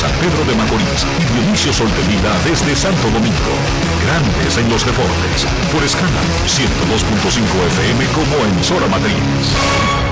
[0.00, 3.52] San Pedro de Macorís y Dionisio Solterida desde Santo Domingo.
[4.06, 5.46] Grandes en los deportes.
[5.70, 10.09] Por escala 102.5 FM como emisora matriz.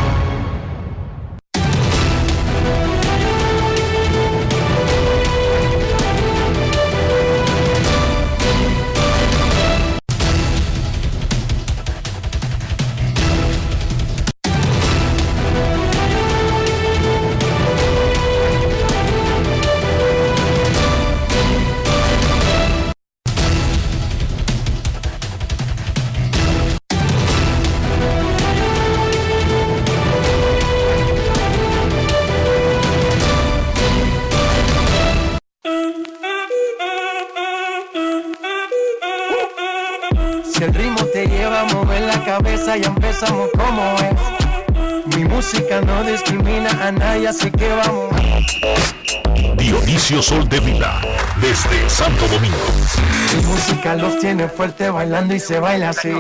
[54.46, 56.12] Fuerte bailando y se baila así.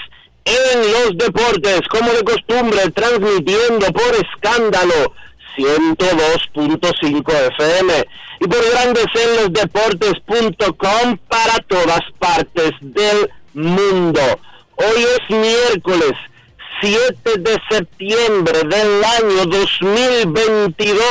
[0.44, 5.14] en los deportes, como de costumbre, transmitiendo por escándalo
[5.56, 7.92] 102.5 FM
[8.40, 14.20] y por grandes en los deportes.com para todas partes del mundo.
[14.76, 16.12] Hoy es miércoles
[16.80, 21.02] 7 de septiembre del año 2022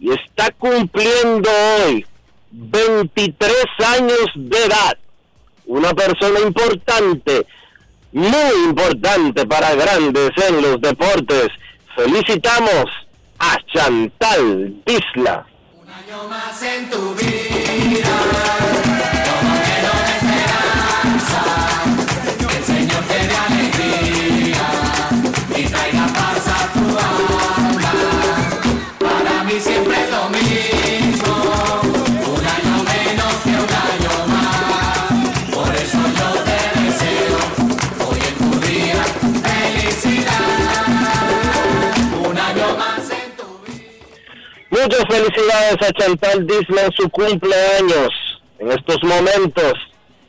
[0.00, 2.04] y está cumpliendo hoy
[2.50, 3.54] 23
[3.96, 4.98] años de edad
[5.70, 7.46] una persona importante,
[8.12, 11.48] muy importante para grandes en los deportes.
[11.94, 12.86] Felicitamos
[13.40, 15.46] a Chantal Disla.
[15.74, 18.69] Un año más en tu vida.
[44.82, 48.08] Muchas felicidades a Chantal Disney en su cumpleaños.
[48.58, 49.74] En estos momentos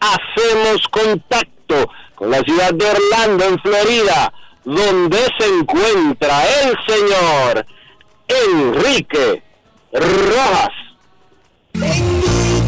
[0.01, 4.33] hacemos contacto con la ciudad de Orlando, en Florida,
[4.65, 7.65] donde se encuentra el señor
[8.27, 9.41] Enrique
[9.93, 10.73] Rojas.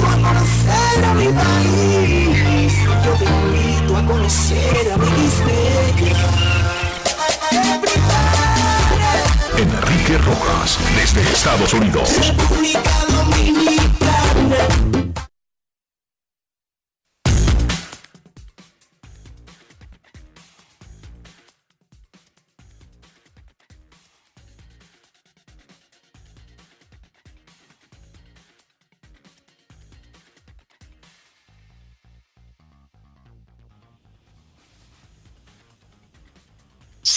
[0.06, 4.93] a conocer a mi país, yo te invito a conocer
[10.18, 12.10] Rojas, desde Estados Unidos.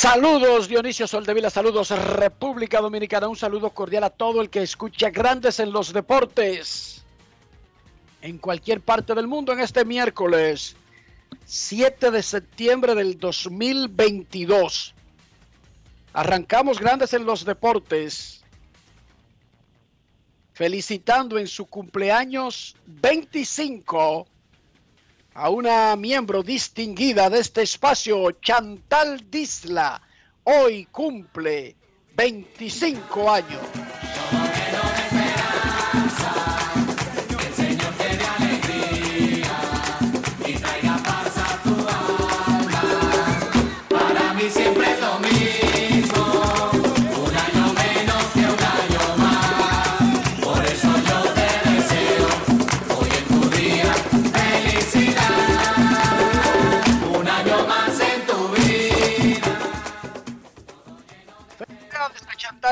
[0.08, 5.58] Saludos Dionisio Soldevila, saludos República Dominicana, un saludo cordial a todo el que escucha Grandes
[5.58, 7.04] en los Deportes
[8.22, 10.76] en cualquier parte del mundo en este miércoles
[11.44, 14.94] 7 de septiembre del 2022.
[16.12, 18.44] Arrancamos Grandes en los Deportes
[20.52, 24.28] felicitando en su cumpleaños 25
[25.36, 30.00] a una miembro distinguida de este espacio, Chantal Disla.
[30.44, 31.76] Hoy cumple
[32.14, 33.85] 25 años.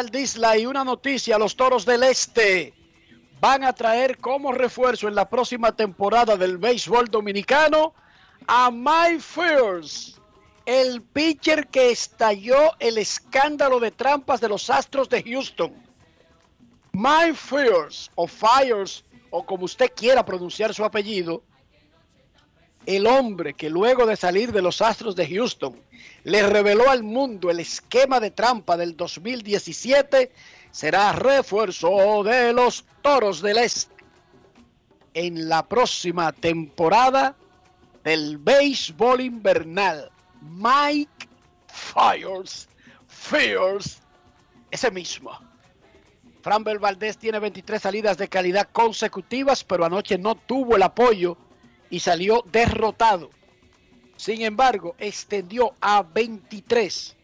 [0.02, 2.74] Disla y una noticia, los Toros del Este
[3.40, 7.94] van a traer como refuerzo en la próxima temporada del béisbol dominicano
[8.48, 10.20] a Mike Fears,
[10.66, 15.72] el pitcher que estalló el escándalo de trampas de los Astros de Houston.
[16.92, 21.44] Mike Fears, o Fires, o como usted quiera pronunciar su apellido,
[22.84, 25.80] el hombre que luego de salir de los Astros de Houston
[26.24, 30.32] le reveló al mundo el esquema de trampa del 2017,
[30.70, 33.94] será refuerzo de los Toros del Este
[35.14, 37.36] en la próxima temporada
[38.02, 40.10] del béisbol invernal.
[40.40, 41.28] Mike
[41.68, 42.68] Fires,
[43.06, 44.00] Fires,
[44.70, 45.30] ese mismo.
[46.42, 51.38] Framber Valdés tiene 23 salidas de calidad consecutivas, pero anoche no tuvo el apoyo
[51.88, 53.30] y salió derrotado.
[54.16, 57.16] Sin embargo, extendió a 23,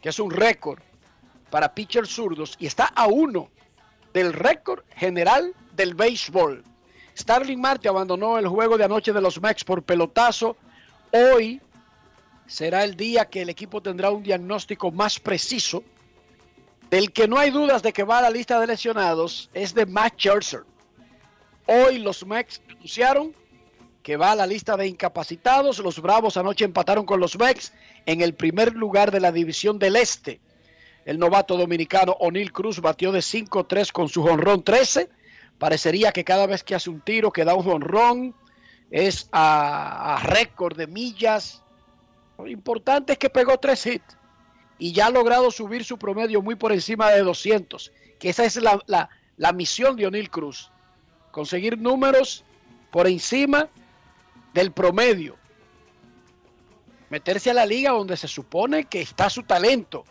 [0.00, 0.80] que es un récord
[1.50, 3.50] para pitchers zurdos, y está a uno
[4.12, 6.64] del récord general del béisbol.
[7.16, 10.56] Starling Marte abandonó el juego de anoche de los Mex por pelotazo.
[11.10, 11.60] Hoy
[12.46, 15.82] será el día que el equipo tendrá un diagnóstico más preciso.
[16.90, 19.84] Del que no hay dudas de que va a la lista de lesionados es de
[19.84, 20.64] Matt Scherzer.
[21.66, 23.34] Hoy los Mex anunciaron
[24.08, 25.80] que va a la lista de incapacitados.
[25.80, 27.74] Los Bravos anoche empataron con los Mex
[28.06, 30.40] en el primer lugar de la división del Este.
[31.04, 35.10] El novato dominicano O'Neill Cruz batió de 5-3 con su jonrón 13.
[35.58, 38.34] Parecería que cada vez que hace un tiro que da un jonrón
[38.90, 41.62] es a, a récord de millas.
[42.38, 44.16] Lo importante es que pegó tres hits
[44.78, 48.56] y ya ha logrado subir su promedio muy por encima de 200, que esa es
[48.56, 50.70] la, la, la misión de O'Neill Cruz,
[51.30, 52.42] conseguir números
[52.90, 53.68] por encima
[54.58, 55.36] del promedio,
[57.10, 60.04] meterse a la liga donde se supone que está su talento.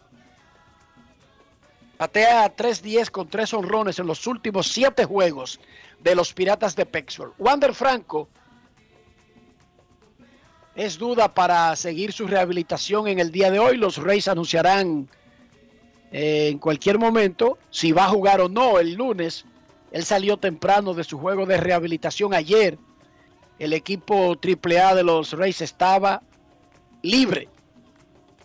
[1.97, 5.59] Patea 3-10 con tres honrones en los últimos siete juegos
[5.99, 7.33] de los Piratas de Pittsburgh.
[7.37, 8.29] Wander Franco
[10.77, 13.75] es duda para seguir su rehabilitación en el día de hoy.
[13.75, 15.09] Los Reyes anunciarán
[16.13, 19.43] eh, en cualquier momento si va a jugar o no el lunes.
[19.91, 22.77] Él salió temprano de su juego de rehabilitación ayer.
[23.59, 26.21] El equipo AAA de los Reyes estaba
[27.01, 27.49] libre.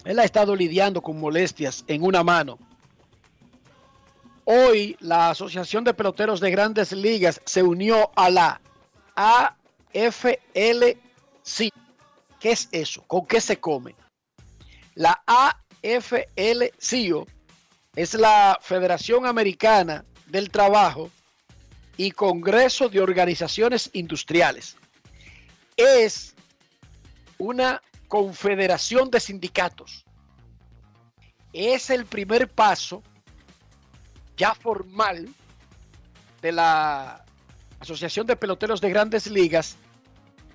[0.04, 2.58] Él ha estado lidiando con molestias en una mano.
[4.44, 8.60] Hoy la Asociación de Peloteros de Grandes Ligas se unió a la
[9.14, 10.98] AFLC.
[12.40, 13.04] ¿Qué es eso?
[13.06, 13.94] ¿Con qué se come?
[14.94, 15.22] La
[15.82, 17.26] AFL-CIO
[17.94, 21.10] es la Federación Americana del Trabajo
[21.96, 24.76] y Congreso de Organizaciones Industriales.
[25.76, 26.34] Es
[27.38, 30.04] una confederación de sindicatos.
[31.52, 33.02] Es el primer paso
[34.36, 35.28] ya formal
[36.40, 37.24] de la
[37.80, 39.76] Asociación de Peloteros de Grandes Ligas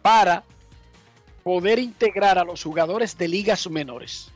[0.02, 0.44] para
[1.44, 4.30] poder integrar a los jugadores de ligas menores.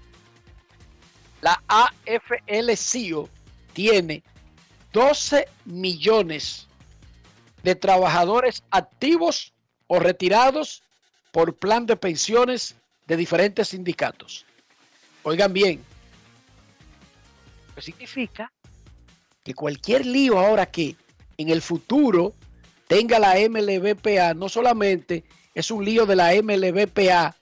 [1.41, 3.29] La AFL-CIO
[3.73, 4.23] tiene
[4.93, 6.67] 12 millones
[7.63, 9.53] de trabajadores activos
[9.93, 10.83] o retirados
[11.33, 12.75] por plan de pensiones
[13.07, 14.45] de diferentes sindicatos.
[15.23, 15.83] Oigan bien,
[17.71, 18.49] eso significa
[19.43, 20.95] que cualquier lío ahora que
[21.37, 22.33] en el futuro
[22.87, 27.35] tenga la MLBPA, no solamente es un lío de la MLBPA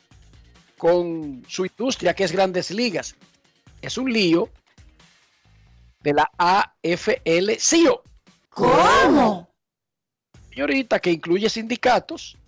[0.75, 3.15] con su industria que es grandes ligas,
[3.79, 4.49] es un lío
[5.99, 8.01] de la AFL-CIO.
[8.49, 9.47] ¿Cómo?
[10.49, 12.38] Señorita, que incluye sindicatos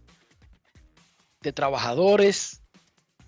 [1.42, 2.62] de trabajadores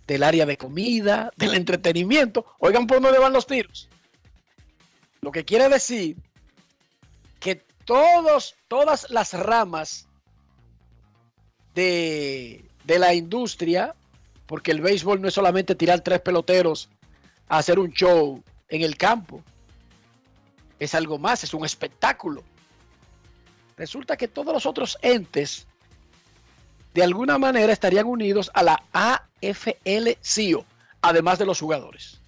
[0.07, 2.45] del área de comida, del entretenimiento.
[2.59, 3.89] Oigan por dónde van los tiros.
[5.21, 6.17] Lo que quiere decir
[7.39, 10.07] que todos, todas las ramas
[11.73, 13.95] de, de la industria,
[14.45, 16.89] porque el béisbol no es solamente tirar tres peloteros
[17.47, 19.41] a hacer un show en el campo,
[20.79, 22.43] es algo más, es un espectáculo.
[23.77, 25.67] Resulta que todos los otros entes
[26.93, 30.65] de alguna manera estarían unidos a la AFL-CIO,
[31.01, 32.19] además de los jugadores.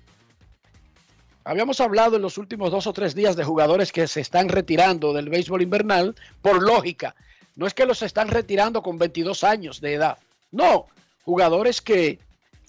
[1.44, 5.14] Habíamos hablado en los últimos dos o tres días de jugadores que se están retirando
[5.14, 7.16] del béisbol invernal por lógica.
[7.56, 10.18] No es que los están retirando con 22 años de edad.
[10.52, 10.88] No,
[11.24, 12.18] jugadores que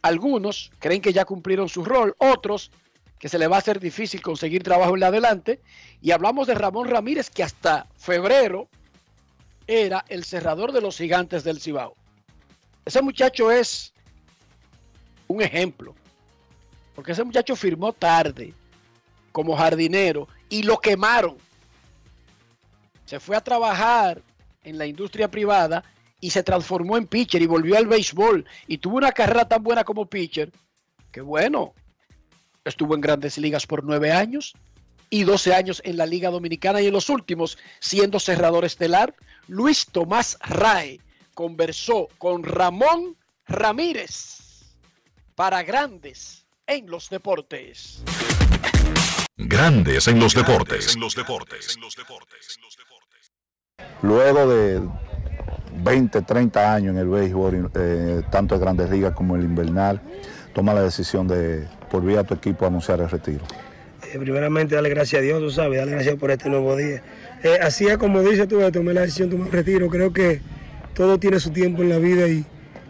[0.03, 2.71] algunos creen que ya cumplieron su rol, otros
[3.19, 5.61] que se le va a hacer difícil conseguir trabajo en la adelante.
[6.03, 8.69] Y hablamos de Ramón Ramírez que hasta febrero
[9.67, 11.95] era el cerrador de los gigantes del Cibao.
[12.85, 13.93] Ese muchacho es
[15.27, 15.95] un ejemplo,
[16.95, 18.55] porque ese muchacho firmó tarde
[19.33, 21.37] como jardinero y lo quemaron.
[23.05, 24.23] Se fue a trabajar
[24.63, 25.85] en la industria privada
[26.21, 29.85] y se transformó en pitcher y volvió al béisbol y tuvo una carrera tan buena
[29.85, 30.51] como pitcher
[31.17, 31.73] que bueno,
[32.63, 34.53] estuvo en grandes ligas por nueve años
[35.09, 39.15] y 12 años en la Liga Dominicana y en los últimos siendo cerrador estelar.
[39.49, 41.01] Luis Tomás Rae
[41.35, 44.39] conversó con Ramón Ramírez
[45.37, 48.03] para Grandes en los Deportes.
[49.37, 50.97] Grandes en los deportes.
[54.03, 54.83] Luego de
[55.75, 60.01] 20, 30 años en el béisbol, eh, tanto de Grandes Ligas como el invernal,
[60.55, 63.45] toma la decisión de, por vía a tu equipo, anunciar el retiro.
[64.13, 67.03] Eh, primeramente, darle gracias a Dios, tú sabes, darle gracias por este nuevo día.
[67.47, 69.89] Eh, así como dices tú, tomé la decisión, tomé el retiro.
[69.89, 70.41] Creo que
[70.95, 72.45] todo tiene su tiempo en la vida y,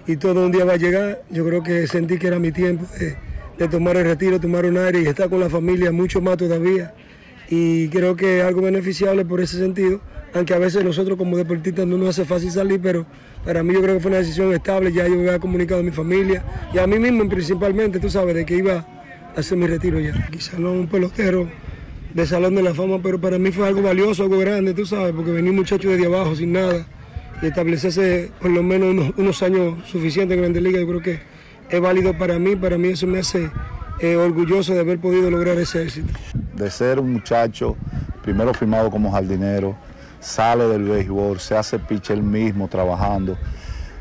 [0.07, 1.21] y todo un día va a llegar.
[1.29, 3.17] Yo creo que sentí que era mi tiempo de,
[3.59, 6.95] de tomar el retiro, tomar un aire y estar con la familia mucho más todavía.
[7.51, 10.01] Y creo que es algo beneficiable por ese sentido,
[10.33, 13.05] aunque a veces nosotros como deportistas no nos hace fácil salir, pero
[13.45, 15.91] para mí yo creo que fue una decisión estable, ya yo había comunicado a mi
[15.91, 18.87] familia y a mí mismo principalmente, tú sabes, de que iba
[19.37, 20.29] a hacer mi retiro ya.
[20.33, 21.47] Quizás no un pelotero
[22.17, 25.13] de Salón de la Fama, pero para mí fue algo valioso, algo grande, tú sabes,
[25.15, 26.87] porque venía un muchacho desde abajo sin nada
[27.43, 31.21] y establecerse por lo menos unos, años suficientes en Grandes Ligas, yo creo que
[31.69, 33.51] es válido para mí, para mí eso me hace
[34.01, 36.09] eh, orgulloso de haber podido lograr ese éxito.
[36.55, 37.77] De ser un muchacho,
[38.23, 39.77] primero firmado como jardinero,
[40.19, 43.37] sale del béisbol, se hace pitcher mismo trabajando,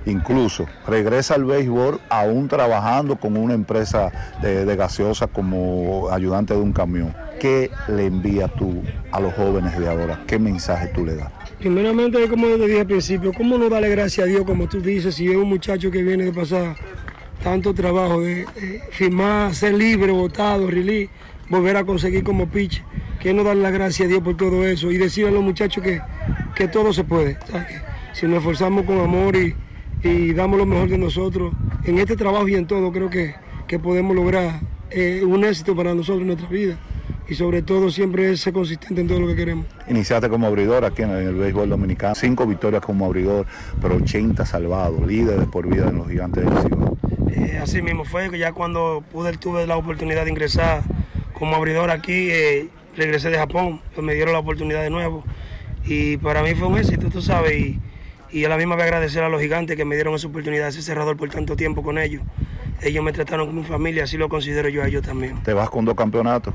[0.06, 6.60] incluso regresa al béisbol aún trabajando con una empresa de, de gaseosa como ayudante de
[6.60, 7.14] un camión.
[7.40, 8.82] ¿Qué le envías tú
[9.12, 10.24] a los jóvenes de ahora?
[10.26, 11.32] ¿Qué mensaje tú le das?
[11.60, 15.16] Primeramente, como te dije al principio, ¿cómo no darle gracias a Dios, como tú dices,
[15.16, 16.76] si es un muchacho que viene de pasar
[17.44, 18.46] tanto trabajo de,
[18.92, 21.10] firmar, ser libre, votado, release,
[21.50, 22.84] volver a conseguir como pitch,
[23.20, 25.84] que no darle las gracias a Dios por todo eso y decirle a los muchachos
[25.84, 26.02] que,
[26.56, 27.38] que todo se puede,
[28.14, 29.56] si nos esforzamos con amor y,
[30.04, 33.36] y, damos lo mejor de nosotros en este trabajo y en todo, creo que,
[33.68, 34.62] que podemos lograr
[34.92, 36.78] eh, un éxito para nosotros en nuestra vida
[37.28, 39.66] y sobre todo siempre ser consistente en todo lo que queremos.
[39.88, 43.46] Iniciaste como abridor aquí en el, béisbol dominicano, cinco victorias como abridor,
[43.82, 46.98] pero 80 salvados, líderes por vida en los gigantes del Cibao.
[47.32, 50.84] Eh, así mismo fue que ya cuando pude tuve la oportunidad de ingresar
[51.34, 55.24] como abridor aquí, eh, regresé de Japón, pues me dieron la oportunidad de nuevo
[55.86, 57.80] y para mí fue un éxito, tú sabes, y,
[58.36, 60.74] y a la misma vez agradecer a los gigantes que me dieron esa oportunidad de
[60.74, 62.22] ser cerrador por tanto tiempo con ellos.
[62.82, 65.42] Ellos me trataron como familia, así lo considero yo a ellos también.
[65.44, 66.54] ¿Te vas con dos campeonatos?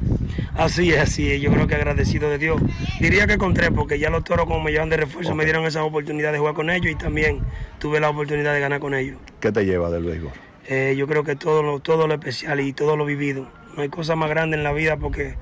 [0.55, 2.61] Así es, así es, yo creo que agradecido de Dios.
[3.01, 5.39] Diría que con tres, porque ya los toros como me llevan de refuerzo okay.
[5.39, 7.41] me dieron esa oportunidad de jugar con ellos y también
[7.79, 9.17] tuve la oportunidad de ganar con ellos.
[9.41, 10.33] ¿Qué te lleva del béisbol?
[10.69, 13.49] Eh, yo creo que todo lo, todo lo especial y todo lo vivido.
[13.75, 15.37] No hay cosa más grande en la vida porque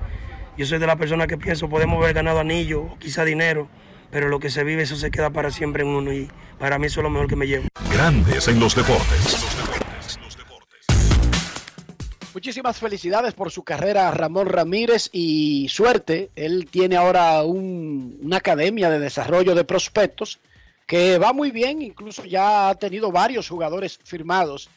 [0.57, 3.67] yo soy de la persona que pienso podemos haber ganado anillo o quizá dinero,
[4.11, 6.87] pero lo que se vive eso se queda para siempre en uno y para mí
[6.87, 7.67] eso es lo mejor que me llevo.
[7.91, 9.45] Grandes en los deportes.
[12.33, 16.29] Muchísimas felicidades por su carrera Ramón Ramírez y suerte.
[16.35, 20.39] Él tiene ahora un, una academia de desarrollo de prospectos
[20.85, 24.69] que va muy bien, incluso ya ha tenido varios jugadores firmados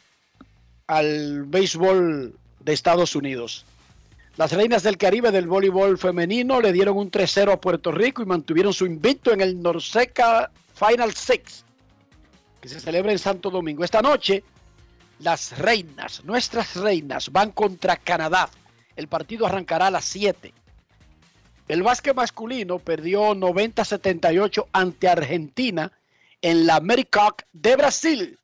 [0.87, 3.65] al béisbol de Estados Unidos.
[4.37, 8.27] Las reinas del Caribe del voleibol femenino le dieron un 3-0 a Puerto Rico y
[8.27, 11.67] mantuvieron su invicto en el Norseca Final Six,
[12.59, 13.85] que se celebra en Santo Domingo.
[13.85, 14.43] Esta noche,
[15.19, 18.49] las reinas, nuestras reinas, van contra Canadá.
[18.97, 20.55] El partido arrancará a las 7.
[21.69, 25.93] El básquet masculino perdió 90-78 ante Argentina
[26.41, 28.39] en la AmeriCup de Brasil.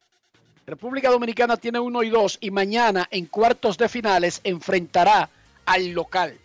[0.66, 5.30] República Dominicana tiene 1 y 2 y mañana en cuartos de finales enfrentará
[5.68, 6.40] al local,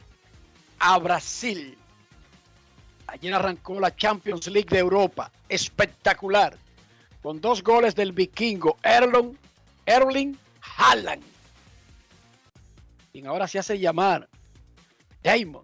[0.80, 1.77] a Brasil.
[3.08, 6.58] Ayer arrancó la Champions League de Europa, espectacular,
[7.22, 9.38] con dos goles del vikingo Erling,
[9.86, 10.38] Erling
[10.77, 11.24] Haaland.
[13.13, 14.27] Y ahora se hace llamar
[15.22, 15.63] Damon.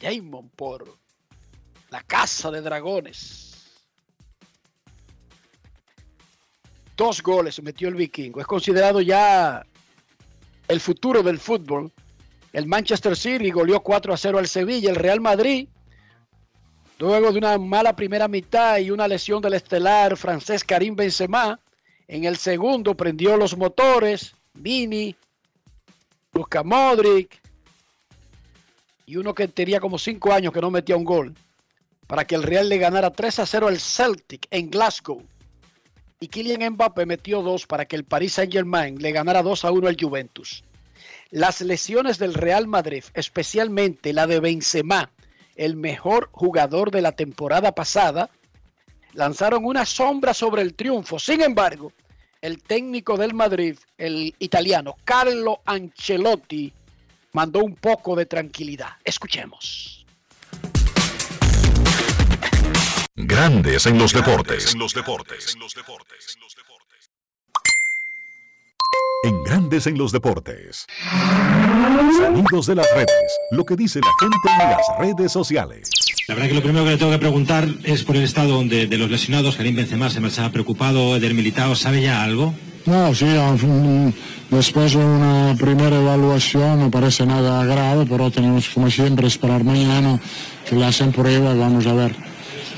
[0.00, 0.98] Damon por
[1.90, 3.70] la Casa de Dragones.
[6.96, 8.40] Dos goles metió el vikingo.
[8.40, 9.64] Es considerado ya
[10.68, 11.92] el futuro del fútbol.
[12.52, 14.90] El Manchester City goleó 4 a 0 al Sevilla.
[14.90, 15.68] El Real Madrid,
[16.98, 21.58] luego de una mala primera mitad y una lesión del estelar francés Karim Benzema,
[22.08, 24.34] en el segundo prendió los motores.
[24.54, 25.16] Vini,
[26.34, 27.40] Luka Modric
[29.06, 31.34] y uno que tenía como 5 años que no metía un gol
[32.06, 35.22] para que el Real le ganara 3 a 0 al Celtic en Glasgow.
[36.22, 39.88] Y Kylian Mbappé metió dos para que el Paris Saint-Germain le ganara 2 a 1
[39.88, 40.62] al Juventus.
[41.32, 45.10] Las lesiones del Real Madrid, especialmente la de Benzema,
[45.56, 48.30] el mejor jugador de la temporada pasada,
[49.14, 51.18] lanzaron una sombra sobre el triunfo.
[51.18, 51.92] Sin embargo,
[52.40, 56.72] el técnico del Madrid, el italiano Carlo Ancelotti,
[57.32, 58.90] mandó un poco de tranquilidad.
[59.04, 60.06] Escuchemos.
[63.14, 64.74] Grandes en los deportes.
[69.22, 70.86] En Grandes en los deportes.
[72.16, 73.38] Sonidos de las redes.
[73.50, 75.90] Lo que dice la gente en las redes sociales.
[76.26, 78.86] La verdad que lo primero que le tengo que preguntar es por el estado de,
[78.86, 79.56] de los lesionados.
[79.56, 81.14] Karim Benzema se marchaba preocupado.
[81.14, 82.54] Eder Militao, ¿sabe ya algo?
[82.86, 83.26] No, sí,
[84.50, 90.18] después de una primera evaluación no parece nada grave, pero tenemos como siempre esperar mañana
[90.66, 92.31] que le hacen prueba y vamos a ver.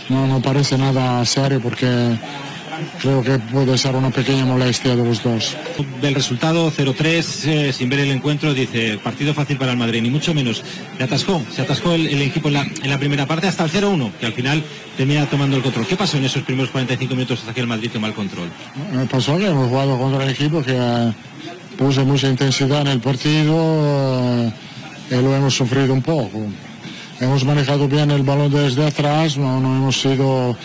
[0.09, 2.17] No, no parece nada serio porque
[3.01, 5.57] creo que puede ser una pequeña molestia de los dos.
[6.01, 10.11] Del resultado 0-3, eh, sin ver el encuentro, dice partido fácil para el Madrid, ni
[10.11, 10.63] mucho menos.
[10.97, 13.71] Se atascó, se atascó el, el equipo en la, en la, primera parte hasta el
[13.71, 14.63] 0-1, que al final
[14.97, 15.87] termina tomando el control.
[15.87, 18.49] ¿Qué pasó en esos primeros 45 minutos hasta que el Madrid tomó el control?
[18.93, 21.13] Me pasó que hemos jugado contra el equipo que uh,
[21.77, 24.53] puso mucha intensidad en el partido uh,
[25.11, 26.47] y lo hemos sufrido un poco.
[27.21, 30.57] Hemos manejado bien el balón desde atrás, no, no hemos sido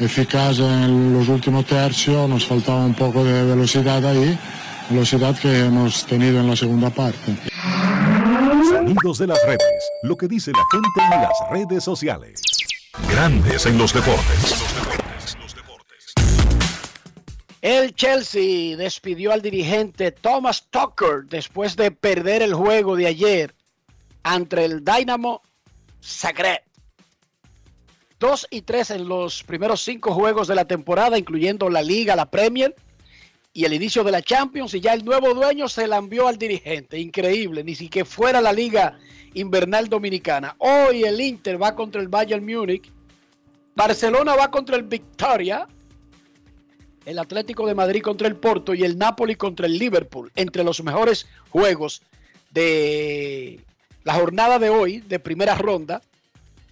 [0.00, 4.38] eficaz en los últimos tercios, nos faltaba un poco de velocidad ahí,
[4.90, 7.36] velocidad que hemos tenido en la segunda parte.
[8.68, 12.40] Sonidos de las redes, lo que dice la gente en las redes sociales.
[13.08, 14.64] Grandes en los deportes.
[17.62, 23.54] El Chelsea despidió al dirigente Thomas Tucker después de perder el juego de ayer
[24.22, 25.40] ante el Dynamo
[26.04, 26.62] Zagreb.
[28.20, 32.30] 2 y 3 en los primeros cinco juegos de la temporada, incluyendo la Liga, la
[32.30, 32.74] Premier
[33.52, 34.74] y el inicio de la Champions.
[34.74, 36.98] Y ya el nuevo dueño se la envió al dirigente.
[36.98, 38.98] Increíble, ni siquiera fuera la Liga
[39.34, 40.54] Invernal Dominicana.
[40.58, 42.90] Hoy el Inter va contra el Bayern Múnich.
[43.74, 45.66] Barcelona va contra el Victoria.
[47.04, 50.30] El Atlético de Madrid contra el Porto y el Napoli contra el Liverpool.
[50.34, 52.00] Entre los mejores juegos
[52.52, 53.60] de
[54.04, 56.02] la jornada de hoy, de primera ronda,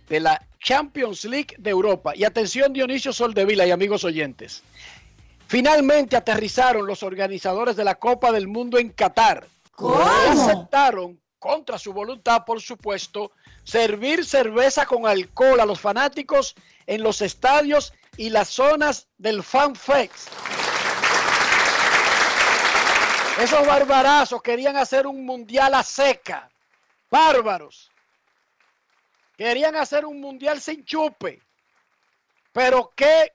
[0.08, 2.12] de la Champions League de Europa.
[2.14, 4.62] Y atención Dionisio Soldevila y amigos oyentes.
[5.48, 9.46] Finalmente aterrizaron los organizadores de la Copa del Mundo en Qatar.
[9.72, 10.02] ¿Cómo?
[10.02, 13.32] Aceptaron, contra su voluntad, por supuesto,
[13.64, 16.54] servir cerveza con alcohol a los fanáticos
[16.86, 20.28] en los estadios y las zonas del FanFex.
[23.40, 26.51] Esos barbarazos querían hacer un mundial a seca.
[27.12, 27.90] Bárbaros.
[29.36, 31.42] Querían hacer un mundial sin chupe.
[32.52, 33.32] Pero qué.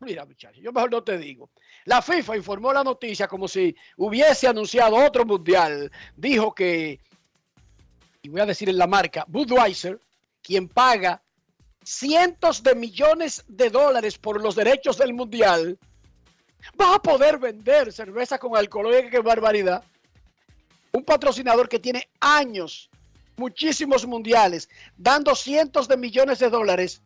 [0.00, 1.50] Mira, muchachos, yo mejor no te digo.
[1.84, 5.92] La FIFA informó la noticia como si hubiese anunciado otro mundial.
[6.16, 6.98] Dijo que,
[8.22, 10.00] y voy a decir en la marca, Budweiser,
[10.42, 11.22] quien paga
[11.84, 15.78] cientos de millones de dólares por los derechos del mundial,
[16.80, 18.86] va a poder vender cerveza con alcohol.
[18.86, 19.84] Oye, qué barbaridad.
[20.96, 22.88] Un patrocinador que tiene años
[23.36, 27.02] muchísimos mundiales, dando cientos de millones de dólares.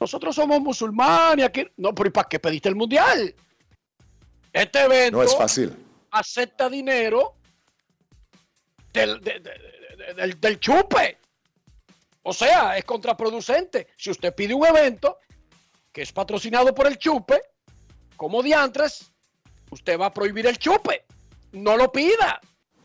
[0.00, 1.64] Nosotros somos musulmanes aquí.
[1.76, 3.32] No, pero ¿y para qué pediste el mundial?
[4.52, 5.76] Este evento no es fácil.
[6.10, 7.36] acepta dinero
[8.92, 11.18] del, de, de, del, del chupe.
[12.24, 13.86] O sea, es contraproducente.
[13.96, 15.18] Si usted pide un evento
[15.92, 17.40] que es patrocinado por el chupe,
[18.16, 19.12] como diantres,
[19.70, 21.04] usted va a prohibir el chupe.
[21.62, 22.40] No lo pida.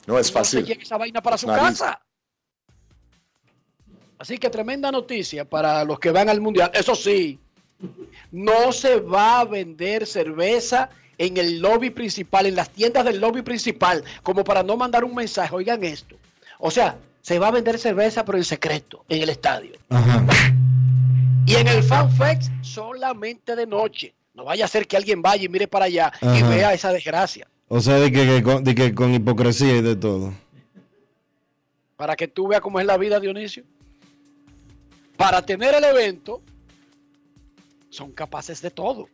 [0.06, 0.62] No es fácil.
[0.62, 2.02] No se lleve esa vaina para su casa.
[4.18, 6.72] Así que tremenda noticia para los que van al mundial.
[6.74, 7.40] Eso sí,
[8.32, 13.42] no se va a vender cerveza en el lobby principal, en las tiendas del lobby
[13.42, 15.54] principal, como para no mandar un mensaje.
[15.54, 16.16] Oigan esto.
[16.60, 19.74] O sea, se va a vender cerveza, pero en secreto, en el estadio.
[19.90, 20.24] Ajá.
[21.46, 24.14] Y en el FanFex solamente de noche.
[24.34, 26.38] No vaya a ser que alguien vaya y mire para allá Ajá.
[26.38, 27.48] y vea esa desgracia.
[27.68, 30.34] O sea, de que, que, con, de que con hipocresía y de todo.
[31.96, 33.64] Para que tú veas cómo es la vida, Dionisio.
[35.18, 36.42] Para tener el evento,
[37.90, 39.08] son capaces de todo.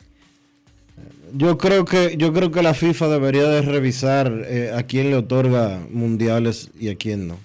[1.33, 5.17] Yo creo que yo creo que la FIFA debería de revisar eh, a quién le
[5.17, 7.37] otorga mundiales y a quién no.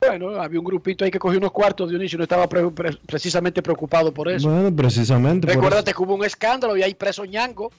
[0.00, 3.62] Bueno, había un grupito ahí que cogió unos cuartos, Dionisio, no estaba pre pre precisamente
[3.62, 4.48] preocupado por eso.
[4.48, 5.46] Bueno, precisamente.
[5.46, 7.70] Recuérdate que hubo un escándalo y hay preso ñango.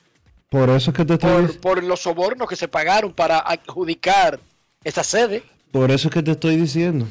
[0.53, 4.39] Por eso es que te estoy por, por, los sobornos que se pagaron para adjudicar
[4.83, 5.41] esa sede.
[5.71, 7.07] Por eso es que te estoy diciendo.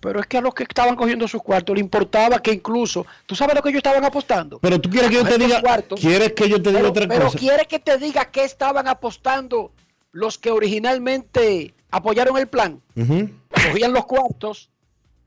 [0.00, 3.34] Pero es que a los que estaban cogiendo sus cuartos le importaba que incluso, ¿tú
[3.34, 4.58] sabes lo que ellos estaban apostando?
[4.58, 7.08] Pero tú quieres que yo te diga, cuartos, quieres que yo te diga pero, otra
[7.08, 7.32] pero cosa.
[7.32, 9.70] Pero quieres que te diga qué estaban apostando
[10.10, 12.80] los que originalmente apoyaron el plan.
[12.96, 13.32] Uh -huh.
[13.50, 14.70] Cogían los cuartos,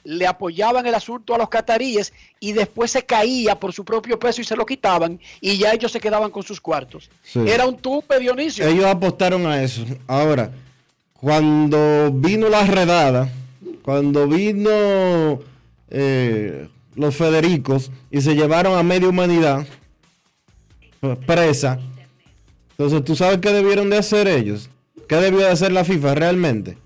[0.03, 4.41] le apoyaban el asunto a los cataríes y después se caía por su propio peso
[4.41, 7.09] y se lo quitaban y ya ellos se quedaban con sus cuartos.
[7.23, 7.39] Sí.
[7.47, 8.67] Era un tupe, Dionisio.
[8.67, 9.85] Ellos apostaron a eso.
[10.07, 10.51] Ahora,
[11.13, 13.29] cuando vino la redada,
[13.83, 15.39] cuando vino
[15.89, 19.65] eh, los Federicos, y se llevaron a media humanidad
[21.25, 21.79] presa.
[22.71, 24.69] Entonces, ¿tú sabes qué debieron de hacer ellos?
[25.07, 26.77] ¿Qué debió de hacer la FIFA realmente?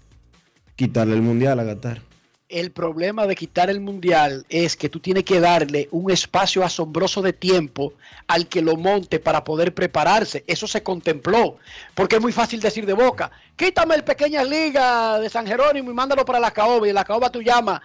[0.75, 2.01] Quitarle el mundial a Qatar.
[2.47, 7.23] El problema de quitar el mundial es que tú tienes que darle un espacio asombroso
[7.23, 7.93] de tiempo
[8.27, 10.43] al que lo monte para poder prepararse.
[10.45, 11.57] Eso se contempló,
[11.95, 15.93] porque es muy fácil decir de boca, quítame el pequeña liga de San Jerónimo y
[15.95, 17.81] mándalo para la caoba y la caoba tú llamas.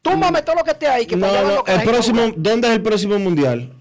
[0.00, 1.04] Túmame todo lo que esté ahí.
[1.04, 2.32] Que No, no, el próximo.
[2.36, 3.72] ¿dónde es el próximo mundial?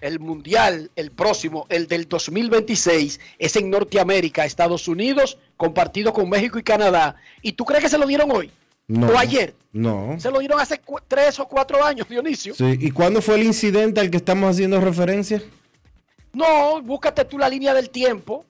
[0.00, 6.58] El mundial, el próximo, el del 2026, es en Norteamérica, Estados Unidos, compartido con México
[6.58, 7.14] y Canadá.
[7.40, 8.50] ¿Y tú crees que se lo dieron hoy?
[8.88, 9.06] No.
[9.08, 9.54] ¿O ayer?
[9.72, 10.16] No.
[10.18, 12.54] Se lo dieron hace tres o cuatro años, Dionisio.
[12.54, 15.42] Sí, ¿Y cuándo fue el incidente al que estamos haciendo referencia?
[16.32, 18.44] No, búscate tú la línea del tiempo,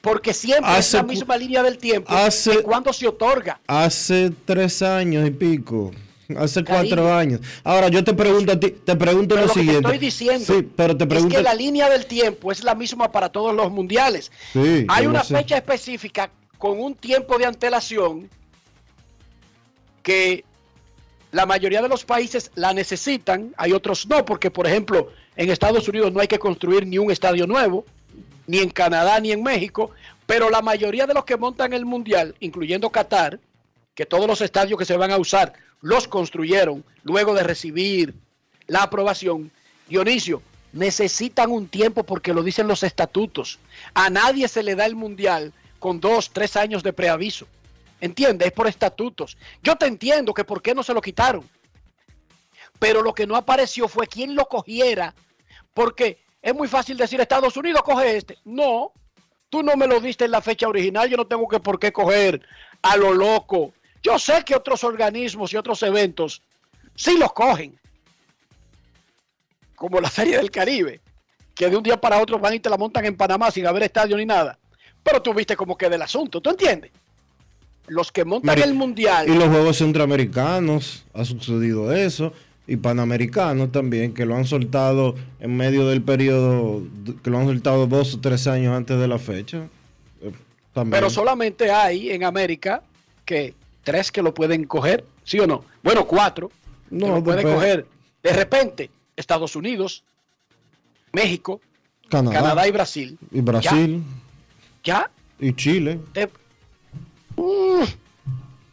[0.00, 3.60] porque siempre es la misma línea del tiempo hace- de cuando se otorga.
[3.66, 5.90] Hace tres años y pico.
[6.36, 6.88] Hace Cariño.
[6.96, 7.40] cuatro años.
[7.64, 9.88] Ahora yo te pregunto a ti, te pregunto Pero lo lo que te siguiente.
[9.88, 11.34] estoy diciendo Sí, pero te es pregunto.
[11.36, 14.30] que la línea del tiempo es la misma para todos los mundiales.
[14.52, 18.28] Sí, Hay una fecha específica con un tiempo de antelación
[20.08, 20.42] que
[21.32, 25.86] la mayoría de los países la necesitan, hay otros no, porque por ejemplo en Estados
[25.86, 27.84] Unidos no hay que construir ni un estadio nuevo,
[28.46, 29.90] ni en Canadá ni en México,
[30.24, 33.38] pero la mayoría de los que montan el mundial, incluyendo Qatar,
[33.94, 38.14] que todos los estadios que se van a usar los construyeron luego de recibir
[38.66, 39.50] la aprobación,
[39.90, 40.40] Dionisio,
[40.72, 43.58] necesitan un tiempo porque lo dicen los estatutos.
[43.92, 47.46] A nadie se le da el mundial con dos, tres años de preaviso.
[48.00, 48.48] ¿Entiendes?
[48.48, 49.36] Es por estatutos.
[49.62, 51.48] Yo te entiendo que por qué no se lo quitaron.
[52.78, 55.14] Pero lo que no apareció fue quién lo cogiera.
[55.74, 58.38] Porque es muy fácil decir Estados Unidos coge este.
[58.44, 58.92] No,
[59.48, 61.08] tú no me lo diste en la fecha original.
[61.08, 62.40] Yo no tengo que por qué coger
[62.82, 63.72] a lo loco.
[64.02, 66.42] Yo sé que otros organismos y otros eventos
[66.94, 67.78] sí los cogen.
[69.74, 71.00] Como la Serie del Caribe.
[71.54, 73.82] Que de un día para otro van y te la montan en Panamá sin haber
[73.82, 74.56] estadio ni nada.
[75.02, 76.40] Pero tú viste cómo queda el asunto.
[76.40, 76.92] ¿Tú entiendes?
[77.88, 79.28] Los que montan el mundial.
[79.28, 82.32] Y los Juegos Centroamericanos, ha sucedido eso.
[82.66, 86.82] Y Panamericanos también, que lo han soltado en medio del periodo,
[87.24, 89.62] que lo han soltado dos o tres años antes de la fecha.
[90.20, 90.32] Eh.
[90.90, 92.82] Pero solamente hay en América
[93.24, 95.64] que tres que lo pueden coger, ¿sí o no?
[95.82, 96.48] Bueno, cuatro
[96.90, 97.86] que No, lo pueden coger.
[98.22, 100.04] De repente, Estados Unidos,
[101.12, 101.60] México,
[102.10, 103.18] Canadá, Canadá y Brasil.
[103.32, 104.02] y Brasil
[104.84, 105.10] ¿Ya?
[105.40, 106.00] y Chile.
[106.12, 106.28] Te-
[107.38, 107.84] Mm.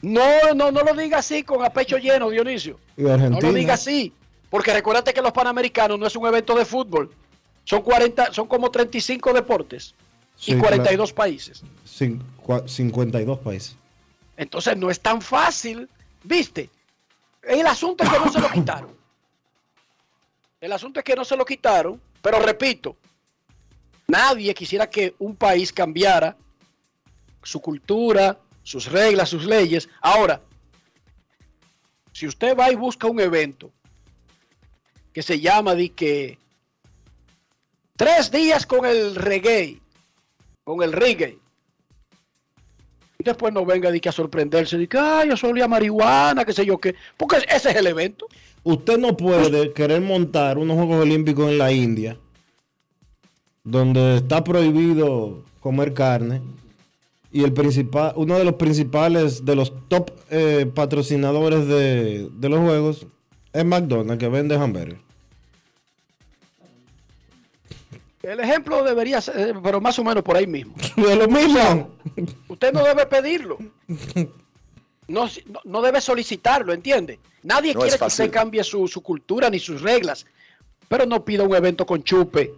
[0.01, 2.79] No, no, no lo diga así con a pecho lleno, Dionisio.
[2.97, 4.13] Y No lo diga así.
[4.49, 7.11] Porque recuérdate que los Panamericanos no es un evento de fútbol.
[7.63, 9.95] Son 40, son como 35 deportes
[10.35, 11.63] Sí, y 42 países.
[11.87, 13.75] Cin- cua- 52 países.
[14.37, 15.89] Entonces no es tan fácil,
[16.23, 16.69] ¿viste?
[17.41, 18.95] El asunto es que no se lo quitaron.
[20.61, 22.95] El asunto es que no se lo quitaron, pero repito,
[24.07, 26.35] nadie quisiera que un país cambiara
[27.43, 29.87] su cultura, sus reglas, sus leyes.
[30.01, 30.41] Ahora,
[32.11, 33.71] si usted va y busca un evento
[35.13, 36.37] que se llama de que
[37.95, 39.79] tres días con el reggae,
[40.63, 41.37] con el reggae,
[43.19, 46.51] y después no venga de que a sorprenderse de que, ay, yo solía marihuana, qué
[46.51, 48.27] sé yo qué, porque ese es el evento.
[48.63, 52.17] Usted no puede querer montar unos Juegos Olímpicos en la India,
[53.63, 56.41] donde está prohibido comer carne,
[57.35, 62.59] y el principal, uno de los principales, de los top eh, patrocinadores de, de los
[62.61, 63.07] Juegos,
[63.51, 65.01] es McDonald's, que vende hamburguesas.
[68.23, 70.73] El ejemplo debería ser, eh, pero más o menos por ahí mismo.
[70.95, 71.91] De lo mismo.
[72.47, 73.57] Usted no debe pedirlo.
[75.09, 75.29] No,
[75.65, 77.19] no- debe solicitarlo, ¿entiende?
[77.43, 80.25] Nadie No quiere que usted cambie su, su cultura ni sus reglas.
[80.87, 82.53] Pero no pida un evento con chupe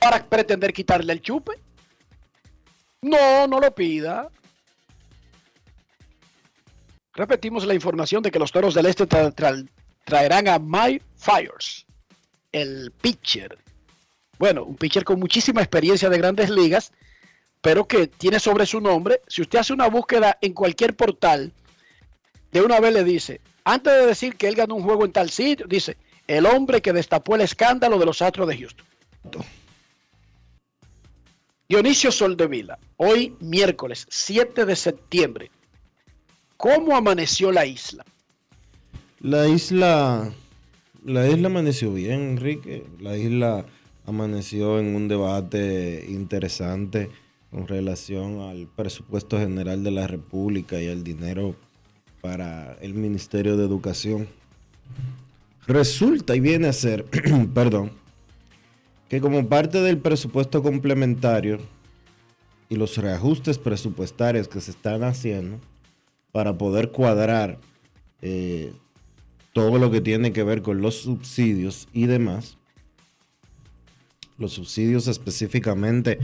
[0.00, 1.52] para pretender quitarle el chupe.
[3.02, 4.30] No, no lo pida.
[7.14, 9.68] Repetimos la información de que los toros del este tra- tra-
[10.04, 11.86] traerán a Mike Fires,
[12.52, 13.56] el pitcher.
[14.38, 16.92] Bueno, un pitcher con muchísima experiencia de grandes ligas,
[17.62, 19.22] pero que tiene sobre su nombre.
[19.28, 21.52] Si usted hace una búsqueda en cualquier portal,
[22.52, 25.30] de una vez le dice, antes de decir que él ganó un juego en tal
[25.30, 28.86] sitio, dice, el hombre que destapó el escándalo de los Astros de Houston.
[31.68, 35.50] Dionisio Soldevila, hoy miércoles 7 de septiembre.
[36.56, 38.04] ¿Cómo amaneció la isla?
[39.18, 40.30] La isla,
[41.04, 42.86] la isla amaneció bien, Enrique.
[43.00, 43.66] La isla
[44.06, 47.10] amaneció en un debate interesante
[47.50, 51.56] con relación al presupuesto general de la República y el dinero
[52.20, 54.28] para el Ministerio de Educación.
[55.66, 57.04] Resulta y viene a ser,
[57.54, 57.90] perdón,
[59.08, 61.58] que como parte del presupuesto complementario
[62.68, 65.58] y los reajustes presupuestarios que se están haciendo
[66.32, 67.58] para poder cuadrar
[68.20, 68.72] eh,
[69.52, 72.58] todo lo que tiene que ver con los subsidios y demás,
[74.36, 76.18] los subsidios específicamente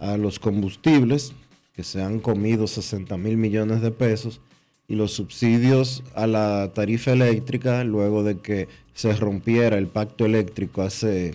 [0.00, 1.32] a los combustibles,
[1.74, 4.40] que se han comido 60 mil millones de pesos,
[4.88, 10.82] y los subsidios a la tarifa eléctrica, luego de que se rompiera el pacto eléctrico
[10.82, 11.34] hace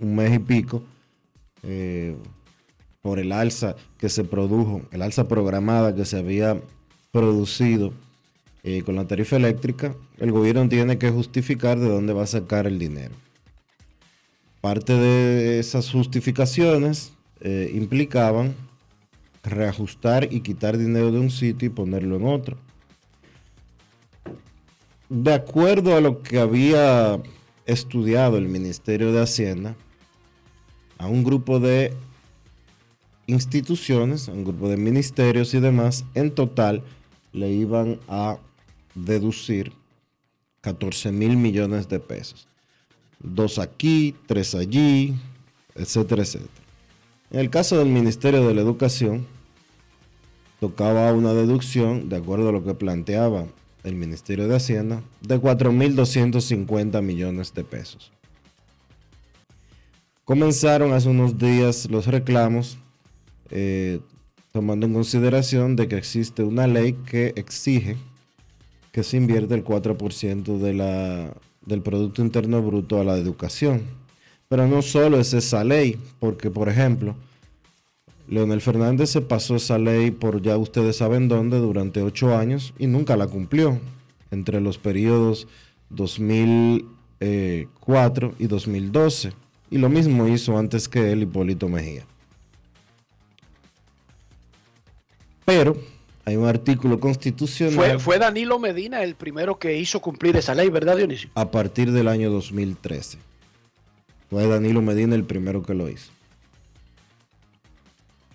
[0.00, 0.82] un mes y pico,
[1.62, 2.16] eh,
[3.02, 6.60] por el alza que se produjo, el alza programada que se había
[7.10, 7.92] producido
[8.64, 12.66] eh, con la tarifa eléctrica, el gobierno tiene que justificar de dónde va a sacar
[12.66, 13.14] el dinero.
[14.60, 18.54] Parte de esas justificaciones eh, implicaban
[19.44, 22.58] reajustar y quitar dinero de un sitio y ponerlo en otro.
[25.08, 27.18] De acuerdo a lo que había
[27.64, 29.76] estudiado el Ministerio de Hacienda,
[30.98, 31.94] a un grupo de
[33.26, 36.82] instituciones, a un grupo de ministerios y demás, en total
[37.32, 38.38] le iban a
[38.94, 39.72] deducir
[40.60, 42.48] 14 mil millones de pesos.
[43.20, 45.14] Dos aquí, tres allí,
[45.74, 46.50] etcétera, etcétera.
[47.30, 49.26] En el caso del Ministerio de la Educación,
[50.60, 53.46] tocaba una deducción, de acuerdo a lo que planteaba
[53.84, 58.10] el Ministerio de Hacienda, de 4.250 millones de pesos.
[60.28, 62.76] Comenzaron hace unos días los reclamos,
[63.50, 64.00] eh,
[64.52, 67.96] tomando en consideración de que existe una ley que exige
[68.92, 71.32] que se invierte el 4% de la,
[71.64, 73.80] del Producto Interno Bruto a la educación.
[74.50, 77.16] Pero no solo es esa ley, porque por ejemplo,
[78.28, 82.86] Leonel Fernández se pasó esa ley por ya ustedes saben dónde durante ocho años y
[82.86, 83.80] nunca la cumplió
[84.30, 85.48] entre los periodos
[85.88, 89.47] 2004 y 2012.
[89.70, 92.04] Y lo mismo hizo antes que él Hipólito Mejía.
[95.44, 95.76] Pero
[96.24, 97.74] hay un artículo constitucional.
[97.74, 101.30] Fue, fue, Danilo Medina el primero que hizo cumplir esa ley, ¿verdad, Dionisio?
[101.34, 103.18] A partir del año 2013.
[104.28, 106.12] Fue Danilo Medina el primero que lo hizo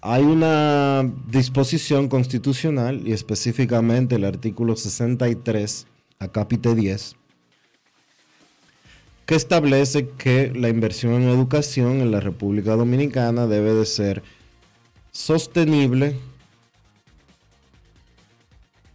[0.05, 5.87] hay una disposición constitucional y específicamente el artículo 63
[6.19, 7.15] a capítulo 10
[9.25, 14.23] que establece que la inversión en educación en la República Dominicana debe de ser
[15.11, 16.17] sostenible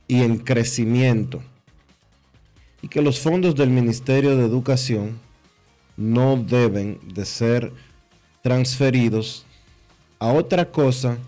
[0.07, 1.43] y en crecimiento
[2.83, 5.19] y que los fondos del Ministerio de Educación
[5.97, 7.73] no deben de ser
[8.43, 9.47] transferidos
[10.19, 11.19] a otra cosa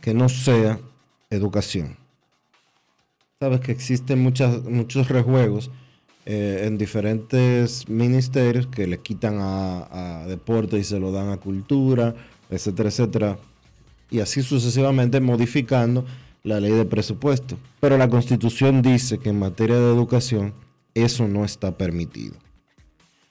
[0.00, 0.80] que no sea
[1.30, 1.96] educación.
[3.40, 5.70] Sabes que existen muchas, muchos rejuegos
[6.30, 11.38] eh, en diferentes ministerios que le quitan a, a deporte y se lo dan a
[11.38, 12.14] cultura,
[12.50, 13.38] etcétera, etcétera.
[14.10, 16.04] Y así sucesivamente modificando
[16.44, 17.56] la ley de presupuesto.
[17.80, 20.52] Pero la constitución dice que en materia de educación
[20.92, 22.34] eso no está permitido.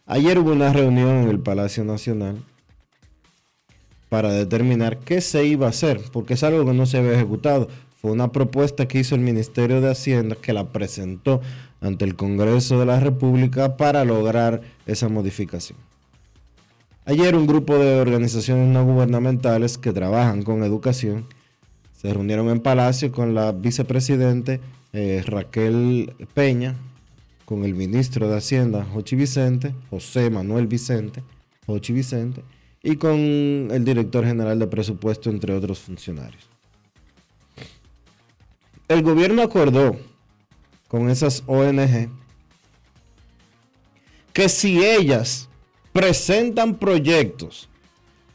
[0.08, 2.38] Ayer hubo una reunión en el Palacio Nacional
[4.10, 7.68] para determinar qué se iba a hacer, porque es algo que no se había ejecutado.
[8.02, 11.42] Fue una propuesta que hizo el Ministerio de Hacienda que la presentó
[11.82, 15.78] ante el Congreso de la República para lograr esa modificación.
[17.06, 21.26] Ayer un grupo de organizaciones no gubernamentales que trabajan con educación
[21.94, 24.60] se reunieron en Palacio con la vicepresidente
[24.94, 26.76] eh, Raquel Peña,
[27.46, 31.24] con el ministro de Hacienda Jochi Vicente, José Manuel Vicente,
[31.66, 32.44] Jochi Vicente,
[32.84, 36.48] y con el director general de presupuesto, entre otros funcionarios.
[38.88, 39.98] El gobierno acordó
[40.88, 42.10] con esas ONG
[44.34, 45.50] que si ellas
[45.92, 47.68] presentan proyectos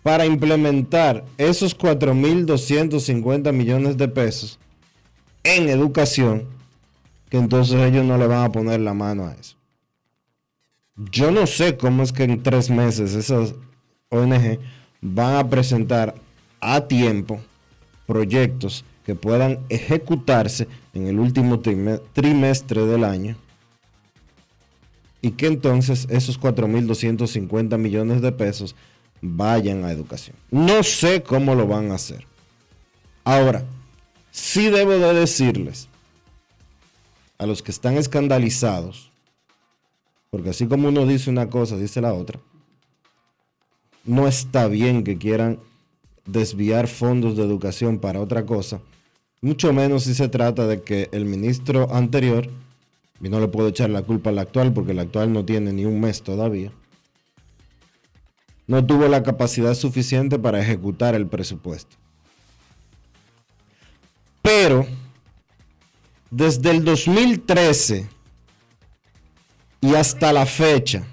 [0.03, 4.59] para implementar esos 4.250 millones de pesos
[5.45, 6.49] en educación,
[7.31, 9.57] que entonces ellos no le van a poner la mano a eso.
[10.97, 13.55] Yo no sé cómo es que en tres meses esas
[14.09, 14.59] ONG
[15.01, 16.17] van a presentar
[16.61, 17.41] a tiempo
[18.07, 23.37] proyectos que puedan ejecutarse en el último trimestre del año
[25.21, 28.75] y que entonces esos 4.250 millones de pesos
[29.21, 30.37] vayan a educación.
[30.51, 32.27] No sé cómo lo van a hacer.
[33.25, 33.65] Ahora,
[34.33, 35.89] sí debo de decirles
[37.39, 39.11] a los que están escandalizados,
[40.31, 42.41] porque así como uno dice una cosa, dice la otra,
[44.05, 45.61] no está bien que quieran
[46.27, 48.81] desviar fondos de educación para otra cosa,
[49.43, 52.49] mucho menos si se trata de que el ministro anterior
[53.21, 55.85] y no le puedo echar la culpa al actual porque el actual no tiene ni
[55.85, 56.73] un mes todavía,
[58.69, 61.97] no tuvo la capacidad suficiente para ejecutar el presupuesto.
[64.41, 64.87] Pero
[66.31, 68.09] desde el 2013
[69.81, 71.05] y hasta la fecha,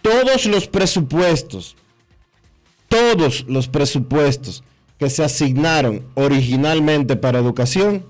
[0.00, 1.76] todos los presupuestos,
[2.88, 4.64] todos los presupuestos
[5.00, 8.04] que se asignaron originalmente para educación,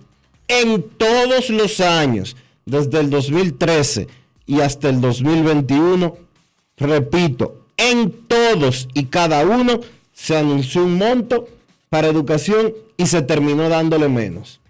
[0.49, 4.09] en todos los años, desde el 2013
[4.45, 6.17] y hasta el 2021,
[6.77, 9.79] repito, en todos y cada uno
[10.13, 11.49] se anunció un monto
[11.91, 14.61] para educación y se terminó dándole menos.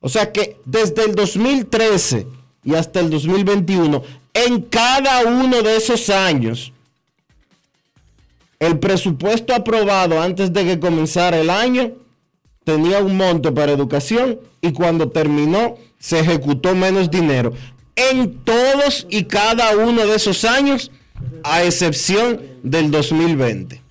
[0.00, 2.26] O sea que desde el 2013
[2.64, 6.72] y hasta el 2021, en cada uno de esos años,
[8.62, 11.94] el presupuesto aprobado antes de que comenzara el año
[12.62, 17.52] tenía un monto para educación y cuando terminó se ejecutó menos dinero.
[17.96, 20.92] En todos y cada uno de esos años,
[21.42, 23.82] a excepción del 2020.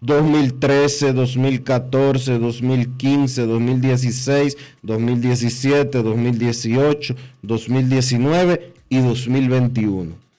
[0.00, 10.29] 2013, 2014, 2015, 2016, 2017, 2018, 2019 y 2021.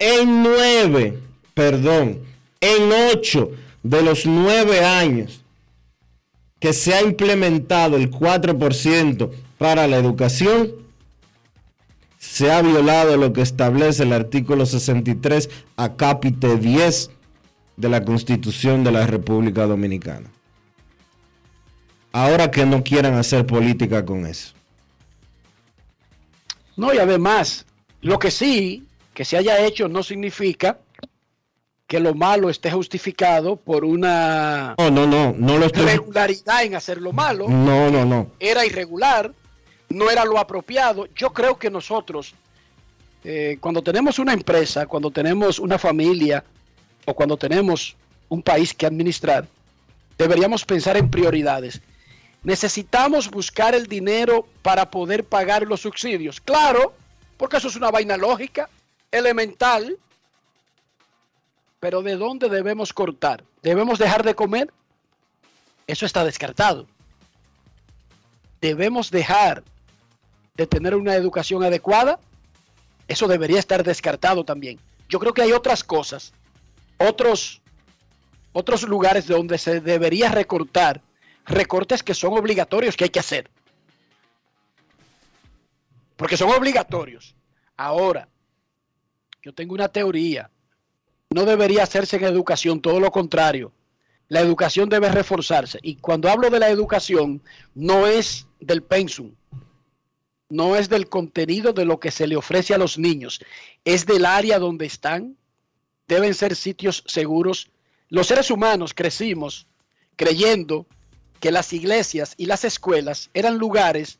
[0.00, 1.18] En nueve,
[1.52, 2.20] perdón,
[2.60, 3.50] en ocho
[3.82, 5.42] de los nueve años
[6.58, 10.72] que se ha implementado el 4% para la educación,
[12.18, 17.10] se ha violado lo que establece el artículo 63 a capite 10
[17.76, 20.30] de la Constitución de la República Dominicana.
[22.12, 24.54] Ahora que no quieran hacer política con eso.
[26.76, 27.66] No, y además,
[28.00, 30.78] lo que sí que se haya hecho no significa
[31.86, 35.86] que lo malo esté justificado por una no, no, no, no lo estoy...
[35.86, 37.48] regularidad en hacer lo malo.
[37.48, 38.30] No, no, no.
[38.38, 39.32] Era irregular,
[39.88, 41.08] no era lo apropiado.
[41.16, 42.34] Yo creo que nosotros,
[43.24, 46.44] eh, cuando tenemos una empresa, cuando tenemos una familia,
[47.06, 47.96] o cuando tenemos
[48.28, 49.48] un país que administrar,
[50.16, 51.80] deberíamos pensar en prioridades.
[52.42, 56.40] Necesitamos buscar el dinero para poder pagar los subsidios.
[56.40, 56.94] Claro,
[57.36, 58.68] porque eso es una vaina lógica,
[59.10, 59.98] elemental.
[61.78, 63.44] Pero ¿de dónde debemos cortar?
[63.62, 64.72] ¿Debemos dejar de comer?
[65.86, 66.86] Eso está descartado.
[68.60, 69.64] ¿Debemos dejar
[70.54, 72.20] de tener una educación adecuada?
[73.08, 74.78] Eso debería estar descartado también.
[75.08, 76.32] Yo creo que hay otras cosas
[77.00, 77.62] otros,
[78.52, 81.00] otros lugares donde se debería recortar,
[81.46, 83.50] recortes que son obligatorios que hay que hacer.
[86.16, 87.34] Porque son obligatorios.
[87.76, 88.28] Ahora,
[89.42, 90.50] yo tengo una teoría.
[91.30, 93.72] No debería hacerse en educación, todo lo contrario.
[94.28, 95.78] La educación debe reforzarse.
[95.82, 97.42] Y cuando hablo de la educación,
[97.74, 99.32] no es del pensum,
[100.48, 103.40] no es del contenido de lo que se le ofrece a los niños,
[103.84, 105.36] es del área donde están,
[106.06, 107.70] deben ser sitios seguros.
[108.08, 109.66] Los seres humanos crecimos
[110.16, 110.86] creyendo
[111.38, 114.18] que las iglesias y las escuelas eran lugares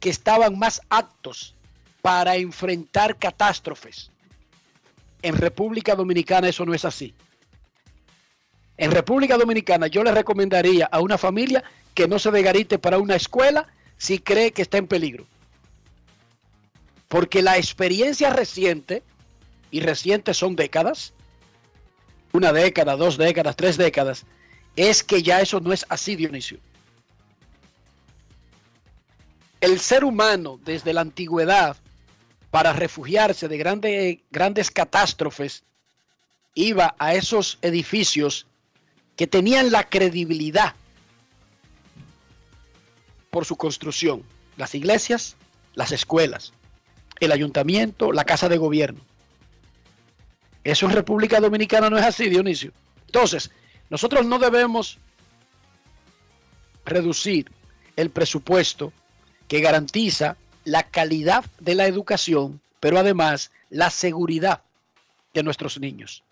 [0.00, 1.54] que estaban más aptos
[2.02, 4.10] para enfrentar catástrofes.
[5.22, 7.14] En República Dominicana eso no es así.
[8.76, 13.16] En República Dominicana yo le recomendaría a una familia que no se degarite para una
[13.16, 15.26] escuela si cree que está en peligro.
[17.08, 19.02] Porque la experiencia reciente,
[19.70, 21.12] y recientes son décadas,
[22.32, 24.24] una década, dos décadas, tres décadas,
[24.76, 26.58] es que ya eso no es así, Dionisio.
[29.60, 31.76] El ser humano desde la antigüedad,
[32.50, 35.64] para refugiarse de grandes catástrofes,
[36.54, 38.46] iba a esos edificios
[39.16, 40.74] que tenían la credibilidad
[43.30, 44.22] por su construcción.
[44.56, 45.36] Las iglesias,
[45.74, 46.52] las escuelas,
[47.20, 49.00] el ayuntamiento, la casa de gobierno.
[50.64, 52.72] Eso en República Dominicana no es así, Dionisio.
[53.06, 53.50] Entonces,
[53.90, 54.98] nosotros no debemos
[56.84, 57.50] reducir
[57.96, 58.92] el presupuesto
[59.46, 60.36] que garantiza
[60.68, 64.62] la calidad de la educación, pero además la seguridad
[65.34, 66.22] de nuestros niños.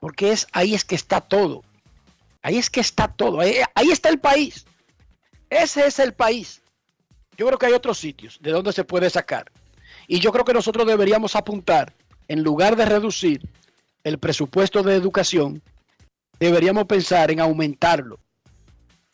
[0.00, 1.62] Porque es ahí es que está todo.
[2.42, 3.40] Ahí es que está todo.
[3.40, 4.66] Ahí, ahí está el país.
[5.50, 6.62] Ese es el país.
[7.36, 9.50] Yo creo que hay otros sitios de donde se puede sacar.
[10.06, 11.92] Y yo creo que nosotros deberíamos apuntar
[12.28, 13.48] en lugar de reducir
[14.04, 15.62] el presupuesto de educación,
[16.38, 18.20] deberíamos pensar en aumentarlo.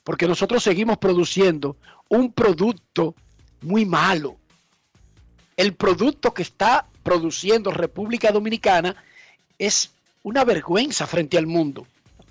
[0.04, 1.76] Porque nosotros seguimos produciendo
[2.12, 3.14] un producto
[3.62, 4.36] muy malo.
[5.56, 8.94] El producto que está produciendo República Dominicana
[9.58, 9.90] es
[10.22, 11.86] una vergüenza frente al mundo.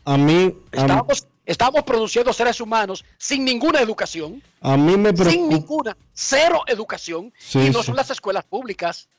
[0.05, 4.43] A mí, Estábamos Estamos produciendo seres humanos sin ninguna educación.
[4.61, 5.53] A mí me Sin preocupa.
[5.55, 7.33] ninguna, cero educación.
[7.39, 7.87] Sí, y no sí.
[7.87, 9.09] son las escuelas públicas.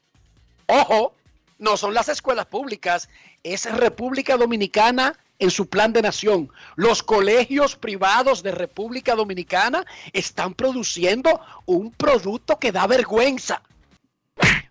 [0.66, 1.12] Ojo,
[1.58, 3.08] no son las escuelas públicas.
[3.42, 6.52] Es República Dominicana en su plan de nación.
[6.76, 13.60] Los colegios privados de República Dominicana están produciendo un producto que da vergüenza.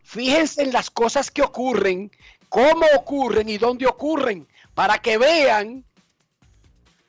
[0.02, 2.10] Fíjense en las cosas que ocurren,
[2.48, 5.84] cómo ocurren y dónde ocurren, para que vean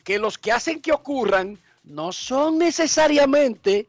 [0.03, 3.87] que los que hacen que ocurran no son necesariamente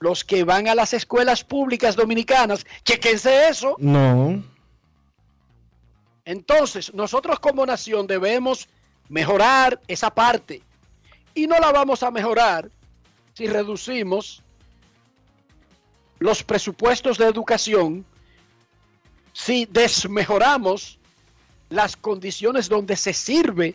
[0.00, 2.64] los que van a las escuelas públicas dominicanas.
[2.82, 3.76] Chequense eso.
[3.78, 4.42] No.
[6.24, 8.70] Entonces, nosotros como nación debemos
[9.12, 10.62] mejorar esa parte.
[11.34, 12.70] Y no la vamos a mejorar
[13.34, 14.42] si reducimos
[16.18, 18.06] los presupuestos de educación,
[19.34, 20.98] si desmejoramos
[21.68, 23.74] las condiciones donde se sirve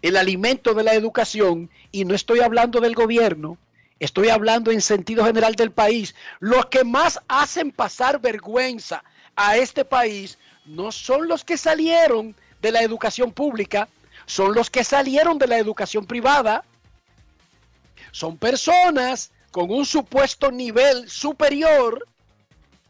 [0.00, 3.58] el alimento de la educación, y no estoy hablando del gobierno,
[3.98, 9.02] estoy hablando en sentido general del país, los que más hacen pasar vergüenza
[9.34, 13.88] a este país no son los que salieron de la educación pública,
[14.26, 16.64] son los que salieron de la educación privada.
[18.10, 22.06] Son personas con un supuesto nivel superior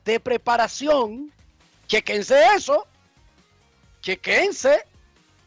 [0.05, 1.33] de preparación.
[1.87, 2.87] Chequense eso.
[4.01, 4.85] Chequense.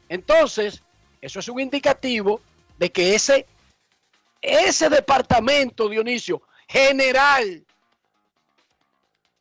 [0.10, 0.82] Entonces,
[1.22, 2.42] eso es un indicativo
[2.78, 3.46] de que ese,
[4.42, 7.66] ese departamento, Dionisio, general,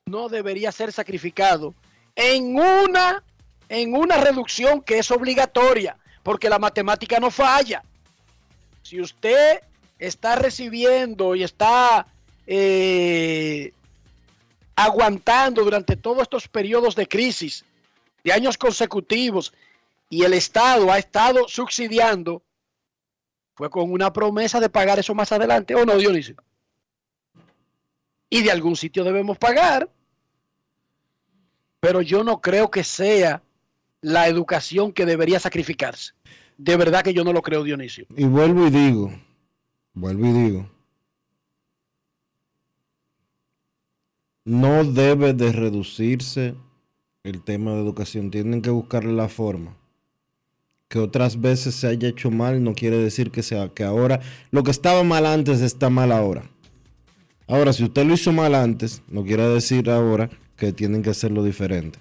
[0.07, 1.75] no debería ser sacrificado
[2.15, 3.23] en una,
[3.69, 7.85] en una reducción que es obligatoria, porque la matemática no falla.
[8.83, 9.61] Si usted
[9.97, 12.05] está recibiendo y está
[12.49, 13.73] eh,
[14.75, 17.65] aguantando durante todos estos periodos de crisis,
[18.25, 19.53] de años consecutivos,
[20.11, 22.43] y el Estado ha estado subsidiando,
[23.55, 26.35] fue con una promesa de pagar eso más adelante, ¿o no, Dionisio?
[28.29, 29.89] Y de algún sitio debemos pagar,
[31.79, 33.45] pero yo no creo que sea
[34.01, 36.13] la educación que debería sacrificarse.
[36.59, 38.07] De verdad que yo no lo creo, Dionisio.
[38.17, 39.13] Y vuelvo y digo,
[39.93, 40.71] vuelvo y digo,
[44.45, 46.55] no debe de reducirse
[47.25, 48.31] el tema de educación.
[48.31, 49.77] Tienen que buscar la forma.
[50.89, 54.21] Que otras veces se haya hecho mal no quiere decir que sea que ahora
[54.53, 56.49] lo que estaba mal antes está mal ahora.
[57.49, 61.43] Ahora, si usted lo hizo mal antes, no quiere decir ahora que tienen que hacerlo
[61.43, 61.99] diferente.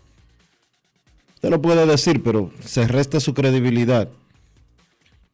[1.45, 4.09] Usted lo puede decir, pero se resta su credibilidad.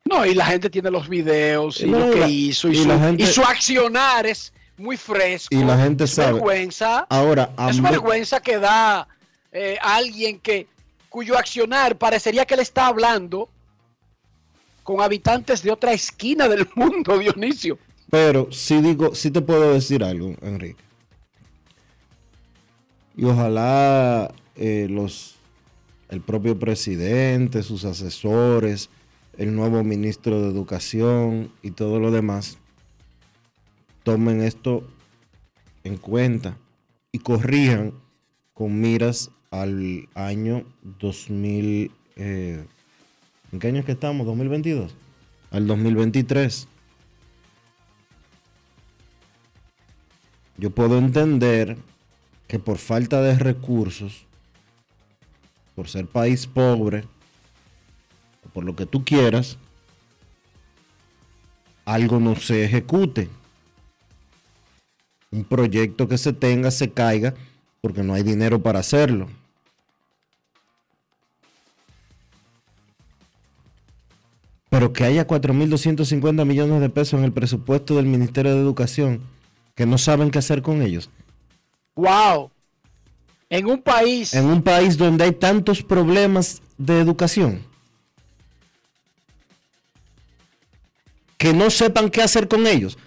[0.03, 2.87] No, y la gente tiene los videos y lo que la- hizo y, y su,
[2.89, 5.55] la gente- y su accionar es muy fresco.
[5.55, 6.33] Y la gente es sabe.
[6.33, 7.05] vergüenza.
[7.09, 9.07] Ahora, es mí- vergüenza que da
[9.53, 10.67] eh, alguien que
[11.07, 13.47] cuyo accionar parecería que le está hablando
[14.83, 17.77] con habitantes de otra esquina del mundo, Dionisio.
[18.09, 20.83] Pero sí digo, sí te puedo decir algo, Enrique.
[23.15, 25.35] Y ojalá eh, los,
[26.11, 28.89] el propio presidente, sus asesores,
[29.37, 32.57] el nuevo ministro de Educación y todo lo demás
[34.03, 34.87] tomen esto
[35.83, 36.57] en cuenta
[37.11, 37.93] y corrijan
[38.53, 40.65] con miras al año
[40.99, 41.91] 2000.
[42.15, 42.65] eh,
[43.51, 44.27] ¿En qué año es que estamos?
[44.27, 44.89] ¿2022?
[45.51, 46.67] Al 2023.
[50.57, 51.77] Yo puedo entender
[52.47, 54.25] que por falta de recursos,
[55.75, 57.05] por ser país pobre,
[58.45, 59.57] o por lo que tú quieras,
[61.85, 63.29] algo no se ejecute.
[65.31, 67.33] Un proyecto que se tenga se caiga
[67.81, 69.27] porque no hay dinero para hacerlo.
[74.69, 79.21] Pero que haya 4.250 millones de pesos en el presupuesto del Ministerio de Educación
[79.75, 81.09] que no saben qué hacer con ellos.
[81.95, 82.50] ¡Wow!
[83.51, 87.61] En un país En un país donde hay tantos problemas de educación.
[91.37, 92.97] Que no sepan qué hacer con ellos.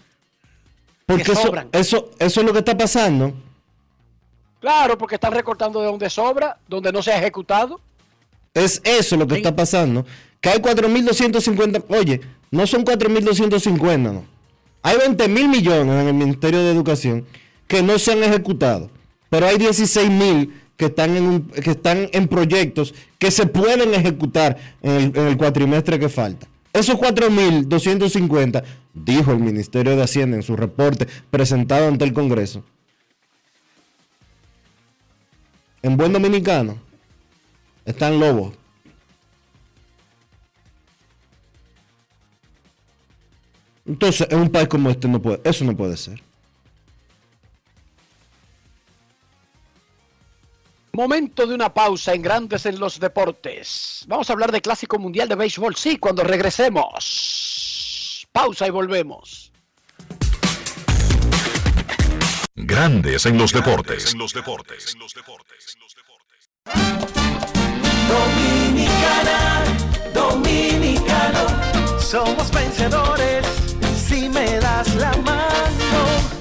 [1.07, 1.69] Porque eso, sobran.
[1.73, 3.33] eso, eso es lo que está pasando.
[4.61, 7.81] Claro, porque están recortando de donde sobra, donde no se ha ejecutado.
[8.53, 10.05] Es eso lo que está pasando.
[10.43, 11.85] Que hay 4.250.
[11.89, 12.21] Oye,
[12.51, 14.25] no son 4.250, no.
[14.83, 17.27] Hay 20 mil millones en el Ministerio de Educación
[17.67, 18.91] que no se han ejecutado.
[19.31, 23.95] Pero hay 16 mil que están en, un- que están en proyectos que se pueden
[23.95, 26.47] ejecutar en el, cuatrimestre que falta.
[26.73, 32.65] Esos 4.250, dijo el Ministerio de Hacienda en su reporte presentado ante el Congreso.
[35.83, 36.79] En buen dominicano,
[37.85, 38.55] están lobos.
[43.87, 46.23] Entonces, en un país como este no puede, eso no puede ser.
[50.95, 54.05] Momento de una pausa en Grandes en los Deportes.
[54.07, 58.29] Vamos a hablar de Clásico Mundial de Béisbol, sí, cuando regresemos.
[58.31, 59.51] Pausa y volvemos.
[62.55, 64.13] Grandes en los deportes.
[64.13, 64.97] En los deportes.
[68.09, 69.65] Dominicana,
[70.15, 73.45] dominicano, somos vencedores
[73.97, 76.34] si me das la mano.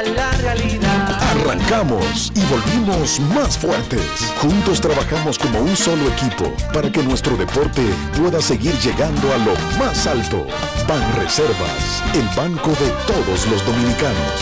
[0.00, 1.22] A la realidad.
[1.32, 4.02] Arrancamos y volvimos más fuertes.
[4.40, 7.82] Juntos trabajamos como un solo equipo para que nuestro deporte
[8.16, 10.46] pueda seguir llegando a lo más alto.
[10.88, 14.32] Ban Reservas, el banco de todos los dominicanos.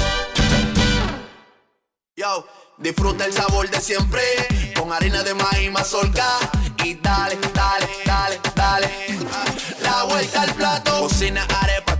[2.16, 2.46] Yo,
[2.78, 4.22] disfruta el sabor de siempre
[4.78, 6.26] con harina de maíz mazorca
[6.84, 8.90] y dale, dale, dale, dale.
[9.82, 11.77] La vuelta al plato, cocina arepa,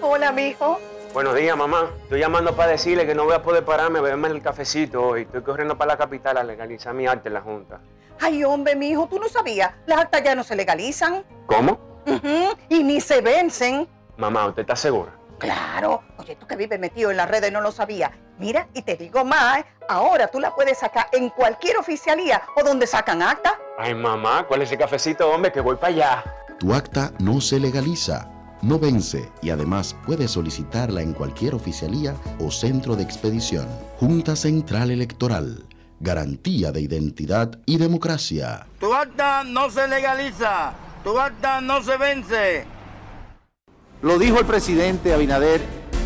[0.00, 0.78] Hola, mijo.
[1.12, 1.90] Buenos días, mamá.
[2.04, 5.22] Estoy llamando para decirle que no voy a poder pararme a beberme el cafecito hoy.
[5.22, 7.80] Estoy corriendo para la capital a legalizar mi arte en la Junta.
[8.20, 9.72] Ay, hombre, mijo, tú no sabías.
[9.86, 11.24] Las actas ya no se legalizan.
[11.46, 11.78] ¿Cómo?
[12.68, 13.88] Y ni se vencen.
[14.16, 15.12] Mamá, ¿usted está segura?
[15.38, 16.02] Claro.
[16.18, 18.10] Oye, tú que vives metido en las redes no lo sabías.
[18.38, 19.64] Mira, y te digo más, ¿eh?
[19.88, 23.58] ahora tú la puedes sacar en cualquier oficialía o donde sacan acta.
[23.76, 25.52] Ay, mamá, ¿cuál es ese cafecito, hombre?
[25.52, 26.24] Que voy para allá.
[26.62, 28.28] Tu acta no se legaliza,
[28.62, 33.66] no vence y además puedes solicitarla en cualquier oficialía o centro de expedición.
[33.98, 35.66] Junta Central Electoral.
[35.98, 38.64] Garantía de identidad y democracia.
[38.78, 42.64] Tu acta no se legaliza, tu acta no se vence.
[44.00, 45.60] Lo dijo el presidente Abinader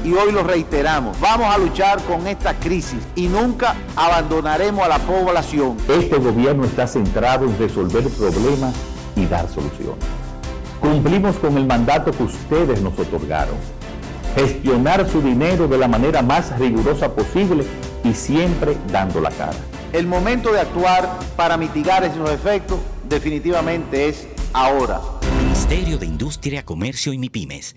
[0.04, 1.20] y hoy lo reiteramos.
[1.20, 5.76] Vamos a luchar con esta crisis y nunca abandonaremos a la población.
[5.86, 8.74] Este gobierno está centrado en resolver problemas
[9.16, 10.25] y dar soluciones.
[10.80, 13.56] Cumplimos con el mandato que ustedes nos otorgaron.
[14.34, 17.64] Gestionar su dinero de la manera más rigurosa posible
[18.04, 19.56] y siempre dando la cara.
[19.92, 25.00] El momento de actuar para mitigar esos efectos definitivamente es ahora.
[25.42, 27.76] Ministerio de Industria, Comercio y MIPIMES.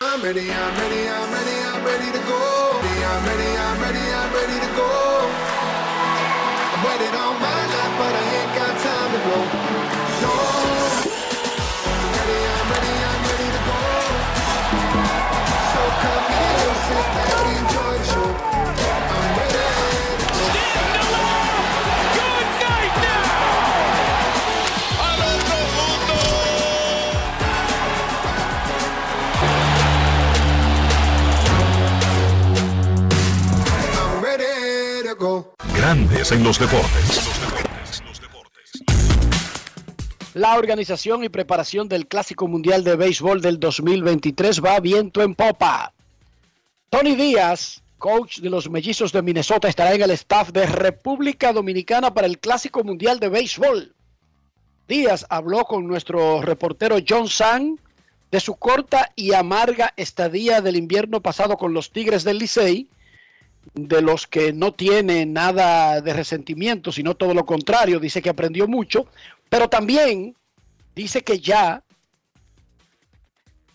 [0.00, 2.80] I'm ready, I'm ready, I'm ready, I'm ready to go.
[2.80, 4.14] I'm ready, I'm ready,
[35.76, 38.02] Grandes en los deportes.
[40.34, 45.92] La organización y preparación del Clásico Mundial de Béisbol del 2023 va viento en popa.
[46.90, 52.12] Tony Díaz, coach de los Mellizos de Minnesota, estará en el staff de República Dominicana
[52.12, 53.94] para el Clásico Mundial de Béisbol.
[54.88, 57.78] Díaz habló con nuestro reportero John Sang
[58.32, 62.88] de su corta y amarga estadía del invierno pasado con los Tigres del Licey,
[63.72, 68.68] de los que no tiene nada de resentimiento, sino todo lo contrario, dice que aprendió
[68.68, 69.06] mucho,
[69.48, 70.36] pero también
[70.94, 71.82] dice que ya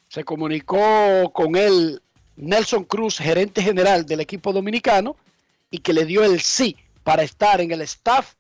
[0.07, 2.01] se comunicó con él
[2.35, 5.15] Nelson Cruz, gerente general del equipo dominicano,
[5.71, 8.33] y que le dio el sí para estar en el staff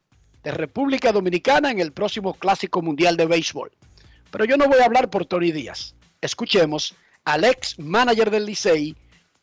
[0.43, 3.71] de República Dominicana en el próximo Clásico Mundial de Béisbol.
[4.31, 5.95] Pero yo no voy a hablar por Tony Díaz.
[6.21, 6.95] Escuchemos
[7.25, 8.95] al ex manager del Licey,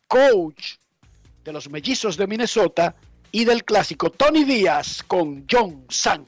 [0.08, 0.76] coach
[1.46, 2.96] de los Mellizos de Minnesota
[3.30, 6.26] y del Clásico Tony Díaz con John San.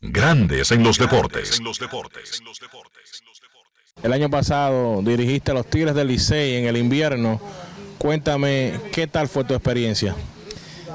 [0.00, 1.60] Grandes en los deportes.
[4.02, 7.38] El año pasado dirigiste a los Tigres del Licey en el invierno.
[7.98, 10.16] Cuéntame, ¿qué tal fue tu experiencia?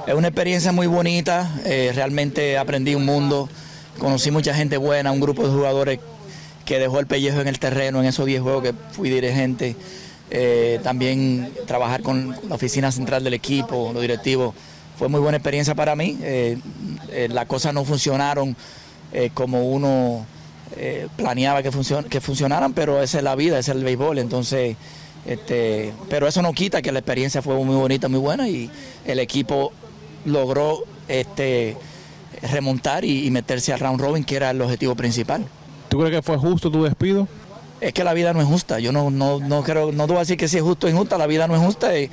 [0.08, 3.48] Es una experiencia muy bonita, eh, realmente aprendí un mundo,
[4.00, 6.00] conocí mucha gente buena, un grupo de jugadores
[6.66, 9.76] que dejó el pellejo en el terreno en esos 10 juegos que fui dirigente.
[10.36, 14.56] Eh, también trabajar con la oficina central del equipo, los directivos,
[14.98, 16.18] fue muy buena experiencia para mí.
[16.22, 16.58] Eh,
[17.12, 18.56] eh, las cosas no funcionaron
[19.36, 20.26] como uno
[21.16, 24.18] planeaba que, funcion- que funcionaran, pero esa es la vida, ese es el béisbol.
[24.18, 24.76] Entonces,
[25.28, 28.72] este, pero eso no quita que la experiencia fue muy bonita, muy buena y
[29.06, 29.72] el equipo
[30.26, 31.78] logró este,
[32.52, 35.46] remontar y, y meterse al round robin, que era el objetivo principal.
[35.90, 37.28] ¿Tú crees que fue justo tu despido?
[37.84, 38.80] Es que la vida no es justa.
[38.80, 41.28] Yo no, no, no creo, no a decir que si es justo o injusta, la
[41.28, 41.94] vida no es justa.
[41.94, 42.10] Eh,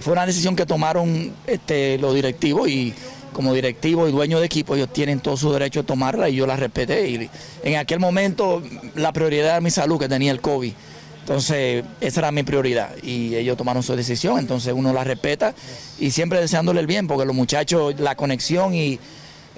[0.00, 2.92] fue una decisión que tomaron este, los directivos y
[3.32, 6.46] como directivo y dueño de equipo, ellos tienen todo su derecho a tomarla y yo
[6.46, 7.08] la respeté.
[7.08, 7.30] Y
[7.62, 8.62] en aquel momento
[8.94, 10.72] la prioridad era mi salud, que tenía el COVID.
[11.20, 15.54] Entonces, esa era mi prioridad y ellos tomaron su decisión, entonces uno la respeta
[15.98, 18.98] y siempre deseándole el bien, porque los muchachos, la conexión y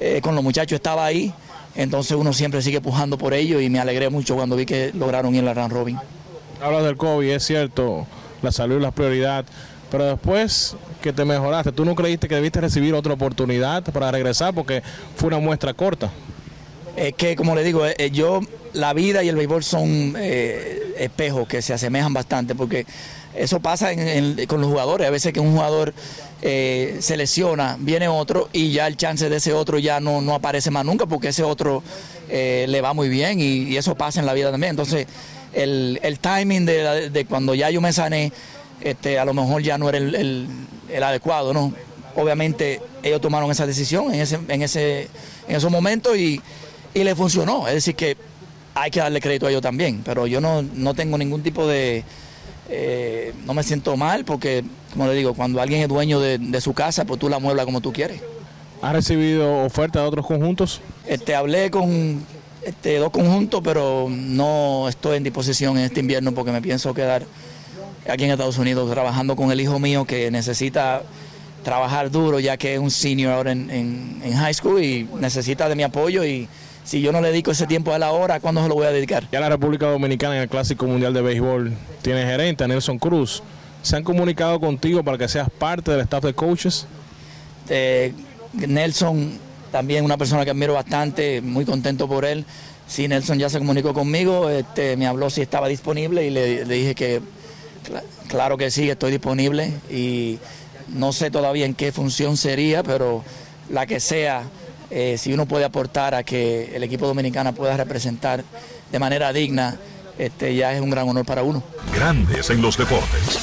[0.00, 1.32] eh, con los muchachos estaba ahí,
[1.79, 5.33] entonces uno siempre sigue pujando por ellos y me alegré mucho cuando vi que lograron
[5.37, 5.99] ir al round robin.
[6.61, 8.05] Hablas del COVID, es cierto,
[8.43, 9.45] la salud es la prioridad,
[9.89, 14.53] pero después que te mejoraste, ¿tú no creíste que debiste recibir otra oportunidad para regresar?
[14.55, 14.83] Porque
[15.14, 16.11] fue una muestra corta.
[16.97, 18.41] Es que, como le digo, eh, yo,
[18.72, 22.87] la vida y el béisbol son eh, espejos que se asemejan bastante, porque
[23.39, 25.07] eso pasa en- con los jugadores.
[25.07, 25.95] A veces que un jugador
[26.43, 30.34] eh, se lesiona, viene otro y ya el chance de ese otro ya no, no
[30.34, 31.82] aparece más nunca, porque ese otro
[32.28, 34.70] eh, le va muy bien y, eso pasa en la vida también.
[34.70, 35.07] Entonces,
[35.53, 38.32] el, el timing de, la- de cuando ya yo me sané,
[38.80, 40.47] este, a lo mejor ya no era el, el-
[40.91, 41.72] el adecuado, ¿no?
[42.16, 45.09] Obviamente ellos tomaron esa decisión en ese, en ese,
[45.49, 46.41] en esos momentos y,
[46.95, 47.66] y le funcionó.
[47.68, 48.16] Es decir que
[48.74, 52.05] hay que darle crédito a ellos también, pero yo no, no tengo ningún tipo de,
[52.68, 56.60] eh, no me siento mal porque, como le digo, cuando alguien es dueño de, de
[56.60, 58.20] su casa, pues tú la mueblas como tú quieres.
[58.82, 60.80] ¿Has recibido ofertas de otros conjuntos?
[61.06, 62.22] Este, hablé con
[62.64, 67.24] este, dos conjuntos, pero no estoy en disposición en este invierno porque me pienso quedar
[68.08, 71.02] aquí en Estados Unidos trabajando con el hijo mío que necesita
[71.64, 75.68] trabajar duro ya que es un senior ahora en, en- en high school y necesita
[75.68, 76.48] de mi apoyo y
[76.89, 78.91] si yo no le dedico ese tiempo a él ahora, ¿cuándo se lo voy a
[78.91, 79.24] dedicar?
[79.30, 83.43] Ya la República Dominicana en el Clásico Mundial de Béisbol tiene gerente Nelson Cruz.
[83.82, 86.86] ¿Se han comunicado contigo para que seas parte del staff de coaches?
[87.68, 88.14] Eh,
[88.55, 89.39] Nelson,
[89.70, 92.47] también una persona que admiro bastante, muy contento por él.
[92.86, 96.74] Sí, Nelson ya se comunicó conmigo, este, me habló si estaba disponible y le, le
[96.74, 97.20] dije que
[97.86, 100.39] cla- claro que sí, estoy disponible y
[100.89, 103.22] no sé todavía en qué función sería, pero
[103.68, 104.45] la que sea,
[104.91, 108.45] eh, si uno puede aportar a que el equipo dominicano pueda representar
[108.91, 109.78] de manera digna,
[110.18, 111.62] este, ya es un gran honor para uno.
[111.95, 113.39] Grandes en los deportes.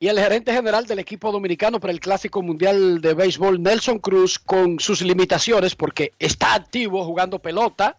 [0.00, 4.38] Y el gerente general del equipo dominicano para el Clásico Mundial de Béisbol, Nelson Cruz,
[4.38, 7.96] con sus limitaciones, porque está activo jugando pelota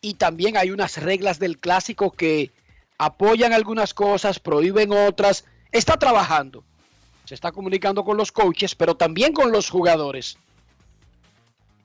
[0.00, 2.52] y también hay unas reglas del clásico que
[2.96, 5.44] apoyan algunas cosas, prohíben otras.
[5.72, 6.64] Está trabajando,
[7.30, 10.36] se está comunicando con los coaches, pero también con los jugadores.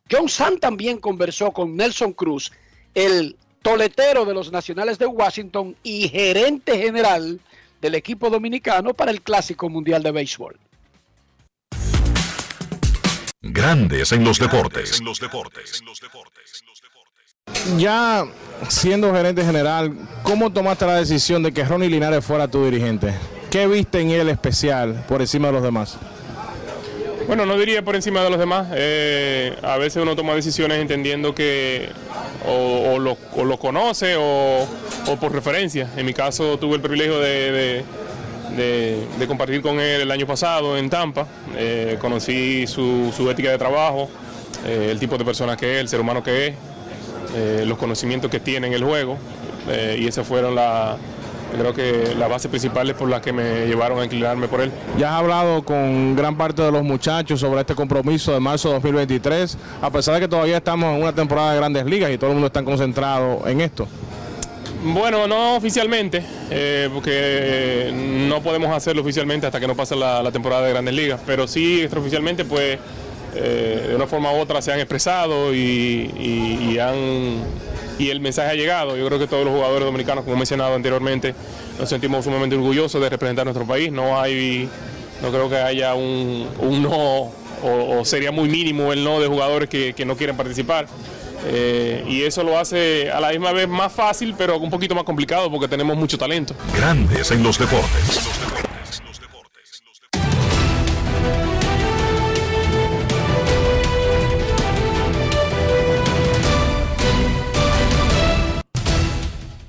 [0.10, 2.52] John San también conversó con Nelson Cruz,
[2.96, 7.40] el toletero de los Nacionales de Washington y gerente general
[7.80, 10.58] del equipo dominicano para el Clásico Mundial de Béisbol.
[13.44, 15.00] Grandes en los deportes.
[17.78, 18.26] Ya
[18.68, 23.14] siendo gerente general, ¿cómo tomaste la decisión de que Ronnie Linares fuera tu dirigente?
[23.56, 25.96] ¿Qué viste en él especial por encima de los demás?
[27.26, 28.68] Bueno, no diría por encima de los demás.
[28.74, 31.88] Eh, a veces uno toma decisiones entendiendo que
[32.46, 33.16] o, lo,
[33.58, 34.68] conoce o,
[35.22, 35.90] por referencia.
[35.96, 37.86] En mi caso tuve el privilegio de,
[39.26, 41.26] compartir con él el año pasado en Tampa.
[41.56, 44.10] Eh, conocí su, ética de trabajo,
[44.66, 46.56] eh, el tipo de persona que es, el ser humano que es,
[47.66, 49.18] los conocimientos que tiene en el juego.
[49.98, 50.98] y esas fueron la,
[51.58, 54.72] creo que las bases principales por las que me llevaron a inclinarme por él.
[54.98, 58.76] Ya has hablado con gran parte de los muchachos sobre este compromiso de marzo de
[58.76, 62.30] 2023, a pesar de que todavía estamos en una temporada de grandes ligas y todo
[62.30, 63.88] el mundo está concentrado en esto.
[64.84, 67.92] Bueno, no oficialmente, eh, porque
[68.28, 71.48] no podemos hacerlo oficialmente hasta que no pase la, la temporada de Grandes Ligas, pero
[71.48, 72.78] sí extraoficialmente, pues
[73.36, 77.44] eh, de una forma u otra se han expresado y, han,
[78.00, 78.96] y el mensaje ha llegado.
[78.98, 81.36] Yo creo que todos los jugadores dominicanos, como he mencionado anteriormente,
[81.80, 83.92] nos sentimos sumamente orgullosos de representar nuestro país.
[83.92, 84.70] No hay,
[85.22, 86.48] no creo que haya un,
[86.82, 87.32] no,
[87.64, 90.88] o, sería muy mínimo el no de jugadores que, que no quieren participar.
[91.48, 95.04] Eh, y eso lo hace a la misma vez más fácil, pero un poquito más
[95.04, 96.56] complicado porque tenemos mucho talento.
[96.76, 98.65] Grandes en los deportes.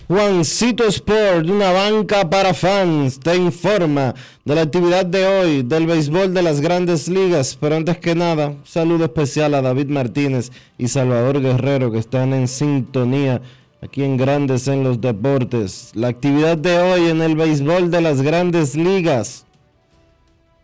[0.09, 6.33] Juancito Sport, una banca para fans, te informa de la actividad de hoy del béisbol
[6.33, 7.59] de las grandes ligas.
[7.61, 12.47] Pero antes que nada, saludo especial a David Martínez y Salvador Guerrero que están en
[12.47, 13.43] sintonía
[13.83, 15.91] aquí en Grandes en los Deportes.
[15.95, 19.45] La actividad de hoy en el béisbol de las grandes ligas.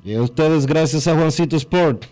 [0.04, 2.04] Y a ustedes gracias a Juancito Sport.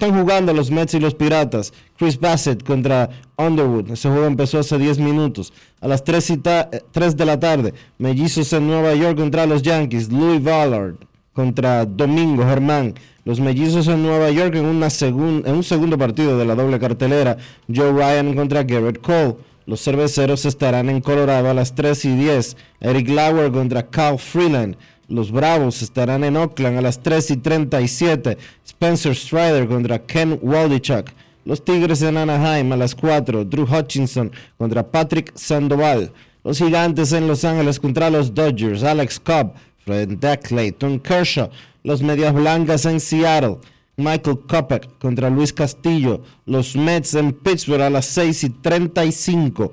[0.00, 1.72] Están jugando los Mets y los Piratas.
[1.98, 3.90] Chris Bassett contra Underwood.
[3.90, 5.52] Ese juego empezó hace 10 minutos.
[5.80, 9.44] A las 3, y ta- eh, 3 de la tarde, Mellizos en Nueva York contra
[9.44, 10.12] los Yankees.
[10.12, 10.94] Louis Ballard
[11.32, 12.94] contra Domingo Germán.
[13.24, 17.36] Los Mellizos en Nueva York en, en un segundo partido de la doble cartelera.
[17.66, 19.34] Joe Ryan contra Garrett Cole.
[19.66, 22.56] Los cerveceros estarán en Colorado a las 3 y 10.
[22.80, 24.76] Eric Lauer contra Cal Freeland.
[25.08, 28.36] Los Bravos estarán en Oakland a las 3 y 37.
[28.66, 31.10] Spencer Strider contra Ken Waldichuk.
[31.46, 33.46] Los Tigres en Anaheim a las 4.
[33.46, 36.12] Drew Hutchinson contra Patrick Sandoval.
[36.44, 38.82] Los Gigantes en Los Ángeles contra los Dodgers.
[38.82, 41.48] Alex Cobb frente a Clayton Kershaw.
[41.84, 43.60] Los Medias Blancas en Seattle.
[43.96, 46.22] Michael Kopech contra Luis Castillo.
[46.44, 49.72] Los Mets en Pittsburgh a las 6 y 35.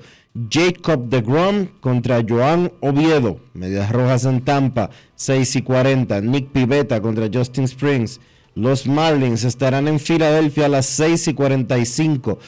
[0.50, 3.40] Jacob de Grom contra Joan Oviedo.
[3.54, 6.22] Medias Rojas en Tampa, 6 y 40.
[6.22, 8.20] Nick Pivetta contra Justin Springs.
[8.54, 12.40] Los Marlins estarán en Filadelfia a las 6 y 45.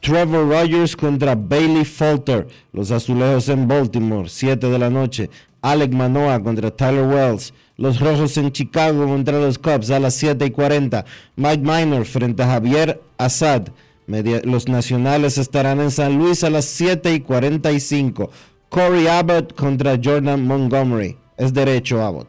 [0.00, 2.46] Trevor Rogers contra Bailey Falter.
[2.72, 5.30] Los Azulejos en Baltimore, 7 de la noche.
[5.62, 7.52] Alec Manoa contra Tyler Wells.
[7.76, 11.04] Los Rojos en Chicago contra los Cubs a las 7 y 40.
[11.36, 13.68] Mike Minor frente a Javier Assad.
[14.06, 18.30] Los Nacionales estarán en San Luis a las 7 y 45.
[18.68, 21.16] Corey Abbott contra Jordan Montgomery.
[21.36, 22.28] Es derecho Abbott.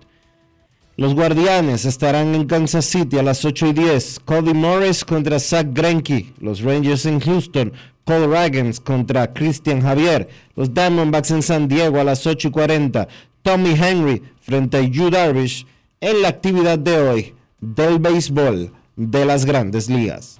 [0.98, 4.22] Los Guardianes estarán en Kansas City a las 8 y 10.
[4.24, 6.34] Cody Morris contra Zach Greinke.
[6.40, 7.74] Los Rangers en Houston.
[8.06, 10.30] Paul Ragans contra Christian Javier.
[10.56, 13.08] Los Diamondbacks en San Diego a las 8 y 40.
[13.42, 15.66] Tommy Henry frente a Yu Darvish
[16.00, 20.40] en la actividad de hoy del béisbol de las grandes ligas.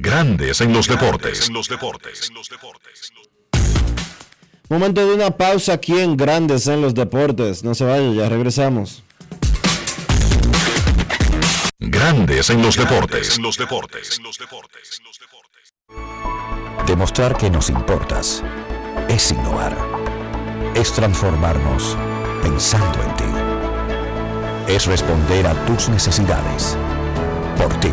[0.00, 1.50] Grandes en los deportes.
[4.68, 7.64] Momento de una pausa aquí en Grandes en los Deportes.
[7.64, 9.02] No se vaya, ya regresamos.
[11.80, 13.40] Grandes en los deportes.
[16.86, 18.44] Demostrar que nos importas
[19.08, 19.76] es innovar.
[20.76, 21.96] Es transformarnos
[22.40, 24.72] pensando en ti.
[24.72, 26.76] Es responder a tus necesidades.
[27.56, 27.90] Por ti.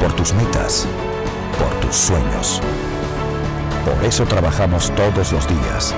[0.00, 0.86] Por tus metas.
[1.58, 2.60] Por tus sueños.
[3.84, 5.94] Por eso trabajamos todos los días.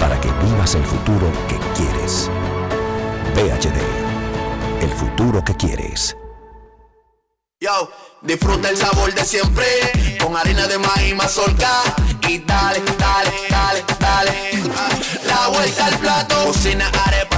[0.00, 2.30] Para que vivas el futuro que quieres.
[3.34, 4.82] PHD.
[4.82, 6.16] El futuro que quieres.
[7.60, 7.90] Yo,
[8.22, 9.66] disfruta el sabor de siempre
[10.20, 11.82] con harina de maíz mazorca
[12.28, 14.62] y dale, dale, dale, dale.
[15.26, 17.31] La vuelta al plato, cocina arepa,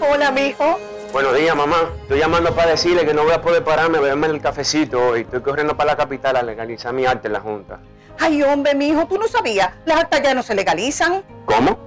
[0.00, 0.78] Hola, mijo.
[1.12, 1.90] Buenos días, mamá.
[2.02, 5.20] Estoy llamando para decirle que no voy a poder pararme a beberme el cafecito hoy.
[5.20, 7.78] Estoy corriendo para la capital a legalizar mi arte en la Junta.
[8.18, 9.70] Ay, hombre, mijo, tú no sabías.
[9.86, 11.22] Las actas ya no se legalizan.
[11.46, 11.78] ¿Cómo?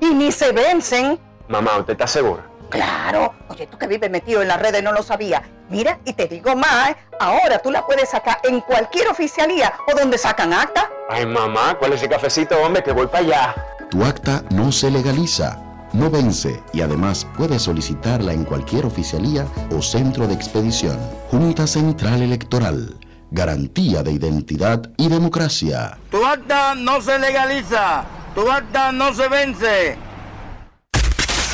[0.00, 1.18] Y ni se vencen.
[1.48, 2.42] Mamá, ¿usted está segura?
[2.70, 3.34] Claro.
[3.48, 5.42] Oye, tú que vives metido en las redes no lo sabías.
[5.68, 6.96] Mira, y te digo más, ¿eh?
[7.18, 10.90] ahora tú la puedes sacar en cualquier oficialía o donde sacan acta.
[11.08, 12.82] Ay, mamá, ¿cuál es ese cafecito, hombre?
[12.82, 13.54] Que voy para allá.
[13.90, 15.62] Tu acta no se legaliza,
[15.92, 20.98] no vence y además puedes solicitarla en cualquier oficialía o centro de expedición.
[21.30, 22.96] Junta Central Electoral.
[23.30, 25.98] Garantía de identidad y democracia.
[26.10, 29.92] Tu acta no se legaliza, tu acta no se vence.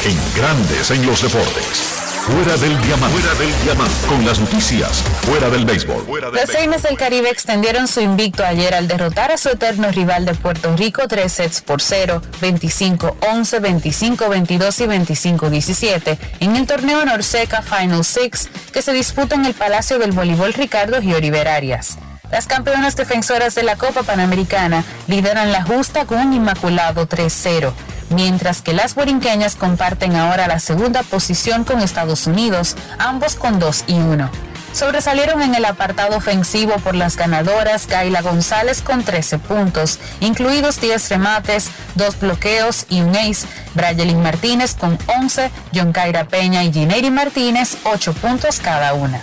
[0.05, 1.92] En Grandes en los deportes.
[2.33, 3.19] Fuera del diamante.
[3.19, 4.07] Fuera del diamante.
[4.09, 5.03] Con las noticias.
[5.27, 6.07] Fuera del béisbol.
[6.33, 10.33] Los Seines del Caribe extendieron su invicto ayer al derrotar a su eterno rival de
[10.35, 18.03] Puerto Rico tres sets por 0, 25-11, 25-22 y 25-17 en el torneo Norseca Final
[18.03, 21.99] Six que se disputa en el Palacio del Voleibol Ricardo Gioriver Arias.
[22.33, 27.75] Las campeonas defensoras de la Copa Panamericana lideran la justa con un inmaculado 3-0,
[28.09, 33.85] mientras que las borinqueñas comparten ahora la segunda posición con Estados Unidos, ambos con 2
[33.87, 34.31] y 1.
[34.73, 41.11] Sobresalieron en el apartado ofensivo por las ganadoras Kaila González con 13 puntos, incluidos 10
[41.11, 47.11] remates, 2 bloqueos y un ace, Brayelin Martínez con 11, John Kaira Peña y Gineiri
[47.11, 49.21] Martínez 8 puntos cada una.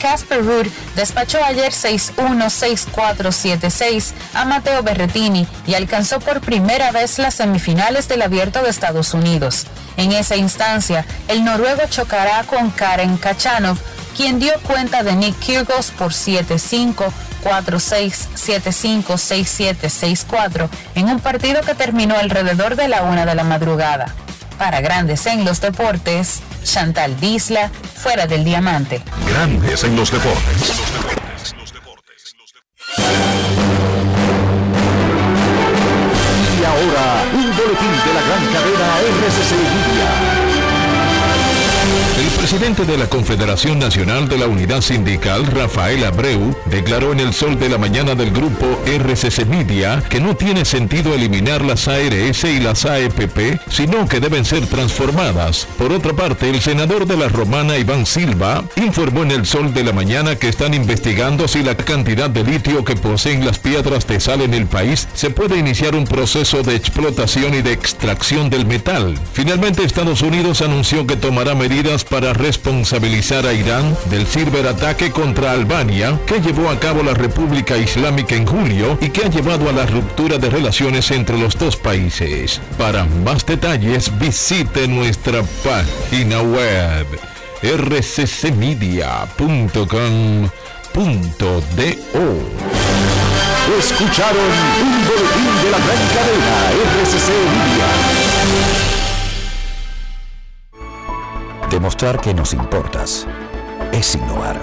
[0.00, 7.18] Casper Ruud despachó ayer 6-1, 6-4, 7-6 a Mateo Berretini y alcanzó por primera vez
[7.18, 9.66] las semifinales del Abierto de Estados Unidos.
[9.96, 13.78] En esa instancia, el noruego chocará con Karen Kachanov,
[14.16, 17.12] quien dio cuenta de Nick Kyrgios por 7-5,
[17.44, 23.44] 4-6, 7-5, 6-7, 6-4 en un partido que terminó alrededor de la una de la
[23.44, 24.14] madrugada.
[24.60, 29.00] Para Grandes en los Deportes, Chantal Disla, fuera del diamante.
[29.26, 30.82] Grandes en los deportes.
[36.58, 40.49] Y ahora, un boletín de la gran cadena RCC Media.
[42.30, 47.34] El presidente de la Confederación Nacional de la Unidad Sindical, Rafael Abreu, declaró en el
[47.34, 52.44] sol de la mañana del grupo RCC Media que no tiene sentido eliminar las ARS
[52.44, 55.66] y las AEPP, sino que deben ser transformadas.
[55.76, 59.84] Por otra parte, el senador de la Romana, Iván Silva, informó en el sol de
[59.84, 64.18] la mañana que están investigando si la cantidad de litio que poseen las piedras de
[64.18, 68.66] sal en el país se puede iniciar un proceso de explotación y de extracción del
[68.66, 69.18] metal.
[69.32, 76.18] Finalmente, Estados Unidos anunció que tomará medidas para responsabilizar a Irán del ciberataque contra Albania
[76.26, 79.86] que llevó a cabo la República Islámica en julio y que ha llevado a la
[79.86, 82.60] ruptura de relaciones entre los dos países.
[82.78, 87.06] Para más detalles visite nuestra página web
[87.62, 89.00] rccmedia.com.do
[93.78, 94.50] Escucharon
[94.82, 96.54] un boletín de la gran cadena
[97.02, 98.99] RCC Media.
[101.70, 103.28] Demostrar que nos importas
[103.92, 104.60] es innovar.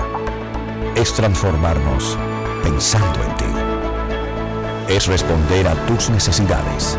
[0.93, 2.17] Es transformarnos
[2.61, 4.93] pensando en ti.
[4.93, 6.97] Es responder a tus necesidades.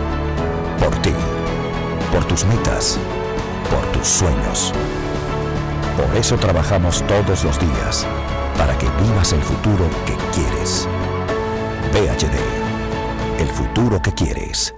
[0.78, 1.12] Por ti.
[2.10, 2.98] Por tus metas.
[3.70, 4.72] Por tus sueños.
[5.98, 8.06] Por eso trabajamos todos los días,
[8.56, 10.88] para que vivas el futuro que quieres.
[11.92, 14.77] PHD, el futuro que quieres.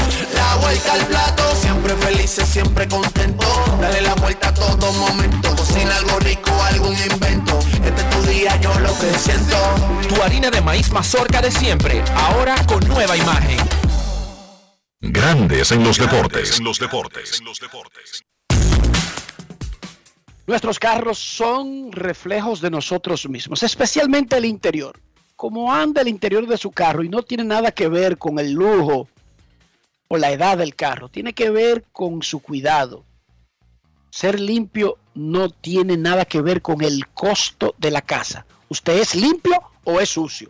[0.33, 3.45] La vuelta al plato, siempre felices, siempre contento.
[3.79, 7.59] Dale la vuelta a todo momento, cocina algo rico, algún invento.
[7.83, 9.57] Este es tu día, yo lo que siento.
[10.07, 13.57] Tu harina de maíz mazorca de siempre, ahora con nueva imagen.
[14.99, 16.59] Grandes en los deportes.
[16.59, 17.41] En los deportes.
[20.45, 24.99] Nuestros carros son reflejos de nosotros mismos, especialmente el interior.
[25.35, 28.51] Como anda el interior de su carro y no tiene nada que ver con el
[28.51, 29.07] lujo
[30.13, 33.05] o la edad del carro, tiene que ver con su cuidado.
[34.09, 38.45] Ser limpio no tiene nada que ver con el costo de la casa.
[38.67, 39.53] ¿Usted es limpio
[39.85, 40.49] o es sucio?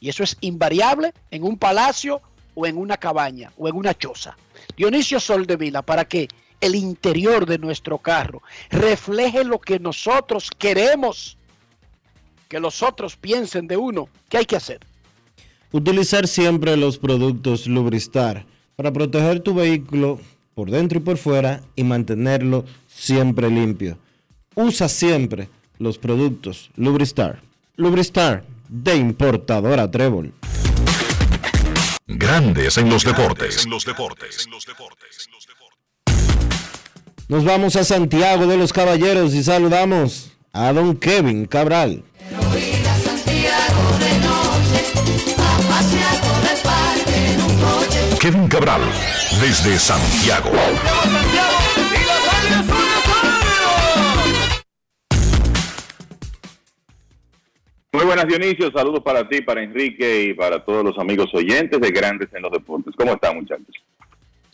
[0.00, 2.22] Y eso es invariable en un palacio
[2.54, 4.38] o en una cabaña o en una choza.
[4.74, 6.26] Dionisio Soldevila, para que
[6.58, 11.36] el interior de nuestro carro refleje lo que nosotros queremos
[12.48, 14.08] que los otros piensen de uno.
[14.30, 14.80] ¿Qué hay que hacer?
[15.72, 18.46] Utilizar siempre los productos Lubristar
[18.78, 20.20] para proteger tu vehículo
[20.54, 23.98] por dentro y por fuera y mantenerlo siempre limpio.
[24.54, 25.48] Usa siempre
[25.78, 27.42] los productos Lubristar.
[27.74, 30.32] Lubristar de importadora Trébol.
[32.06, 33.64] Grandes en los deportes.
[33.64, 34.46] En los deportes.
[37.26, 42.04] Nos vamos a Santiago de los Caballeros y saludamos a don Kevin Cabral.
[48.20, 48.80] Kevin Cabral,
[49.40, 50.50] desde Santiago.
[57.92, 61.90] Muy buenas Dionisio, saludos para ti, para Enrique y para todos los amigos oyentes de
[61.90, 62.92] Grandes en los Deportes.
[62.96, 63.74] ¿Cómo están muchachos?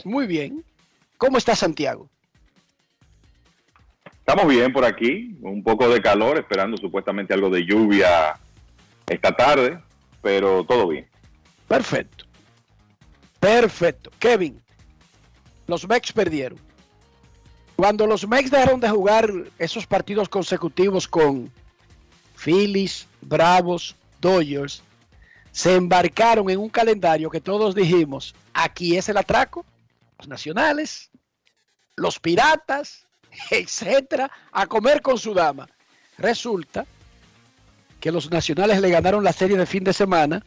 [0.04, 0.62] Muy bien.
[1.16, 2.10] ¿Cómo está Santiago?
[4.18, 8.38] Estamos bien por aquí, un poco de calor, esperando supuestamente algo de lluvia
[9.06, 9.78] esta tarde,
[10.20, 11.06] pero todo bien.
[11.66, 12.13] Perfecto.
[13.44, 14.10] Perfecto.
[14.18, 14.58] Kevin,
[15.66, 16.58] los Mex perdieron.
[17.76, 21.52] Cuando los Mex dejaron de jugar esos partidos consecutivos con
[22.42, 24.82] Phillies, Bravos, Dodgers,
[25.52, 29.66] se embarcaron en un calendario que todos dijimos, aquí es el atraco,
[30.18, 31.10] los nacionales,
[31.96, 33.06] los piratas,
[33.50, 35.68] etcétera, a comer con su dama.
[36.16, 36.86] Resulta
[38.00, 40.42] que los nacionales le ganaron la serie de fin de semana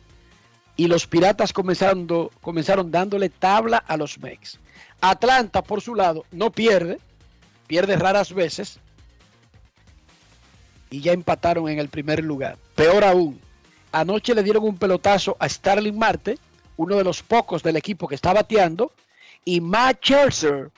[0.78, 2.08] y los piratas comenzaron,
[2.40, 4.60] comenzaron dándole tabla a los Mex.
[5.02, 7.00] Atlanta, por su lado, no pierde,
[7.66, 8.80] pierde raras veces
[10.90, 12.58] y ya empataron en el primer lugar.
[12.76, 13.42] Peor aún,
[13.92, 16.38] anoche le dieron un pelotazo a Starling Marte,
[16.78, 18.92] uno de los pocos del equipo que está bateando,
[19.44, 20.72] y Matt Scherzer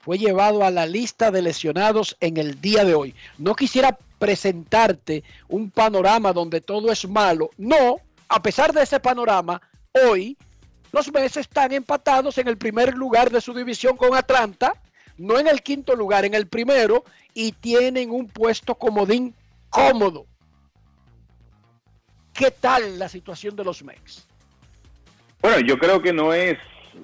[0.00, 3.14] fue llevado a la lista de lesionados en el día de hoy.
[3.38, 7.50] No quisiera presentarte un panorama donde todo es malo.
[7.56, 7.98] No,
[8.30, 9.60] a pesar de ese panorama,
[10.06, 10.38] hoy
[10.92, 14.74] los Mets están empatados en el primer lugar de su división con Atlanta,
[15.18, 17.04] no en el quinto lugar, en el primero,
[17.34, 19.34] y tienen un puesto comodín
[19.68, 20.26] cómodo.
[22.32, 24.28] ¿Qué tal la situación de los Mets?
[25.42, 26.56] Bueno, yo creo que no es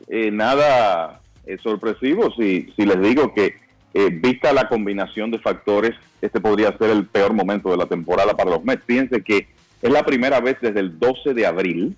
[0.07, 3.57] eh, nada eh, sorpresivo si, si les digo que
[3.95, 8.37] eh, vista la combinación de factores, este podría ser el peor momento de la temporada
[8.37, 8.85] para los Mets.
[8.85, 11.97] Fíjense que es la primera vez desde el 12 de abril,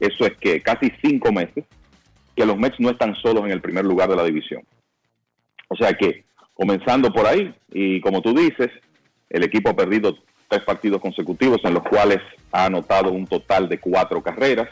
[0.00, 1.64] eso es que casi cinco meses,
[2.36, 4.62] que los Mets no están solos en el primer lugar de la división.
[5.68, 6.24] O sea que,
[6.54, 8.70] comenzando por ahí, y como tú dices,
[9.28, 10.16] el equipo ha perdido
[10.48, 12.20] tres partidos consecutivos en los cuales
[12.52, 14.68] ha anotado un total de cuatro carreras.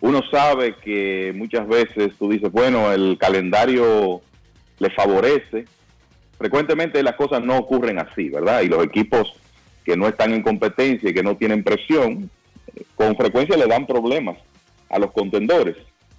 [0.00, 4.20] Uno sabe que muchas veces tú dices, bueno, el calendario
[4.78, 5.66] le favorece.
[6.38, 8.62] Frecuentemente las cosas no ocurren así, ¿verdad?
[8.62, 9.32] Y los equipos
[9.86, 12.28] que no están en competencia y que no tienen presión,
[12.96, 14.36] con frecuencia le dan problemas
[14.90, 15.76] a los contendores.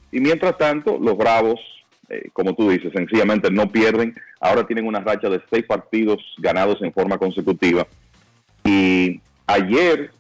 [0.10, 1.60] Y mientras tanto, los Bravos,
[2.08, 4.16] eh, como tú dices, sencillamente no pierden.
[4.40, 7.86] Ahora tienen una racha de seis partidos ganados en forma consecutiva.
[8.64, 10.12] Y ayer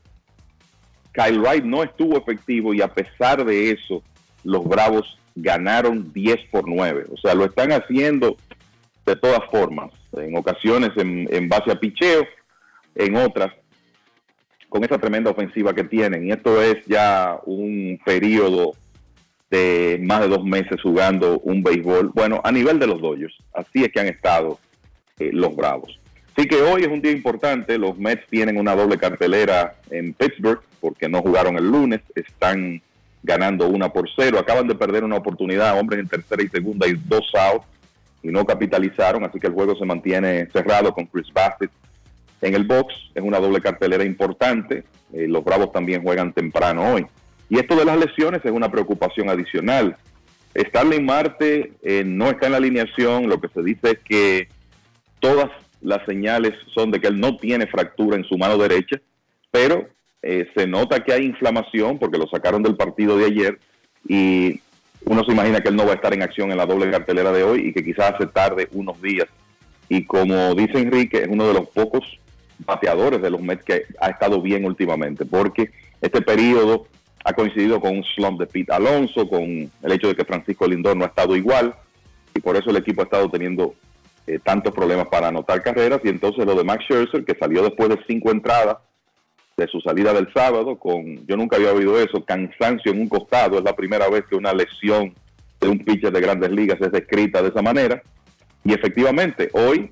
[1.13, 4.03] Kyle Wright no estuvo efectivo y a pesar de eso,
[4.43, 7.05] los Bravos ganaron 10 por 9.
[7.13, 8.35] O sea, lo están haciendo
[9.05, 12.25] de todas formas, en ocasiones en, en base a picheo,
[12.97, 13.53] en otras
[14.69, 16.27] con esa tremenda ofensiva que tienen.
[16.27, 18.73] Y esto es ya un periodo
[19.49, 22.11] de más de dos meses jugando un béisbol.
[22.13, 24.59] Bueno, a nivel de los Dodgers, así es que han estado
[25.19, 25.99] eh, los Bravos.
[26.35, 27.77] Así que hoy es un día importante.
[27.77, 32.01] Los Mets tienen una doble cartelera en Pittsburgh porque no jugaron el lunes.
[32.13, 32.81] Están
[33.23, 34.37] ganando una por cero.
[34.37, 37.63] Acaban de perder una oportunidad, hombres en tercera y segunda y dos out
[38.21, 39.23] y no capitalizaron.
[39.23, 41.71] Así que el juego se mantiene cerrado con Chris Bassett
[42.41, 42.93] en el box.
[43.15, 44.83] Es una doble cartelera importante.
[45.13, 47.05] Eh, los Bravos también juegan temprano hoy.
[47.49, 49.95] Y esto de las lesiones es una preocupación adicional.
[50.55, 53.29] Starling Marte eh, no está en la alineación.
[53.29, 54.49] Lo que se dice es que
[55.19, 55.49] todas
[55.81, 58.99] las señales son de que él no tiene fractura en su mano derecha,
[59.51, 59.87] pero
[60.21, 63.59] eh, se nota que hay inflamación porque lo sacaron del partido de ayer
[64.07, 64.61] y
[65.05, 67.31] uno se imagina que él no va a estar en acción en la doble cartelera
[67.31, 69.27] de hoy y que quizás se tarde unos días.
[69.89, 72.03] Y como dice Enrique, es uno de los pocos
[72.59, 76.87] bateadores de los Mets que ha estado bien últimamente, porque este periodo
[77.23, 80.95] ha coincidido con un slump de Pete Alonso, con el hecho de que Francisco Lindor
[80.95, 81.75] no ha estado igual,
[82.33, 83.75] y por eso el equipo ha estado teniendo
[84.27, 87.89] eh, tantos problemas para anotar carreras, y entonces lo de Max Scherzer, que salió después
[87.89, 88.77] de cinco entradas
[89.57, 93.57] de su salida del sábado, con, yo nunca había oído eso, cansancio en un costado,
[93.57, 95.13] es la primera vez que una lesión
[95.59, 98.01] de un pitcher de grandes ligas es descrita de esa manera,
[98.63, 99.91] y efectivamente, hoy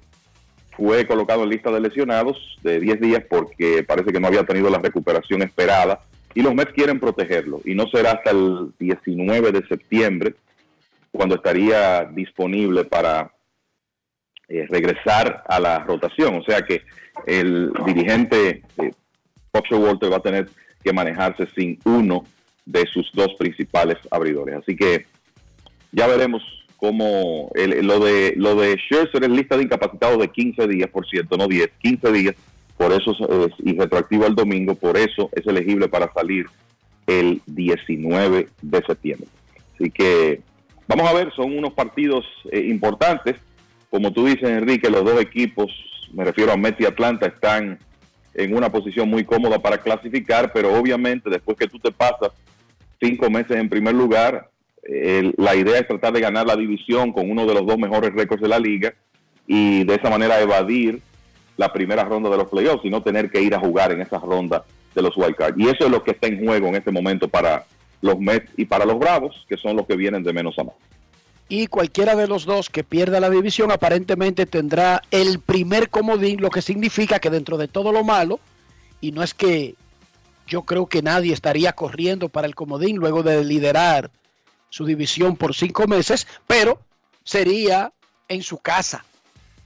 [0.78, 4.70] fue colocado en lista de lesionados de 10 días porque parece que no había tenido
[4.70, 6.02] la recuperación esperada
[6.34, 10.36] y los Mets quieren protegerlo y no será hasta el 19 de septiembre
[11.12, 13.32] cuando estaría disponible para
[14.48, 16.36] eh, regresar a la rotación.
[16.36, 16.84] O sea que
[17.26, 18.92] el dirigente eh,
[19.72, 20.50] Walter va a tener
[20.84, 22.26] que manejarse sin uno
[22.66, 24.58] de sus dos principales abridores.
[24.58, 25.06] Así que
[25.92, 26.44] ya veremos
[26.86, 31.36] como lo de lo de Scherzer es lista de incapacitados de 15 días, por cierto,
[31.36, 32.36] no 10, 15 días,
[32.78, 36.46] por eso es y retroactivo al domingo, por eso es elegible para salir
[37.08, 39.28] el 19 de septiembre.
[39.74, 40.42] Así que
[40.88, 43.38] vamos a ver, son unos partidos eh, importantes.
[43.90, 45.72] Como tú dices, Enrique, los dos equipos,
[46.14, 47.80] me refiero a Mets y Atlanta, están
[48.36, 52.30] en una posición muy cómoda para clasificar, pero obviamente después que tú te pasas
[53.02, 54.52] cinco meses en primer lugar,
[54.86, 58.42] la idea es tratar de ganar la división con uno de los dos mejores récords
[58.42, 58.94] de la liga
[59.48, 61.02] y de esa manera evadir
[61.58, 64.20] la primera ronda de los playoffs y no tener que ir a jugar en esa
[64.20, 64.64] ronda
[64.94, 65.58] de los wildcards.
[65.58, 67.66] Y eso es lo que está en juego en este momento para
[68.02, 70.76] los Mets y para los Bravos, que son los que vienen de menos a más.
[71.48, 76.50] Y cualquiera de los dos que pierda la división aparentemente tendrá el primer comodín, lo
[76.50, 78.40] que significa que dentro de todo lo malo,
[79.00, 79.76] y no es que
[80.48, 84.10] yo creo que nadie estaría corriendo para el comodín luego de liderar
[84.70, 86.80] su división por cinco meses, pero
[87.24, 87.94] sería
[88.28, 89.06] en su casa.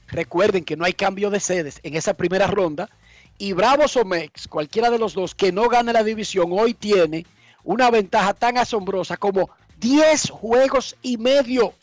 [0.07, 2.89] Recuerden que no hay cambio de sedes en esa primera ronda.
[3.37, 4.03] Y Bravos o
[4.49, 7.25] cualquiera de los dos que no gane la división, hoy tiene
[7.63, 11.73] una ventaja tan asombrosa como 10 juegos y medio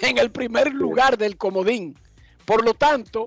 [0.00, 1.96] en el primer lugar del comodín.
[2.44, 3.26] Por lo tanto,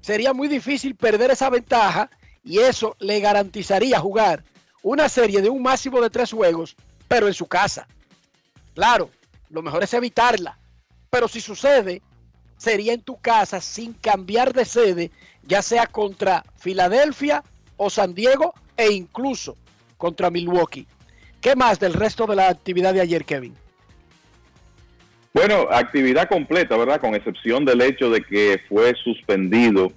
[0.00, 2.10] sería muy difícil perder esa ventaja
[2.42, 4.44] y eso le garantizaría jugar
[4.82, 7.86] una serie de un máximo de tres juegos, pero en su casa.
[8.78, 9.10] Claro,
[9.50, 10.56] lo mejor es evitarla.
[11.10, 12.00] Pero si sucede,
[12.56, 15.10] sería en tu casa sin cambiar de sede,
[15.42, 17.42] ya sea contra Filadelfia
[17.76, 19.56] o San Diego e incluso
[19.96, 20.86] contra Milwaukee.
[21.40, 23.56] ¿Qué más del resto de la actividad de ayer, Kevin?
[25.34, 27.00] Bueno, actividad completa, ¿verdad?
[27.00, 29.92] Con excepción del hecho de que fue suspendido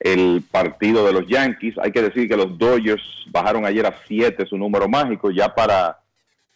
[0.00, 1.76] el partido de los Yankees.
[1.78, 6.00] Hay que decir que los Dodgers bajaron ayer a 7 su número mágico, ya para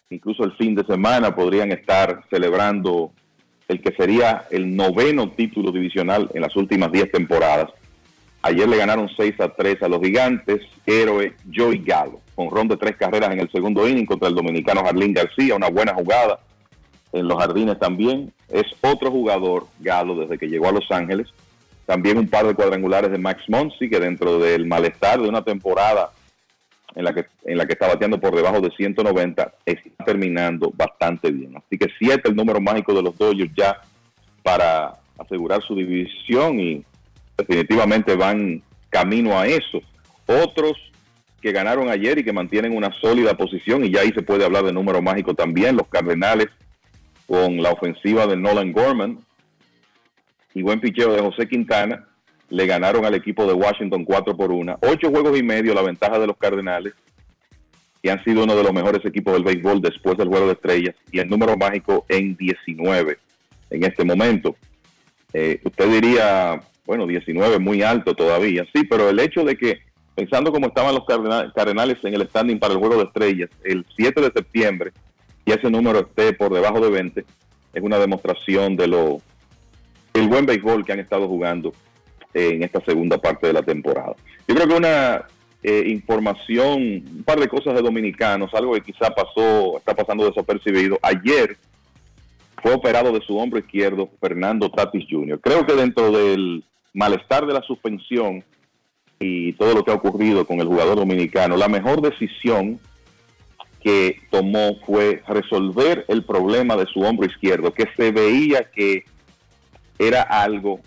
[0.09, 3.11] incluso el fin de semana podrían estar celebrando
[3.67, 7.69] el que sería el noveno título divisional en las últimas 10 temporadas.
[8.41, 12.77] Ayer le ganaron 6 a 3 a los gigantes, héroe Joey Galo, con ron de
[12.77, 16.39] tres carreras en el segundo inning contra el dominicano Jarlín García, una buena jugada
[17.11, 18.33] en los jardines también.
[18.47, 21.27] Es otro jugador, Galo, desde que llegó a Los Ángeles.
[21.85, 26.11] También un par de cuadrangulares de Max Monsi, que dentro del malestar de una temporada
[26.95, 31.31] en la que, en la que está bateando por debajo de 190, está terminando bastante
[31.31, 31.55] bien.
[31.57, 33.81] Así que 7 el número mágico de los Dodgers ya
[34.43, 36.83] para asegurar su división y
[37.37, 39.81] definitivamente van camino a eso.
[40.25, 40.77] Otros
[41.41, 44.63] que ganaron ayer y que mantienen una sólida posición y ya ahí se puede hablar
[44.65, 46.47] de número mágico también, los Cardenales
[47.27, 49.19] con la ofensiva de Nolan Gorman
[50.53, 52.08] y buen picheo de José Quintana
[52.49, 54.79] le ganaron al equipo de Washington 4 por 1.
[54.81, 56.93] Ocho juegos y medio la ventaja de los Cardenales,
[58.01, 60.95] que han sido uno de los mejores equipos del béisbol después del juego de estrellas,
[61.11, 63.17] y el número mágico en 19
[63.69, 64.55] en este momento.
[65.33, 69.79] Eh, usted diría, bueno, 19 muy alto todavía, sí, pero el hecho de que
[70.15, 73.85] pensando cómo estaban los Cardena- Cardenales en el standing para el Juego de Estrellas el
[73.95, 74.91] 7 de septiembre,
[75.45, 77.25] y ese número esté por debajo de 20,
[77.73, 79.21] es una demostración de lo
[80.13, 81.71] el buen béisbol que han estado jugando
[82.33, 84.15] en esta segunda parte de la temporada.
[84.47, 85.25] Yo creo que una
[85.63, 90.97] eh, información, un par de cosas de dominicanos, algo que quizá pasó, está pasando desapercibido.
[91.01, 91.57] Ayer
[92.61, 95.39] fue operado de su hombro izquierdo Fernando Tatis Jr.
[95.41, 98.43] Creo que dentro del malestar de la suspensión
[99.19, 102.79] y todo lo que ha ocurrido con el jugador dominicano, la mejor decisión
[103.81, 109.05] que tomó fue resolver el problema de su hombro izquierdo, que se veía que
[109.97, 110.79] era algo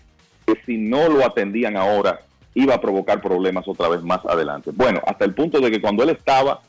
[0.64, 2.20] si no lo atendían ahora
[2.54, 4.70] iba a provocar problemas otra vez más adelante.
[4.74, 6.60] Bueno, hasta el punto de que cuando él estaba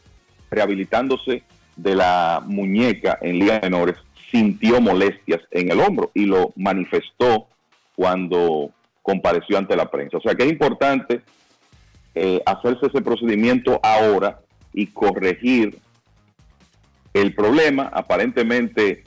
[0.49, 1.43] rehabilitándose
[1.76, 3.95] de la muñeca en ligas menores,
[4.31, 7.47] sintió molestias en el hombro y lo manifestó
[7.95, 10.18] cuando compareció ante la prensa.
[10.18, 11.22] O sea que es importante
[12.15, 14.39] eh, hacerse ese procedimiento ahora
[14.73, 15.77] y corregir
[17.14, 17.89] el problema.
[17.93, 19.03] Aparentemente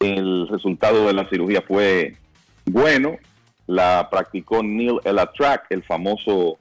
[0.00, 2.16] el resultado de la cirugía fue
[2.64, 3.16] bueno.
[3.66, 6.58] La practicó Neil Elatrak, el famoso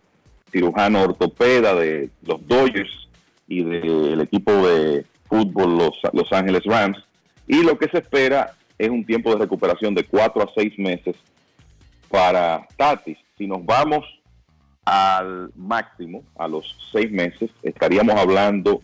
[0.52, 3.10] cirujano ortopeda de los Dodgers
[3.48, 6.98] y del equipo de fútbol Los, Los Ángeles Rams.
[7.48, 11.16] Y lo que se espera es un tiempo de recuperación de cuatro a seis meses
[12.10, 13.18] para Tatis.
[13.38, 14.06] Si nos vamos
[14.86, 18.82] al máximo, a los seis meses, estaríamos hablando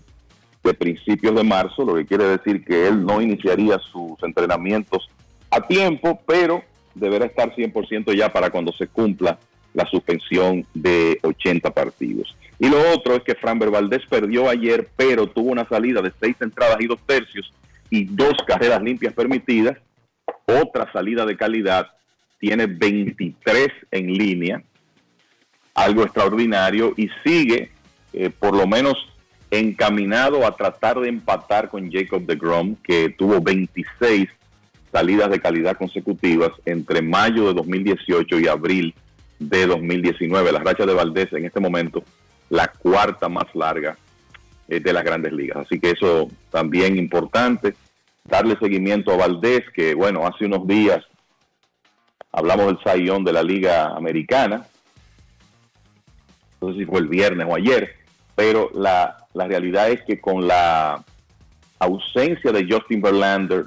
[0.64, 5.10] de principios de marzo, lo que quiere decir que él no iniciaría sus entrenamientos
[5.52, 6.64] a tiempo, pero
[6.96, 9.40] deberá estar 100% ya para cuando se cumpla
[9.74, 12.36] la suspensión de 80 partidos.
[12.58, 16.36] Y lo otro es que Framber Valdés perdió ayer, pero tuvo una salida de seis
[16.42, 17.54] entradas y dos tercios
[17.90, 19.78] y dos carreras limpias permitidas.
[20.46, 21.88] Otra salida de calidad,
[22.40, 24.64] tiene 23 en línea,
[25.74, 27.72] algo extraordinario, y sigue
[28.14, 28.98] eh, por lo menos
[29.52, 34.30] encaminado a tratar de empatar con Jacob de Grom, que tuvo 26
[34.92, 38.94] salidas de calidad consecutivas entre mayo de 2018 y abril
[39.40, 40.52] de 2019.
[40.52, 42.04] La racha de Valdés en este momento,
[42.50, 43.98] la cuarta más larga
[44.68, 45.58] eh, de las grandes ligas.
[45.58, 47.76] Así que eso también importante.
[48.24, 51.04] Darle seguimiento a Valdés, que bueno, hace unos días
[52.32, 54.66] hablamos del sayón de la Liga Americana.
[56.62, 57.96] No sé si fue el viernes o ayer,
[58.36, 61.04] pero la, la realidad es que con la
[61.80, 63.66] ausencia de Justin Verlander,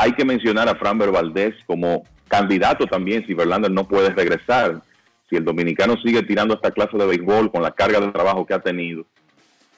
[0.00, 4.82] hay que mencionar a Framber Valdés como candidato también si Verlander no puede regresar.
[5.28, 8.54] Si el dominicano sigue tirando esta clase de béisbol con la carga de trabajo que
[8.54, 9.04] ha tenido,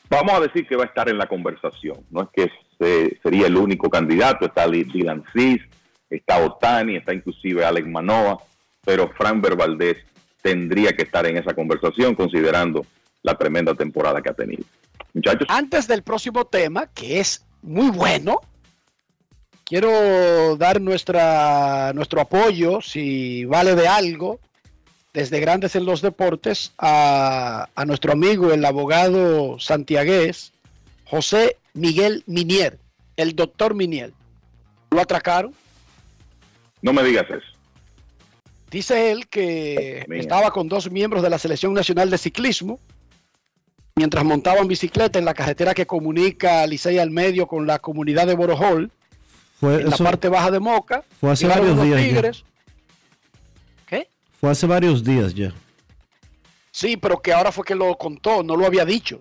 [0.09, 1.99] vamos a decir que va a estar en la conversación.
[2.11, 5.61] No es que se- sería el único candidato, está Dy- Dylan Cis,
[6.09, 8.39] está Otani, está inclusive Alex Manoa,
[8.85, 9.97] pero Framber Valdés
[10.43, 12.85] tendría que estar en esa conversación considerando
[13.23, 14.65] la tremenda temporada que ha tenido.
[15.15, 18.41] Muchachos, Antes del próximo tema, que es muy bueno,
[19.73, 24.39] quiero dar nuestra, nuestro apoyo, si vale de algo,
[25.15, 30.53] desde Grandes en los Deportes, a, a nuestro amigo, el abogado santiagués,
[31.07, 32.79] José Miguel Minier,
[33.17, 34.13] el doctor Minier.
[34.91, 35.55] Lo atracaron.
[36.83, 37.59] no me digas eso.
[38.71, 42.79] Dice él que estaba con dos miembros de la Selección Nacional de Ciclismo
[43.97, 48.35] mientras montaban bicicleta en la carretera que comunica Licey al medio con la comunidad de
[48.35, 48.91] Borojol,
[49.63, 51.05] Fue, en la parte baja de Moca.
[51.21, 52.05] fue hace varios días ya.
[52.09, 52.45] tigres.
[53.87, 54.09] ¿Qué?
[54.41, 55.55] fue hace varios días ya.
[56.73, 59.21] Sí, pero que ahora fue que lo contó, no lo había dicho.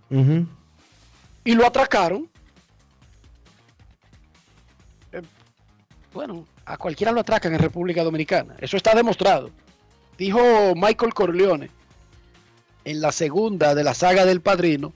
[1.43, 2.27] Y lo atracaron.
[5.11, 5.21] Eh,
[6.11, 8.55] bueno, a cualquiera lo atracan en República Dominicana.
[8.59, 9.51] Eso está demostrado.
[10.17, 10.39] Dijo
[10.75, 11.69] Michael Corleone
[12.83, 14.91] en la segunda de la saga del Padrino,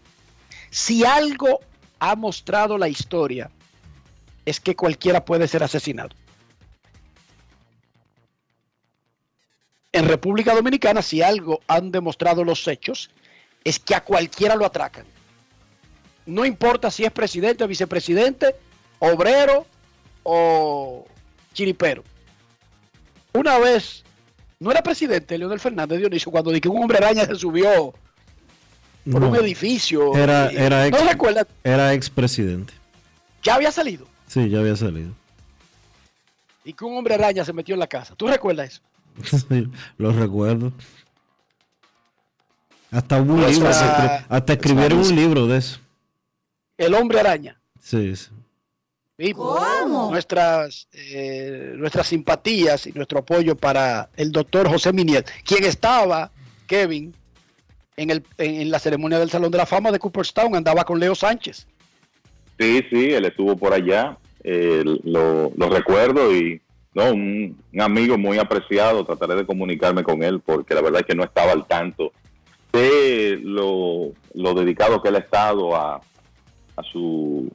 [0.72, 1.60] si algo
[2.00, 3.52] ha mostrado la historia
[4.46, 6.10] es que cualquiera puede ser asesinado.
[9.92, 13.10] En República Dominicana, si algo han demostrado los hechos,
[13.64, 15.06] es que a cualquiera lo atracan.
[16.26, 18.56] No importa si es presidente, vicepresidente,
[19.00, 19.66] obrero
[20.24, 21.06] o
[21.54, 22.04] chiripero.
[23.34, 24.04] Una vez,
[24.60, 27.94] no era presidente Leonel Fernández Dionisio cuando di que un hombre araña se subió
[29.10, 29.30] por No.
[29.30, 30.16] un edificio.
[30.16, 31.48] Era, y- era ex, ¿No recuerdas?
[31.64, 32.74] era expresidente.
[33.44, 34.08] Ya había salido.
[34.28, 35.12] Sí, ya había salido.
[36.64, 38.16] Y que un hombre araña se metió en la casa.
[38.16, 38.82] ¿Tú recuerdas eso?
[39.50, 40.74] Sí, lo recuerdo.
[42.92, 45.80] Hasta hubo un libro, hasta escribieron un libro de eso.
[46.78, 47.60] El hombre araña.
[47.80, 48.30] Sí, sí.
[49.18, 56.32] Y Nuestras, eh, nuestras simpatías y nuestro apoyo para el doctor José Minier, quien estaba,
[56.68, 57.16] Kevin,
[57.96, 61.00] en, el, en, en la ceremonia del Salón de la Fama de Cooperstown, andaba con
[61.00, 61.66] Leo Sánchez.
[62.60, 66.62] Sí, sí, él estuvo por allá, eh, lo, lo recuerdo y
[66.94, 71.08] no, un, un amigo muy apreciado, trataré de comunicarme con él porque la verdad es
[71.08, 72.12] que no estaba al tanto
[72.72, 75.96] de lo, lo dedicado que él ha estado a,
[76.78, 77.52] a su,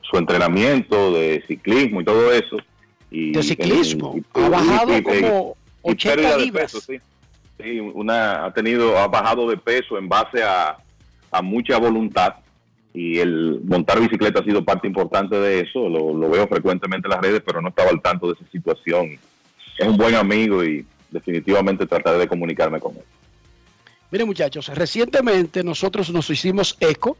[0.00, 2.56] su entrenamiento de ciclismo y todo eso.
[3.10, 6.72] Y, De ciclismo, y- ha bajado como y 80 pérdida de libras.
[6.72, 6.98] peso, sí.
[7.62, 10.76] Sí, una, ha tenido, ha bajado de peso en base a,
[11.30, 12.34] a mucha voluntad
[12.94, 15.88] y el montar bicicleta ha sido parte importante de eso.
[15.88, 19.18] Lo, lo veo frecuentemente en las redes, pero no estaba al tanto de esa situación.
[19.78, 23.02] Es un buen amigo y definitivamente trataré de comunicarme con él.
[24.10, 27.16] Miren muchachos, recientemente nosotros nos hicimos eco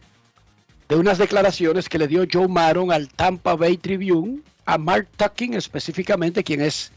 [0.89, 5.55] de unas declaraciones que le dio Joe Maron al Tampa Bay Tribune, a Mark Tucking
[5.55, 6.93] específicamente, quien es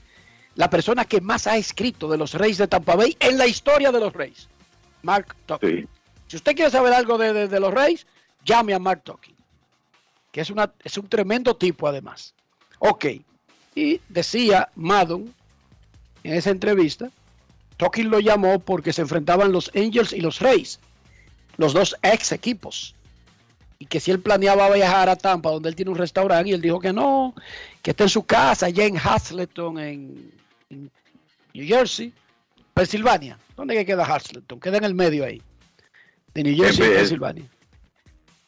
[0.55, 3.91] la persona que más ha escrito de los Reyes de Tampa Bay en la historia
[3.93, 4.49] de los Reyes.
[5.01, 5.87] Mark Tucking.
[6.27, 8.05] Si usted quiere saber algo de, de- de los Reyes,
[8.45, 9.35] llame a Mark Tucking,
[10.31, 12.33] que es, una, es un tremendo tipo además.
[12.79, 13.05] Ok,
[13.73, 15.33] y decía Madden
[16.23, 17.11] en esa entrevista,
[17.77, 20.79] Tucking lo llamó porque se enfrentaban los Angels y los Reyes,
[21.57, 22.95] los dos ex equipos.
[23.77, 26.61] Y que si él planeaba viajar a Tampa, donde él tiene un restaurante, y él
[26.61, 27.35] dijo que no,
[27.81, 30.31] que está en su casa, allá en Hazleton, en,
[30.69, 30.89] en
[31.53, 32.13] New Jersey,
[32.73, 33.37] Pensilvania.
[33.57, 34.59] ¿Dónde que queda Hazleton?
[34.61, 35.41] Queda en el medio ahí.
[36.33, 37.45] De New Jersey y eh, Pensilvania.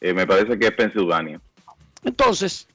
[0.01, 1.41] Eh, me parece que es Pensilvania.
[2.03, 2.67] Entonces,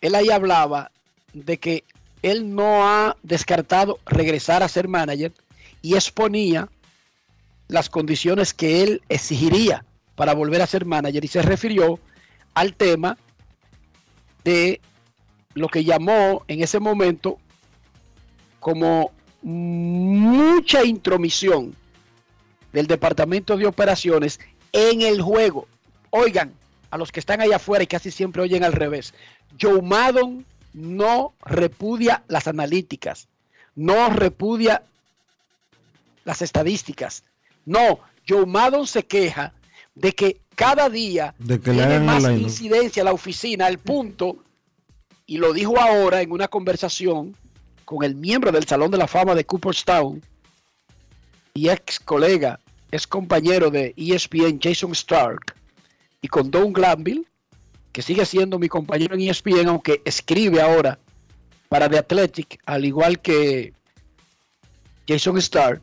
[0.00, 0.90] él ahí hablaba
[1.32, 1.84] de que
[2.22, 5.32] él no ha descartado regresar a ser manager
[5.82, 6.68] y exponía
[7.68, 9.84] las condiciones que él exigiría
[10.14, 11.98] para volver a ser manager y se refirió
[12.54, 13.18] al tema
[14.44, 14.80] de
[15.54, 17.38] lo que llamó en ese momento
[18.60, 19.12] como
[19.42, 21.74] mucha intromisión
[22.72, 24.40] del Departamento de Operaciones
[24.72, 25.68] en el juego.
[26.16, 26.54] Oigan,
[26.92, 29.14] a los que están allá afuera y casi siempre oyen al revés.
[29.60, 33.26] Joe Maddon no repudia las analíticas,
[33.74, 34.84] no repudia
[36.24, 37.24] las estadísticas.
[37.66, 39.54] No, Joe Maddon se queja
[39.96, 44.36] de que cada día De que tiene más el incidencia la oficina al punto,
[45.26, 47.36] y lo dijo ahora en una conversación
[47.84, 50.22] con el miembro del Salón de la Fama de Cooperstown
[51.54, 52.60] y ex colega,
[52.92, 55.53] ex compañero de ESPN Jason Stark,
[56.24, 57.26] y con Don Glanville,
[57.92, 60.98] que sigue siendo mi compañero en ESPN, aunque escribe ahora
[61.68, 63.74] para The Athletic, al igual que
[65.06, 65.82] Jason Stark.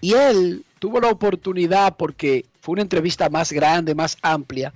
[0.00, 4.72] Y él tuvo la oportunidad, porque fue una entrevista más grande, más amplia,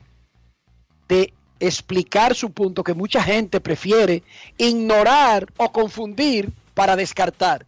[1.09, 4.23] de explicar su punto que mucha gente prefiere
[4.59, 7.65] ignorar o confundir para descartar.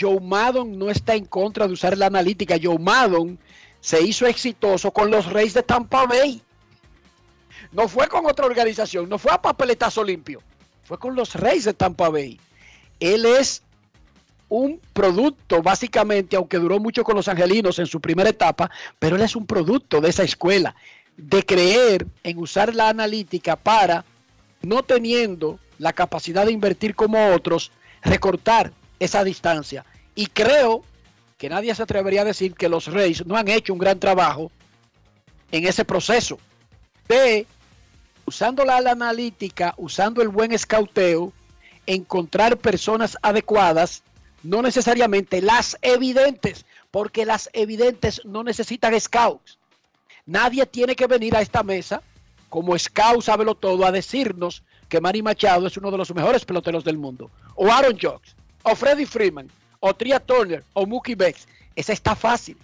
[0.00, 2.56] Joe Maddon no está en contra de usar la analítica.
[2.60, 3.38] Joe Maddon
[3.80, 6.42] se hizo exitoso con los Reyes de Tampa Bay.
[7.72, 10.42] No fue con otra organización, no fue a papeletazo limpio,
[10.84, 12.38] fue con los Reyes de Tampa Bay.
[12.98, 13.62] Él es
[14.48, 19.22] un producto, básicamente, aunque duró mucho con los angelinos en su primera etapa, pero él
[19.22, 20.74] es un producto de esa escuela,
[21.16, 24.04] de creer en usar la analítica para,
[24.62, 27.70] no teniendo la capacidad de invertir como otros,
[28.02, 29.84] recortar esa distancia.
[30.14, 30.82] Y creo
[31.40, 34.52] que nadie se atrevería a decir que los Reyes no han hecho un gran trabajo
[35.50, 36.38] en ese proceso
[37.08, 37.46] de,
[38.26, 41.32] usando la, analítica, usando el buen escauteo,
[41.86, 44.02] encontrar personas adecuadas,
[44.42, 49.58] no necesariamente las evidentes, porque las evidentes no necesitan scouts.
[50.26, 52.02] Nadie tiene que venir a esta mesa
[52.50, 56.84] como scout, sábelo todo, a decirnos que Manny Machado es uno de los mejores peloteros
[56.84, 57.30] del mundo.
[57.54, 59.50] O Aaron Jocks, o Freddie Freeman,
[59.80, 61.48] o Tria Turner, o Mookie Betts.
[61.74, 62.56] Esa está fácil.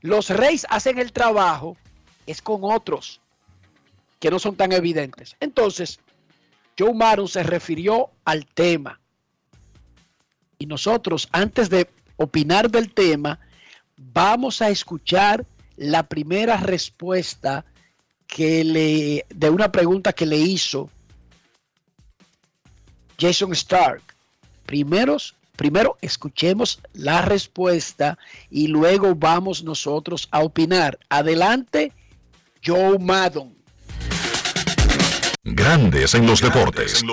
[0.00, 1.76] Los Reyes hacen el trabajo,
[2.26, 3.20] es con otros
[4.18, 5.36] que no son tan evidentes.
[5.40, 6.00] Entonces,
[6.78, 9.00] Joe Maron se refirió al tema.
[10.58, 13.38] Y nosotros, antes de opinar del tema,
[13.96, 17.64] vamos a escuchar la primera respuesta
[18.26, 20.90] que le de una pregunta que le hizo
[23.18, 24.02] Jason Stark.
[24.64, 28.18] Primeros, primero escuchemos la respuesta
[28.50, 30.98] y luego vamos nosotros a opinar.
[31.08, 31.92] Adelante,
[32.64, 33.54] Joe Maddon.
[35.44, 37.04] Grandes en los deportes.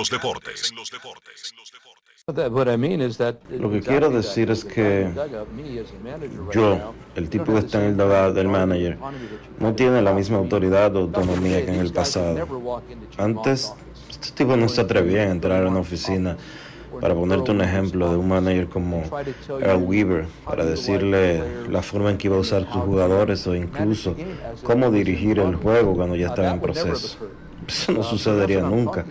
[2.26, 5.10] Lo que quiero decir es que
[6.54, 8.98] yo, el tipo que está en el dogado del manager,
[9.58, 12.48] no tiene la misma autoridad o autonomía que en el pasado.
[13.18, 13.74] Antes,
[14.08, 16.38] este tipo no se atrevía a entrar a una oficina
[17.00, 19.02] para ponerte un ejemplo de un manager como
[19.60, 24.14] Earl Weaver, para decirle la forma en que iba a usar tus jugadores o incluso
[24.62, 27.18] cómo dirigir el juego cuando ya estaba en proceso.
[27.66, 29.04] Eso no sucedería nunca.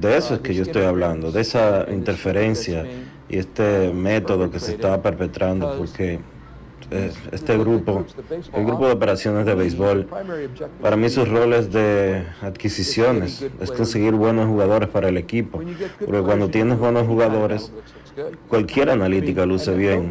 [0.00, 2.86] De eso es que yo estoy hablando, de esa interferencia
[3.28, 6.20] y este método que se estaba perpetrando, porque
[6.90, 8.04] este grupo,
[8.52, 10.08] el grupo de operaciones de béisbol,
[10.80, 15.60] para mí sus roles de adquisiciones es conseguir buenos jugadores para el equipo,
[16.04, 17.72] porque cuando tienes buenos jugadores,
[18.48, 20.10] cualquier analítica luce bien.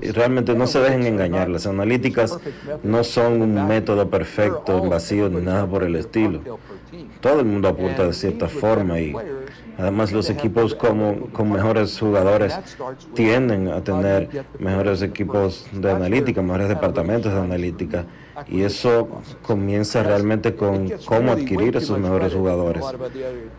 [0.00, 2.38] Y realmente no se dejen engañar, las analíticas
[2.82, 6.40] no son un método perfecto, vacío, ni nada por el estilo.
[7.20, 9.14] Todo el mundo apunta de cierta forma y
[9.78, 12.58] además los equipos como, con mejores jugadores
[13.14, 18.04] tienden a tener mejores equipos de analítica, mejores departamentos de analítica
[18.48, 19.08] y eso
[19.42, 22.84] comienza realmente con cómo adquirir esos mejores jugadores.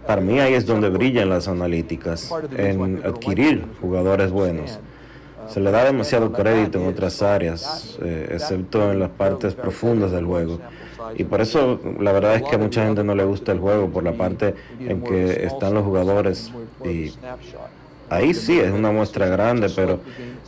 [0.06, 4.80] Para mí ahí es donde brillan las analíticas, en adquirir jugadores buenos.
[5.48, 10.26] Se le da demasiado crédito en otras áreas, eh, excepto en las partes profundas del
[10.26, 10.60] juego.
[11.16, 13.90] Y por eso la verdad es que a mucha gente no le gusta el juego,
[13.90, 16.52] por la parte en que están los jugadores.
[16.84, 17.12] Y
[18.10, 20.00] ahí sí es una muestra grande, pero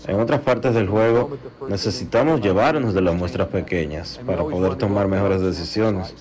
[0.08, 1.38] en otras partes del juego
[1.70, 6.14] necesitamos llevarnos de las muestras pequeñas para poder tomar mejores decisiones.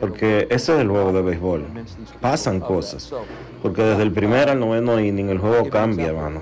[0.00, 1.64] Porque ese es el juego de béisbol.
[2.20, 3.12] Pasan cosas.
[3.62, 6.40] Porque desde el primer al noveno inning el juego cambia, mano.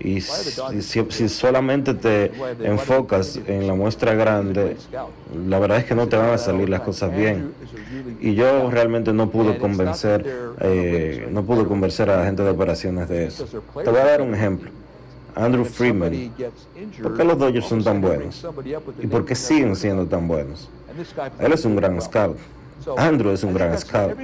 [0.00, 2.32] Y si, solamente te
[2.62, 4.76] enfocas en la muestra grande,
[5.46, 7.52] la verdad es que no te van a salir las cosas bien.
[8.20, 10.26] Y yo realmente no pude convencer,
[10.60, 13.46] eh, no pude convencer a la gente de operaciones de eso.
[13.46, 14.70] Te voy a dar un ejemplo.
[15.34, 16.32] Andrew Freeman.
[17.02, 18.46] ¿Por qué los Dodgers son tan buenos?
[19.00, 20.68] ¿Y por qué siguen siendo tan buenos?
[21.40, 22.36] Él es un gran scout.
[22.96, 24.16] Andrew es un gran scout.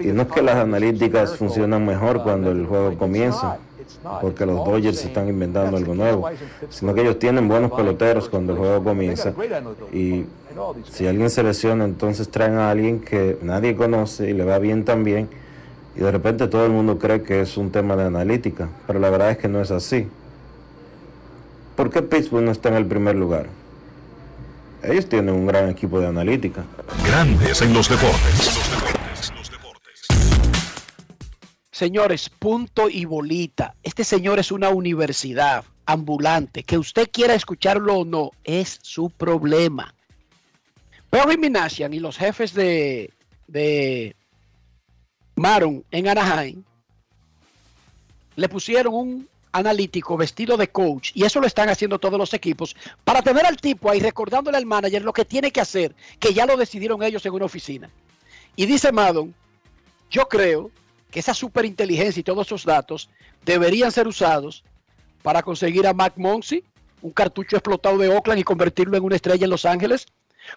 [0.00, 3.58] Y no es que las analíticas funcionan mejor cuando el juego comienza,
[4.20, 6.28] porque los Dodgers están inventando algo nuevo,
[6.70, 9.32] sino que ellos tienen buenos peloteros cuando el juego comienza.
[9.92, 10.24] Y
[10.90, 14.84] si alguien se lesiona, entonces traen a alguien que nadie conoce y le va bien
[14.84, 15.28] también.
[15.96, 19.10] Y de repente todo el mundo cree que es un tema de analítica, pero la
[19.10, 20.08] verdad es que no es así.
[21.74, 23.46] ¿Por qué Pittsburgh no está en el primer lugar?
[24.82, 26.64] Ellos tienen un gran equipo de analítica.
[27.06, 28.84] Grandes en los deportes.
[31.76, 33.74] Señores, punto y bolita.
[33.82, 36.62] Este señor es una universidad ambulante.
[36.62, 39.94] Que usted quiera escucharlo o no, es su problema.
[41.10, 43.12] Perry Minasian y los jefes de,
[43.46, 44.16] de
[45.34, 46.62] Maron en Anaheim
[48.36, 52.74] le pusieron un analítico vestido de coach y eso lo están haciendo todos los equipos
[53.04, 56.46] para tener al tipo ahí recordándole al manager lo que tiene que hacer, que ya
[56.46, 57.90] lo decidieron ellos en una oficina.
[58.56, 59.34] Y dice Madon,
[60.08, 60.70] yo creo
[61.16, 63.08] que esa superinteligencia y todos esos datos
[63.42, 64.62] deberían ser usados
[65.22, 66.62] para conseguir a Mac Monsi,
[67.00, 70.08] un cartucho explotado de Oakland y convertirlo en una estrella en Los Ángeles,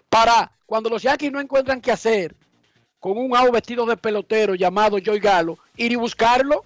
[0.09, 2.35] para cuando los Yankees no encuentran qué hacer
[2.99, 6.65] con un out vestido de pelotero llamado Joy Galo, ir y buscarlo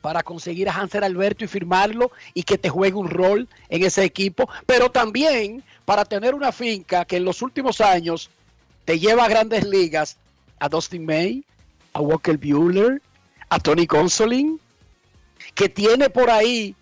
[0.00, 4.02] para conseguir a Hanser Alberto y firmarlo y que te juegue un rol en ese
[4.02, 8.30] equipo, pero también para tener una finca que en los últimos años
[8.86, 10.16] te lleva a grandes ligas,
[10.58, 11.44] a Dustin May,
[11.98, 13.02] a Walker Bueller,
[13.48, 14.60] a Tony Gonsolin,
[15.56, 16.76] que tiene por ahí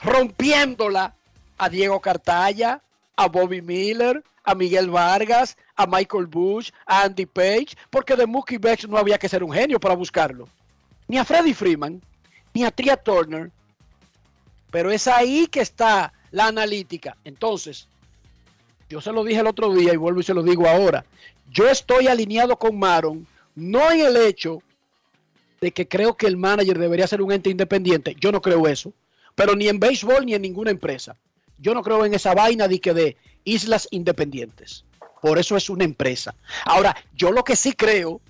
[0.00, 1.14] rompiéndola
[1.58, 2.80] a Diego Cartaya,
[3.14, 8.56] a Bobby Miller, a Miguel Vargas, a Michael Bush, a Andy Page, porque de Mookie
[8.56, 10.48] Betts no había que ser un genio para buscarlo.
[11.08, 12.00] Ni a Freddie Freeman,
[12.54, 13.50] ni a Tria Turner.
[14.70, 17.18] Pero es ahí que está la analítica.
[17.24, 17.86] Entonces,
[18.88, 21.04] yo se lo dije el otro día y vuelvo y se lo digo ahora.
[21.50, 24.62] Yo estoy alineado con Maron, no en el hecho
[25.60, 28.16] de que creo que el manager debería ser un ente independiente.
[28.20, 28.92] Yo no creo eso.
[29.34, 31.16] Pero ni en béisbol ni en ninguna empresa.
[31.58, 34.84] Yo no creo en esa vaina de que de islas independientes.
[35.20, 36.34] Por eso es una empresa.
[36.64, 38.20] Ahora, yo lo que sí creo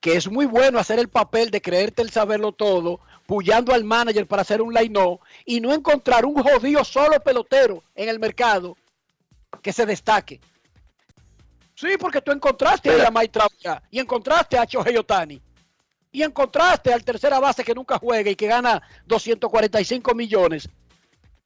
[0.00, 4.26] que es muy bueno hacer el papel de creerte el saberlo todo, pullando al manager
[4.26, 8.76] para hacer un line y no encontrar un jodido solo pelotero en el mercado
[9.62, 10.40] que se destaque.
[11.82, 15.42] Sí, porque tú encontraste a Mike Trout ya, y encontraste a Shohei Otani
[16.12, 20.68] y encontraste al tercera base que nunca juega y que gana 245 millones.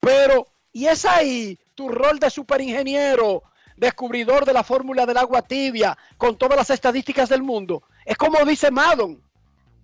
[0.01, 3.45] Pero, y es ahí tu rol de superingeniero,
[3.77, 7.83] descubridor de la fórmula del agua tibia, con todas las estadísticas del mundo.
[8.05, 9.23] Es como dice Madon.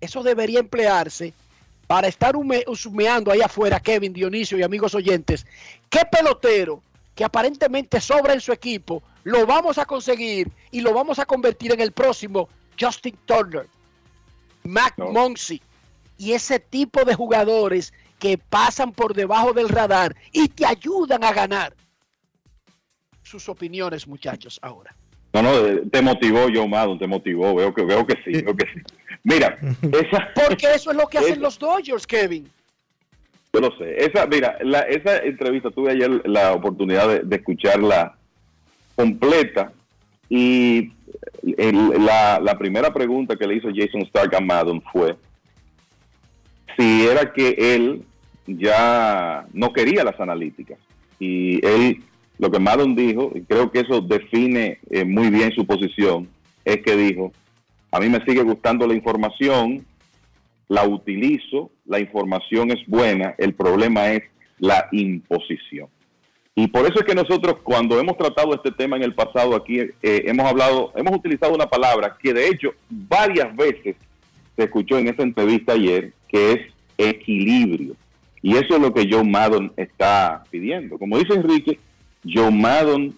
[0.01, 1.33] Eso debería emplearse
[1.87, 5.47] para estar hume- humeando ahí afuera, Kevin, Dionisio y amigos oyentes.
[5.89, 6.83] ¿Qué pelotero
[7.15, 11.73] que aparentemente sobra en su equipo lo vamos a conseguir y lo vamos a convertir
[11.73, 13.67] en el próximo Justin Turner,
[14.63, 15.61] Mac Monsi?
[16.17, 21.33] y ese tipo de jugadores que pasan por debajo del radar y te ayudan a
[21.33, 21.73] ganar.
[23.23, 24.95] Sus opiniones, muchachos, ahora.
[25.33, 27.55] No, no, eh, te motivó, Joe Maddon, te motivó.
[27.55, 28.81] Veo que, veo que sí, veo que sí.
[29.23, 30.29] Mira, esa.
[30.35, 32.49] Porque eso es lo que hacen los Dodgers, Kevin.
[33.51, 33.95] Yo lo sé.
[33.97, 38.17] Esa, mira, la, esa entrevista tuve ayer la oportunidad de, de escucharla
[38.95, 39.71] completa
[40.29, 40.91] y
[41.57, 45.15] el- la, la primera pregunta que le hizo Jason Stark a Madden fue
[46.77, 48.03] si era que él
[48.47, 50.79] ya no quería las analíticas.
[51.19, 52.03] Y él,
[52.39, 56.27] lo que Madden dijo, y creo que eso define eh, muy bien su posición,
[56.65, 57.31] es que dijo,
[57.91, 59.85] a mí me sigue gustando la información,
[60.67, 64.23] la utilizo, la información es buena, el problema es
[64.57, 65.87] la imposición.
[66.55, 69.79] Y por eso es que nosotros cuando hemos tratado este tema en el pasado aquí,
[69.79, 73.95] eh, hemos hablado, hemos utilizado una palabra que de hecho varias veces
[74.55, 76.59] se escuchó en esa entrevista ayer, que es
[76.97, 77.95] equilibrio.
[78.43, 80.99] Y eso es lo que Joe Maddon está pidiendo.
[80.99, 81.79] Como dice Enrique,
[82.23, 83.15] Joe Maddon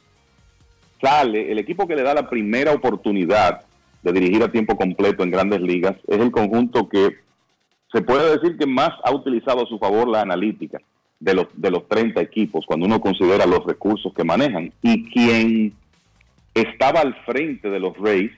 [1.02, 3.66] sale, el equipo que le da la primera oportunidad
[4.02, 7.18] de dirigir a tiempo completo en grandes ligas es el conjunto que
[7.92, 10.80] se puede decir que más ha utilizado a su favor la analítica
[11.20, 14.72] de los, de los 30 equipos, cuando uno considera los recursos que manejan.
[14.82, 15.74] Y quien
[16.54, 18.32] estaba al frente de los Rays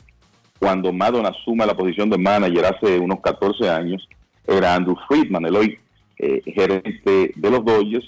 [0.59, 4.07] cuando Maddon asume la posición de manager hace unos 14 años,
[4.45, 5.79] era Andrew Friedman, el hoy
[6.17, 8.05] eh, gerente de los Dodgers,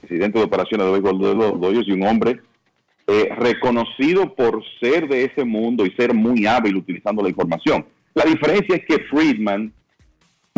[0.00, 2.40] presidente de operaciones de de los Dodgers y un hombre
[3.06, 7.84] eh, reconocido por ser de ese mundo y ser muy hábil utilizando la información.
[8.14, 9.72] La diferencia es que Friedman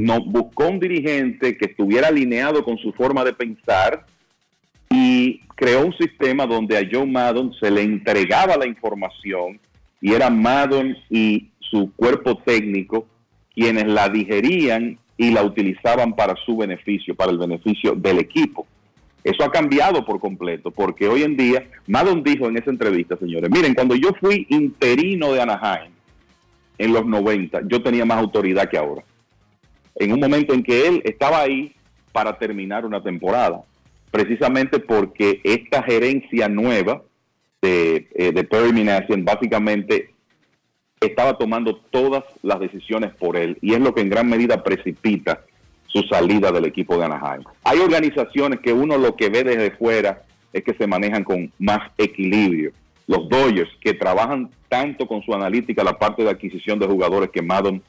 [0.03, 4.05] no buscó un dirigente que estuviera alineado con su forma de pensar
[4.91, 9.61] y creó un sistema donde a Joe Maddon se le entregaba la información
[10.01, 13.07] y era Maddon y su cuerpo técnico
[13.55, 18.67] quienes la digerían y la utilizaban para su beneficio, para el beneficio del equipo.
[19.23, 23.49] Eso ha cambiado por completo, porque hoy en día, Maddon dijo en esa entrevista, señores,
[23.51, 25.93] miren, cuando yo fui interino de Anaheim
[26.77, 29.05] en los 90, yo tenía más autoridad que ahora.
[29.97, 31.75] En un momento en que él estaba ahí
[32.13, 33.63] para terminar una temporada,
[34.11, 37.03] precisamente porque esta gerencia nueva
[37.61, 40.11] de, eh, de Perry Minasian básicamente
[41.01, 45.45] estaba tomando todas las decisiones por él y es lo que en gran medida precipita
[45.87, 47.45] su salida del equipo de Anaheim.
[47.65, 51.91] Hay organizaciones que uno lo que ve desde fuera es que se manejan con más
[51.99, 52.73] equilibrio.
[53.07, 57.43] Los Dodgers, que trabajan tanto con su analítica, la parte de adquisición de jugadores que
[57.43, 57.83] Madden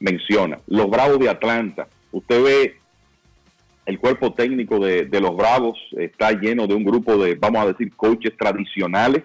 [0.00, 0.58] menciona.
[0.66, 2.76] Los Bravos de Atlanta, usted ve
[3.86, 7.94] el cuerpo técnico de, los Bravos, está lleno de un grupo de, vamos a decir,
[7.94, 9.22] coaches tradicionales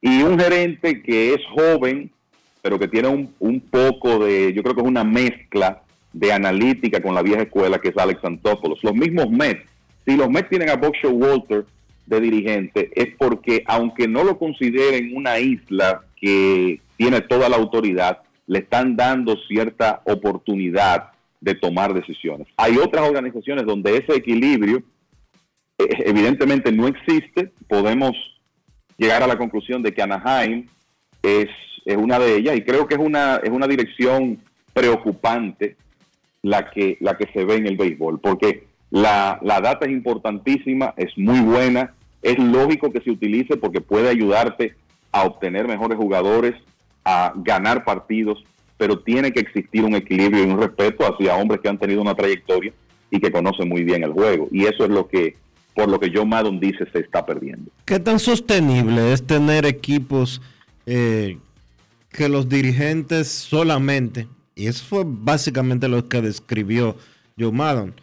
[0.00, 2.10] y un gerente que es joven,
[2.60, 5.82] pero que tiene un, un poco de, yo creo que es una mezcla
[6.12, 8.82] de analítica con la vieja escuela que es Alex Antopoulos.
[8.84, 9.64] Los mismos Mets,
[10.06, 11.64] si los Mets tienen a Buck Walter
[12.06, 18.18] de dirigente, es porque aunque no lo consideren una isla que tiene toda la autoridad,
[18.52, 22.46] le están dando cierta oportunidad de tomar decisiones.
[22.58, 24.82] Hay otras organizaciones donde ese equilibrio
[25.78, 27.50] eh, evidentemente no existe.
[27.66, 28.12] Podemos
[28.98, 30.66] llegar a la conclusión de que Anaheim
[31.22, 31.48] es,
[31.86, 34.38] es una de ellas y creo que es una, es una dirección
[34.74, 35.76] preocupante
[36.42, 40.92] la que, la que se ve en el béisbol, porque la, la data es importantísima,
[40.98, 44.74] es muy buena, es lógico que se utilice porque puede ayudarte
[45.10, 46.54] a obtener mejores jugadores,
[47.04, 48.44] a ganar partidos,
[48.76, 52.14] pero tiene que existir un equilibrio y un respeto hacia hombres que han tenido una
[52.14, 52.72] trayectoria
[53.10, 54.48] y que conocen muy bien el juego.
[54.50, 55.36] Y eso es lo que,
[55.74, 57.70] por lo que John Madden dice, se está perdiendo.
[57.84, 60.40] ¿Qué tan sostenible es tener equipos
[60.86, 61.38] eh,
[62.10, 66.96] que los dirigentes solamente, y eso fue básicamente lo que describió
[67.38, 67.94] Joe Maddon,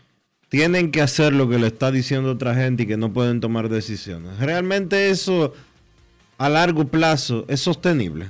[0.50, 3.70] tienen que hacer lo que le está diciendo otra gente y que no pueden tomar
[3.70, 4.40] decisiones?
[4.40, 5.54] ¿Realmente eso
[6.38, 8.28] a largo plazo es sostenible?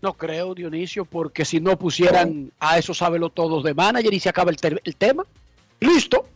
[0.00, 3.02] No creo, Dionisio, porque si no pusieran a esos
[3.34, 5.24] todos de manager y se acaba el, el tema,
[5.80, 6.26] listo.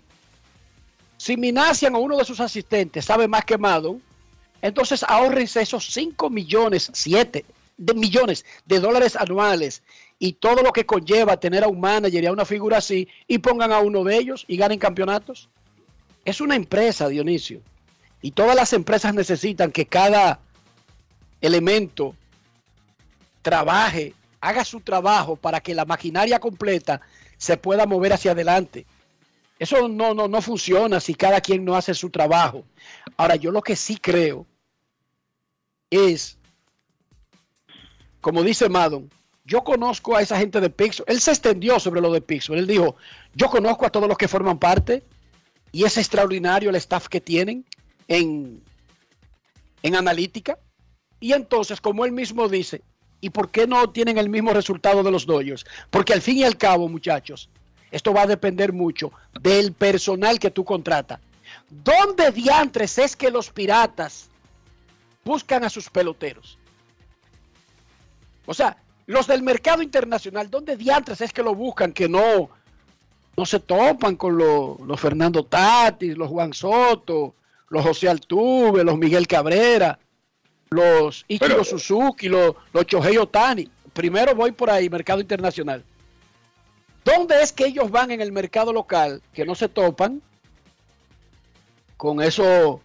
[1.17, 4.03] Si Minasian o uno de sus asistentes sabe más que Maddon,
[4.61, 7.45] entonces ahórrense esos 5 millones, 7
[7.77, 9.83] de millones de dólares anuales
[10.19, 13.39] y todo lo que conlleva tener a un manager y a una figura así y
[13.39, 15.49] pongan a uno de ellos y ganen campeonatos.
[16.25, 17.61] Es una empresa, Dionisio.
[18.21, 20.39] Y todas las empresas necesitan que cada
[21.41, 22.15] elemento
[23.43, 27.01] trabaje, haga su trabajo para que la maquinaria completa
[27.37, 28.87] se pueda mover hacia adelante.
[29.59, 32.65] Eso no, no, no funciona si cada quien no hace su trabajo.
[33.17, 34.47] Ahora, yo lo que sí creo
[35.91, 36.39] es,
[38.21, 39.11] como dice Madon,
[39.45, 41.05] yo conozco a esa gente de Pixel.
[41.09, 42.59] Él se extendió sobre lo de Pixel.
[42.59, 42.97] Él dijo,
[43.35, 45.05] yo conozco a todos los que forman parte
[45.73, 47.65] y es extraordinario el staff que tienen
[48.09, 48.63] en,
[49.83, 50.59] en analítica.
[51.21, 52.83] Y entonces, como él mismo dice,
[53.23, 55.65] ¿y por qué no tienen el mismo resultado de los Dodgers?
[55.89, 57.49] Porque al fin y al cabo, muchachos,
[57.91, 61.21] esto va a depender mucho del personal que tú contratas.
[61.71, 64.29] ¿Dónde diantres es que los piratas
[65.25, 66.59] buscan a sus peloteros?
[68.45, 68.77] O sea,
[69.07, 71.93] los del mercado internacional, ¿dónde diantres es que lo buscan?
[71.93, 72.51] Que no,
[73.37, 77.37] no se topan con los, los Fernando Tatis, los Juan Soto,
[77.69, 79.97] los José Altuve, los Miguel Cabrera,
[80.73, 83.69] los Ichiro Pero- Suzuki, los, los Chohei Otani.
[83.93, 85.85] Primero voy por ahí, mercado internacional.
[87.05, 90.23] ¿Dónde es que ellos van en el mercado local que no se topan
[91.97, 92.81] con eso?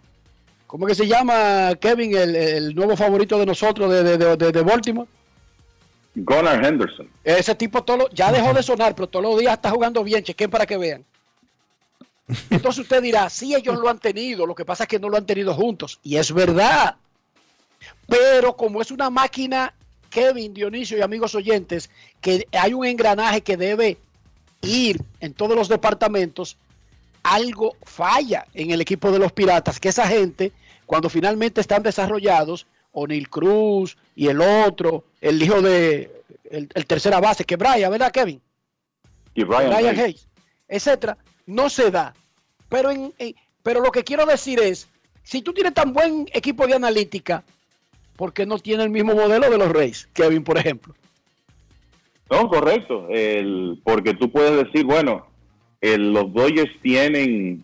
[0.66, 4.62] ¿Cómo que se llama, Kevin, el, el nuevo favorito de nosotros de, de, de- de-
[4.62, 5.08] Baltimore?
[6.16, 7.08] Gunnar Henderson.
[7.24, 10.24] Ese tipo todo ya dejó de sonar, pero todos los días está jugando bien.
[10.24, 11.06] Chequen para que vean.
[12.50, 15.16] Entonces usted dirá, sí, ellos lo han tenido, lo que pasa es que no lo
[15.18, 16.00] han tenido juntos.
[16.04, 16.96] Y es verdad.
[18.08, 19.74] Pero como es una máquina,
[20.10, 21.90] Kevin, Dionisio y amigos oyentes,
[22.22, 23.98] que hay un engranaje que debe
[24.62, 26.58] ir en todos los departamentos,
[27.24, 30.52] algo falla en el equipo de los piratas, que esa gente,
[30.86, 37.20] cuando finalmente están desarrollados, O'Neill Cruz y el otro, el hijo de el, el tercera
[37.20, 38.42] base, que Brian, ¿verdad, Kevin?
[39.36, 40.00] Y Brian, Brian Hayes.
[40.00, 40.28] Hayes,
[40.70, 42.14] etcétera, no se da.
[42.70, 44.88] Pero, en, en- pero lo que quiero decir es,
[45.24, 47.44] si tú tienes tan buen equipo de analítica,
[48.18, 50.94] ¿por qué no tiene el mismo modelo de los Reyes, Kevin, por ejemplo?
[52.30, 53.08] No, correcto.
[53.10, 55.26] El, porque tú puedes decir, bueno,
[55.80, 57.64] el- los Dodgers tienen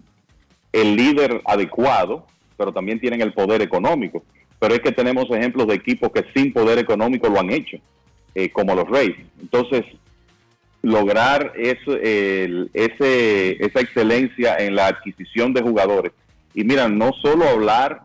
[0.72, 2.26] el líder adecuado,
[2.56, 4.24] pero también tienen el poder económico.
[4.60, 7.78] Pero es que tenemos ejemplos de equipos que sin poder económico lo han hecho,
[8.34, 9.18] eh, como los Rays.
[9.42, 9.84] Entonces,
[10.82, 16.14] lograr eso, el- ese, esa excelencia en la adquisición de jugadores.
[16.54, 18.04] Y mira, no solo hablar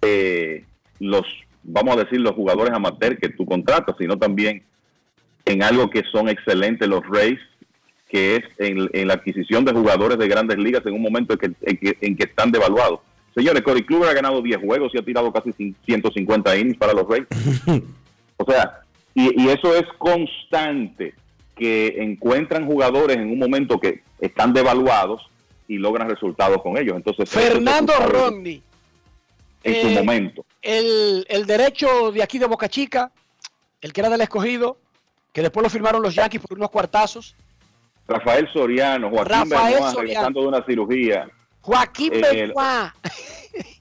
[0.00, 0.64] de
[1.00, 1.24] los,
[1.64, 4.62] vamos a decir, los jugadores amateur que tú contratas, sino también
[5.44, 7.40] en algo que son excelentes los Rays,
[8.08, 11.38] que es en, en la adquisición de jugadores de grandes ligas en un momento en
[11.38, 13.00] que, en que, en que están devaluados.
[13.34, 15.52] Señores, Corey Kluber ha ganado 10 juegos y ha tirado casi
[15.84, 17.26] 150 innings para los Rays.
[18.36, 18.80] O sea,
[19.14, 21.14] y, y eso es constante,
[21.56, 25.22] que encuentran jugadores en un momento que están devaluados
[25.68, 26.96] y logran resultados con ellos.
[26.96, 28.62] Entonces, Fernando Romney,
[29.64, 30.44] en su eh, momento.
[30.62, 33.10] el, el derecho de aquí de Boca Chica,
[33.80, 34.78] el que era del escogido,
[35.32, 37.34] que después lo firmaron los Yankees por unos cuartazos.
[38.06, 41.28] Rafael Soriano, Joaquín Benoit regresando de una cirugía.
[41.62, 42.54] Joaquín Eh, Benoit.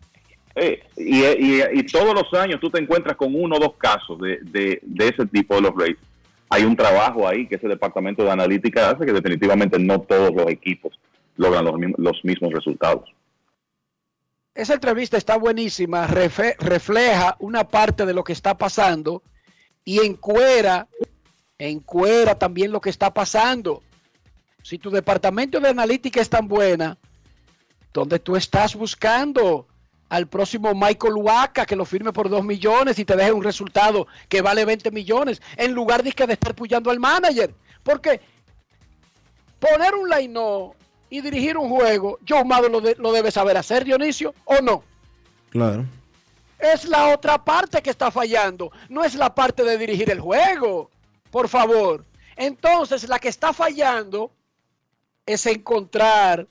[0.56, 4.20] Eh, y, y- y todos los años tú te encuentras con uno o dos casos
[4.22, 5.98] de, de- de ese tipo de los Rays.
[6.48, 10.48] Hay un trabajo ahí que ese departamento de analítica hace que definitivamente no todos los
[10.52, 10.94] equipos
[11.38, 11.66] logran
[11.98, 13.10] los mismos resultados.
[14.56, 19.24] Esa entrevista está buenísima, refleja una parte de lo que está pasando
[19.84, 20.88] y encuera,
[21.58, 23.82] encuera también lo que está pasando.
[24.62, 26.98] Si tu departamento de analítica es tan buena,
[27.92, 29.68] ¿dónde tú estás buscando
[30.08, 34.06] al próximo Michael Waka que lo firme por 2 millones y te deje un resultado
[34.30, 37.56] que vale 20 millones en lugar de, que de estar puyando al manager?
[37.82, 38.22] Porque
[39.60, 40.40] poner un line
[41.14, 44.84] y dirigir un juego, Joe Mado lo, de- lo debe saber hacer, Dionisio, ¿o no?
[45.52, 45.86] Claro.
[46.58, 50.90] Es la otra parte que está fallando, no es la parte de dirigir el juego,
[51.30, 52.04] por favor.
[52.36, 54.32] Entonces, la que está fallando
[55.28, 56.48] es encontrar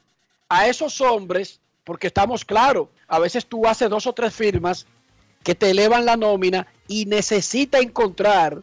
[0.48, 4.86] a esos hombres, porque estamos claros, a veces tú haces dos o tres firmas
[5.42, 8.62] que te elevan la nómina y necesita encontrar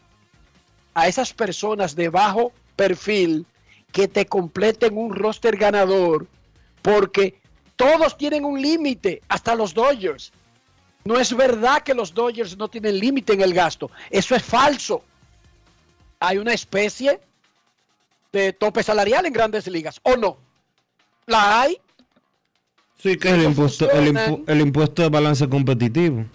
[0.94, 3.46] a esas personas de bajo perfil
[3.92, 6.28] que te completen un roster ganador,
[6.82, 7.40] porque
[7.76, 10.32] todos tienen un límite, hasta los Dodgers.
[11.06, 15.04] No es verdad que los Dodgers no tienen límite en el gasto, eso es falso.
[16.20, 17.20] Hay una especie
[18.32, 20.38] de tope salarial en grandes ligas, ¿o no?
[21.26, 21.78] ¿La hay?
[23.02, 24.32] Sí, que es el impuesto, el, funcionan.
[24.36, 26.26] impu- el impuesto de balance competitivo.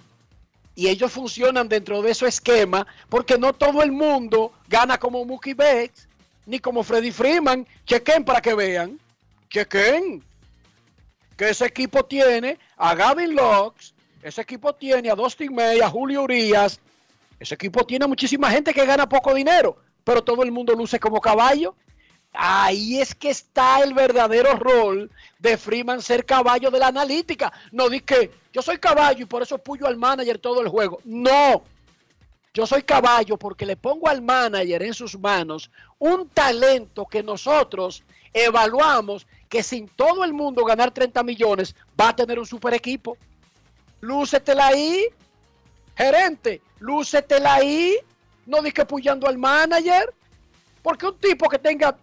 [0.74, 5.54] y ellos funcionan dentro de ese esquema porque no todo el mundo gana como Mookie
[5.54, 6.08] Betts
[6.46, 7.66] ni como Freddy Freeman.
[7.86, 8.98] Chequen para que vean.
[9.50, 10.22] Chequen.
[11.36, 13.92] Que ese equipo tiene a Gavin Lux,
[14.22, 16.80] ese equipo tiene a Dustin May, a Julio Urias.
[17.40, 21.20] Ese equipo tiene muchísima gente que gana poco dinero, pero todo el mundo luce como
[21.20, 21.74] caballo.
[22.32, 27.52] Ahí es que está el verdadero rol de Freeman ser caballo de la analítica.
[27.70, 31.00] No di que yo soy caballo y por eso puyo al manager todo el juego.
[31.04, 31.62] No.
[32.54, 38.04] Yo soy caballo porque le pongo al manager en sus manos un talento que nosotros
[38.32, 43.16] evaluamos que sin todo el mundo ganar 30 millones va a tener un super equipo.
[44.00, 45.04] Lúcetela ahí,
[45.96, 47.96] gerente, lúcetela ahí.
[48.46, 50.14] No di que apoyando al manager.
[50.80, 51.96] Porque un tipo que tenga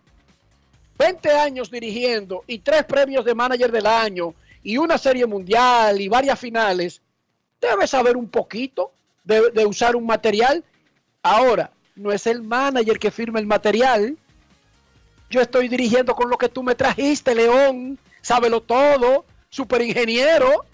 [0.98, 4.34] 20 años dirigiendo y tres premios de manager del año
[4.64, 7.02] y una serie mundial y varias finales,
[7.62, 8.92] debe saber un poquito
[9.24, 10.64] de, usar un material.
[11.22, 14.18] Ahora, no es el manager que firma el material.
[15.30, 18.00] Yo estoy dirigiendo con lo que tú me trajiste, León.
[18.22, 20.66] Sábelo todo, super ingeniero.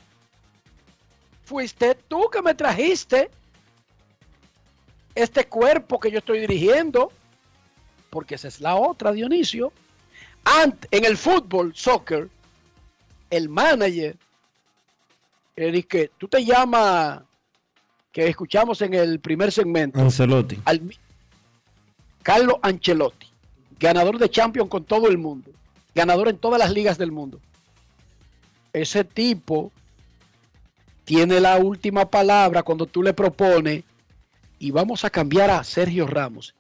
[1.43, 3.29] Fuiste tú que me trajiste
[5.15, 7.11] este cuerpo que yo estoy dirigiendo.
[8.09, 9.71] Porque esa es la otra, Dionisio.
[10.43, 12.29] Ant, en el fútbol, soccer,
[13.29, 14.15] el manager,
[15.55, 17.21] Eric, que tú te llamas,
[18.18, 20.57] que escuchamos en el primer segmento, Ancelotti.
[20.65, 20.81] al-
[22.23, 23.27] Carlos Ancelotti,
[23.80, 25.52] ganador de Champions con todo el mundo,
[25.94, 27.39] ganador en todas las ligas del mundo.
[28.73, 29.72] Ese tipo
[31.06, 33.84] tiene la última palabra cuando tú le propones
[34.57, 36.56] y vamos a cambiar a Sergio Ramos,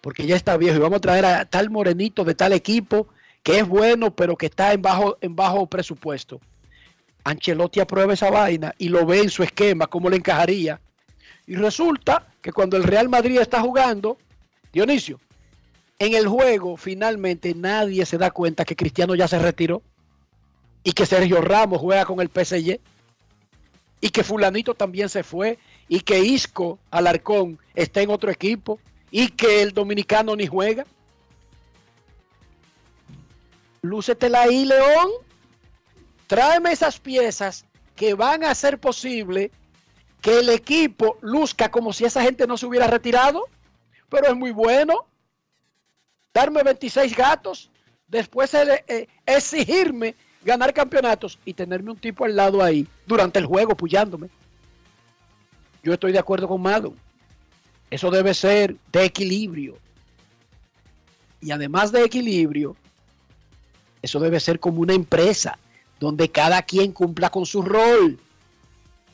[0.00, 3.08] porque ya está viejo y vamos a traer a tal morenito de tal equipo
[3.42, 6.40] que es bueno, pero que está en bajo, en bajo presupuesto.
[7.24, 10.80] Ancelotti aprueba esa vaina y lo ve en su esquema, cómo le encajaría.
[11.46, 14.18] Y resulta que cuando el Real Madrid está jugando,
[14.72, 15.20] Dionisio,
[15.98, 19.82] en el juego finalmente nadie se da cuenta que Cristiano ya se retiró
[20.82, 22.80] y que Sergio Ramos juega con el PSG
[24.00, 28.78] y que fulanito también se fue y que Isco Alarcón está en otro equipo
[29.10, 30.86] y que el dominicano ni juega.
[33.82, 35.10] Lúcetela ahí, León.
[36.30, 37.64] Tráeme esas piezas
[37.96, 39.50] que van a hacer posible
[40.20, 43.48] que el equipo luzca como si esa gente no se hubiera retirado.
[44.08, 45.06] Pero es muy bueno.
[46.32, 47.68] Darme 26 gatos,
[48.06, 53.76] después eh, exigirme ganar campeonatos y tenerme un tipo al lado ahí durante el juego
[53.76, 54.30] puyándome.
[55.82, 56.94] Yo estoy de acuerdo con Mado.
[57.90, 59.78] Eso debe ser de equilibrio.
[61.40, 62.76] Y además de equilibrio,
[64.00, 65.58] eso debe ser como una empresa
[66.00, 68.18] donde cada quien cumpla con su rol.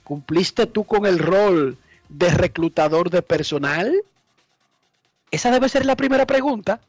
[0.04, 1.76] ¿Cumpliste tú con el rol
[2.08, 3.92] de reclutador de personal?
[5.32, 6.80] Esa debe ser la primera pregunta.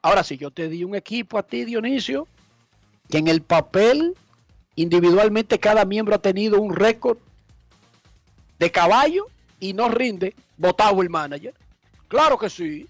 [0.00, 2.26] Ahora, si yo te di un equipo a ti, Dionisio,
[3.10, 4.14] que en el papel
[4.76, 7.18] individualmente cada miembro ha tenido un récord
[8.58, 9.26] de caballo
[9.60, 11.54] y no rinde, votado el manager.
[12.08, 12.88] Claro que sí.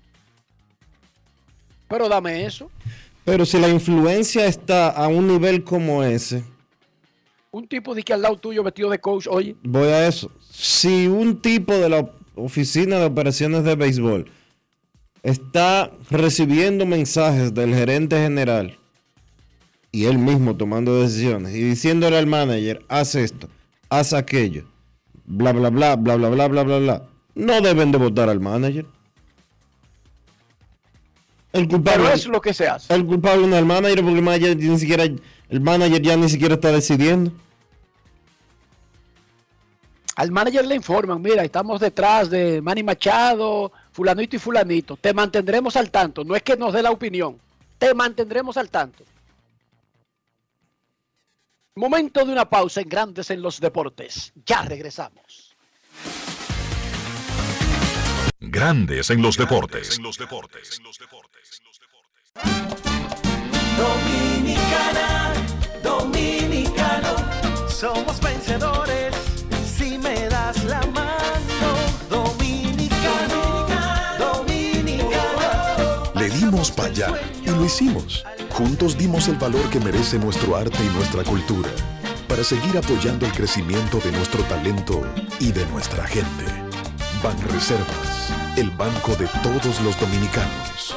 [1.89, 2.71] Pero dame eso.
[3.25, 6.45] Pero si la influencia está a un nivel como ese,
[7.51, 10.31] Un tipo de que al lado tuyo vestido de coach, oye, voy a eso.
[10.51, 14.27] Si un tipo de la oficina de operaciones de béisbol
[15.23, 18.77] está recibiendo mensajes del gerente general
[19.93, 23.49] y él mismo tomando decisiones y diciéndole al manager, haz esto,
[23.89, 24.65] haz aquello,
[25.25, 28.87] bla, bla, bla, bla, bla, bla, bla, bla, bla, no deben de votar al manager.
[31.55, 32.93] El culpable, pero es lo que se hace.
[32.93, 36.29] el culpable no es el manager porque el manager ni siquiera, el manager ya ni
[36.29, 37.31] siquiera está decidiendo.
[40.17, 44.97] Al manager le informan, mira, estamos detrás de Manny Machado, fulanito y fulanito.
[44.97, 46.25] Te mantendremos al tanto.
[46.25, 47.39] No es que nos dé la opinión.
[47.79, 49.05] Te mantendremos al tanto.
[51.77, 54.33] Momento de una pausa en Grandes en los Deportes.
[54.45, 55.55] Ya regresamos.
[58.41, 59.99] Grandes en los deportes.
[63.77, 65.33] Dominicana,
[65.83, 67.17] dominicano,
[67.69, 69.15] somos vencedores
[69.77, 71.71] si me das la mano.
[72.09, 73.67] Dominicano,
[74.19, 76.13] dominicano.
[76.15, 78.25] Le dimos para allá y lo hicimos.
[78.51, 81.71] Juntos dimos el valor que merece nuestro arte y nuestra cultura
[82.29, 85.03] para seguir apoyando el crecimiento de nuestro talento
[85.41, 86.45] y de nuestra gente.
[87.23, 90.97] Banreservas, el banco de todos los dominicanos.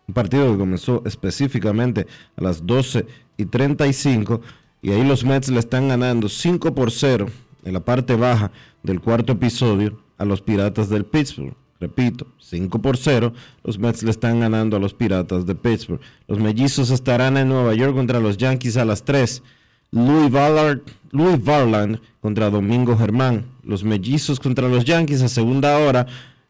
[0.10, 3.06] un partido que comenzó específicamente a las 12
[3.38, 4.41] y 35,
[4.82, 7.28] y ahí los Mets le están ganando 5 por 0
[7.64, 8.52] en la parte baja
[8.84, 11.56] del cuarto episodio a los Piratas del Pittsburgh.
[11.80, 13.34] Repito, 5 por 0,
[13.64, 15.99] los Mets le están ganando a los Piratas de Pittsburgh.
[16.27, 19.41] Los mellizos estarán en Nueva York contra los Yankees a las 3.
[19.89, 23.45] Louis, Varland contra Domingo Germán.
[23.64, 26.06] Los mellizos contra los Yankees a segunda hora.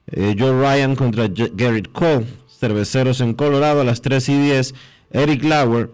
[0.07, 2.25] Eh, Joe Ryan contra Garrett Cole.
[2.59, 4.75] Cerveceros en Colorado a las 3 y 10.
[5.11, 5.89] Eric Lauer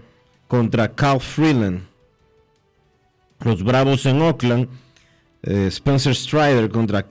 [0.48, 1.82] contra Cal Freeland.
[3.42, 4.68] Los Bravos en Oakland.
[5.44, 7.06] eh, Spencer Strider contra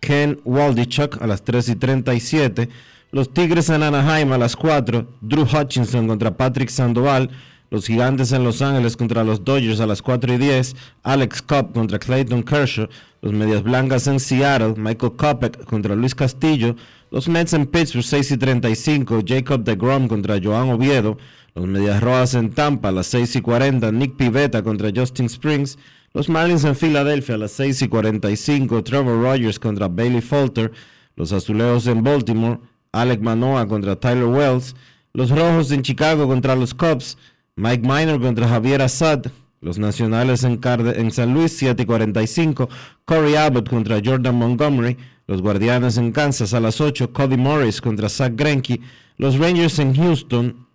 [0.00, 2.68] Ken Waldichuk a las 3 y 37.
[3.10, 5.06] Los Tigres en Anaheim a las 4.
[5.20, 7.30] Drew Hutchinson contra Patrick Sandoval.
[7.70, 10.74] Los Gigantes en Los Ángeles contra los Dodgers a las 4 y 10.
[11.02, 12.88] Alex Cobb contra Clayton Kershaw.
[13.20, 14.74] Los Medias Blancas en Seattle.
[14.76, 16.76] Michael Kopech contra Luis Castillo.
[17.10, 19.20] Los Mets en Pittsburgh 6 y 35.
[19.26, 21.18] Jacob DeGrom contra Joan Oviedo.
[21.54, 23.92] Los Medias Rojas en Tampa a las 6 y 40.
[23.92, 25.78] Nick Pivetta contra Justin Springs.
[26.14, 28.82] Los Marlins en Filadelfia a las 6 y 45.
[28.82, 30.72] Trevor Rogers contra Bailey Falter.
[31.16, 32.58] Los Azulejos en Baltimore.
[32.92, 34.74] Alec Manoa contra Tyler Wells.
[35.12, 37.16] Los Rojos en Chicago contra los Cubs.
[37.56, 39.26] Mike Minor contra Javier Assad.
[39.60, 42.68] Los Nacionales en, Carde- en San Luis 7 y 45.
[43.04, 44.96] Corey Abbott contra Jordan Montgomery.
[45.26, 47.12] Los Guardianes en Kansas a las 8.
[47.12, 48.80] Cody Morris contra Zach Greinke.
[49.18, 50.66] Los Rangers en Houston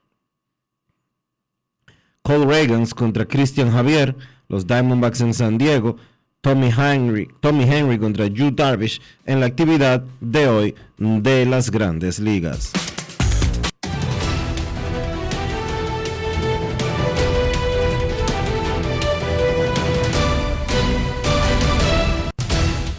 [2.21, 4.15] Cole Reagans contra Christian Javier,
[4.53, 5.97] los Diamondbacks en San Diego,
[6.41, 12.19] Tommy Henry, Tommy Henry contra Yu Darvish en la actividad de hoy de las grandes
[12.19, 12.71] ligas.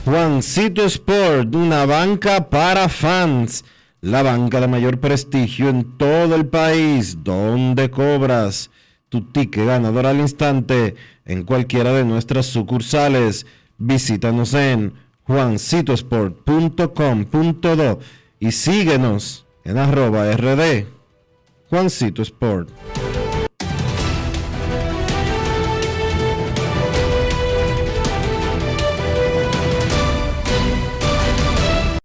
[0.04, 3.64] Juancito Sport, una banca para fans,
[4.00, 8.70] la banca de mayor prestigio en todo el país, donde cobras
[9.14, 13.46] tu ticket ganador al instante en cualquiera de nuestras sucursales.
[13.78, 18.00] Visítanos en juancitosport.com.do
[18.40, 20.86] y síguenos en arroba rd
[21.70, 22.70] Juancito Sport.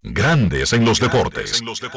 [0.03, 1.63] Grandes en los deportes.
[1.63, 1.89] No quiero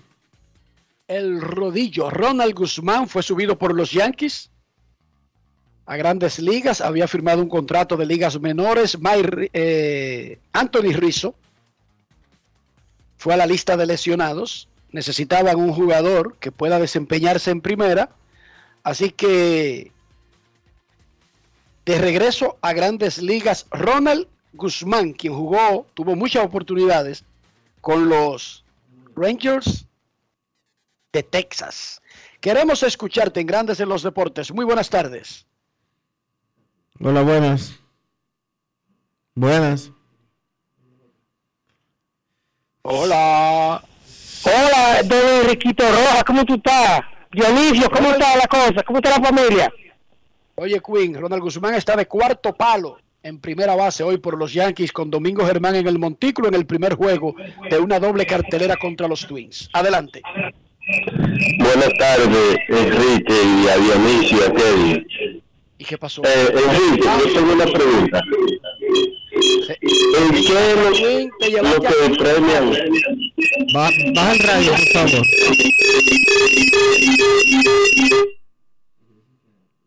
[1.07, 2.09] El rodillo.
[2.09, 4.51] Ronald Guzmán fue subido por los Yankees
[5.85, 6.81] a grandes ligas.
[6.81, 8.99] Había firmado un contrato de ligas menores.
[8.99, 11.35] Mike, eh, Anthony Rizzo
[13.17, 14.67] fue a la lista de lesionados.
[14.91, 18.09] Necesitaban un jugador que pueda desempeñarse en primera.
[18.83, 19.91] Así que
[21.85, 27.23] de regreso a grandes ligas, Ronald Guzmán, quien jugó, tuvo muchas oportunidades
[27.81, 28.63] con los
[29.15, 29.85] Rangers
[31.13, 32.01] de Texas.
[32.41, 34.51] Queremos escucharte en Grandes en los Deportes.
[34.51, 35.45] Muy buenas tardes.
[36.99, 37.73] Hola, buenas.
[39.33, 39.91] Buenas.
[42.87, 43.81] Hola.
[44.43, 47.01] Hola, don Enriquito Rojas, ¿cómo tú estás?
[47.31, 48.83] Dionisio, ¿cómo está la cosa?
[48.85, 49.73] ¿Cómo está la familia?
[50.53, 54.91] Oye, Queen, Ronald Guzmán está de cuarto palo en primera base hoy por los Yankees
[54.91, 57.33] con Domingo Germán en el montículo en el primer juego
[57.71, 59.67] de una doble cartelera contra los Twins.
[59.73, 60.21] Adelante.
[61.57, 65.07] Buenas tardes, Enrique y a Dionisio y a Kevin.
[65.79, 66.21] ¿Y qué pasó?
[66.23, 68.21] Eh, Enrique, yo tengo una pregunta.
[69.67, 72.71] ¿En qué lo, lo que premian?
[73.73, 75.21] Ba- baja el radio, por.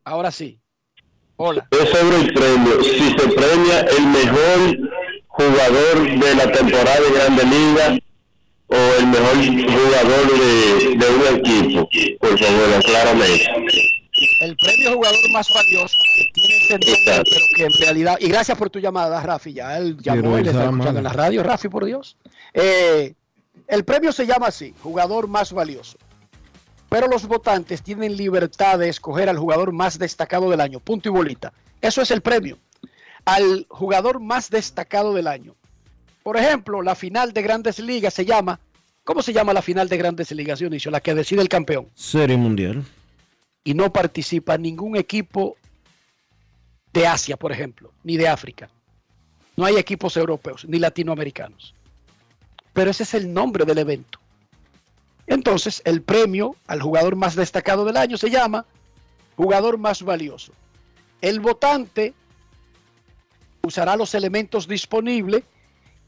[0.04, 0.58] Ahora sí.
[1.36, 1.68] Hola.
[1.70, 2.82] Es sobre el premio.
[2.82, 4.90] Si se premia el mejor
[5.28, 7.98] jugador de la temporada de Grande Liga
[8.66, 11.88] o el mejor jugador de, un equipo.
[12.20, 13.26] Por favor, aclárame.
[14.40, 18.16] El premio jugador más valioso que tiene nombre, pero que en realidad.
[18.20, 19.52] Y gracias por tu llamada, Rafi.
[19.52, 21.42] Ya él llamó y le está escuchando en la radio.
[21.42, 22.16] Rafi, por Dios.
[22.54, 23.14] Eh,
[23.66, 25.98] el premio se llama así: jugador más valioso.
[26.88, 30.80] Pero los votantes tienen libertad de escoger al jugador más destacado del año.
[30.80, 31.52] Punto y bolita.
[31.80, 32.58] Eso es el premio.
[33.24, 35.54] Al jugador más destacado del año.
[36.22, 38.60] Por ejemplo, la final de Grandes Ligas se llama.
[39.04, 40.90] ¿Cómo se llama la final de Grandes Ligas, Dionisio?
[40.90, 42.84] La que decide el campeón Serie Mundial.
[43.68, 45.58] Y no participa ningún equipo
[46.94, 48.70] de Asia, por ejemplo, ni de África.
[49.58, 51.74] No hay equipos europeos ni latinoamericanos.
[52.72, 54.20] Pero ese es el nombre del evento.
[55.26, 58.64] Entonces, el premio al jugador más destacado del año se llama
[59.36, 60.54] jugador más valioso.
[61.20, 62.14] El votante
[63.60, 65.42] usará los elementos disponibles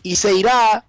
[0.02, 0.86] y se irá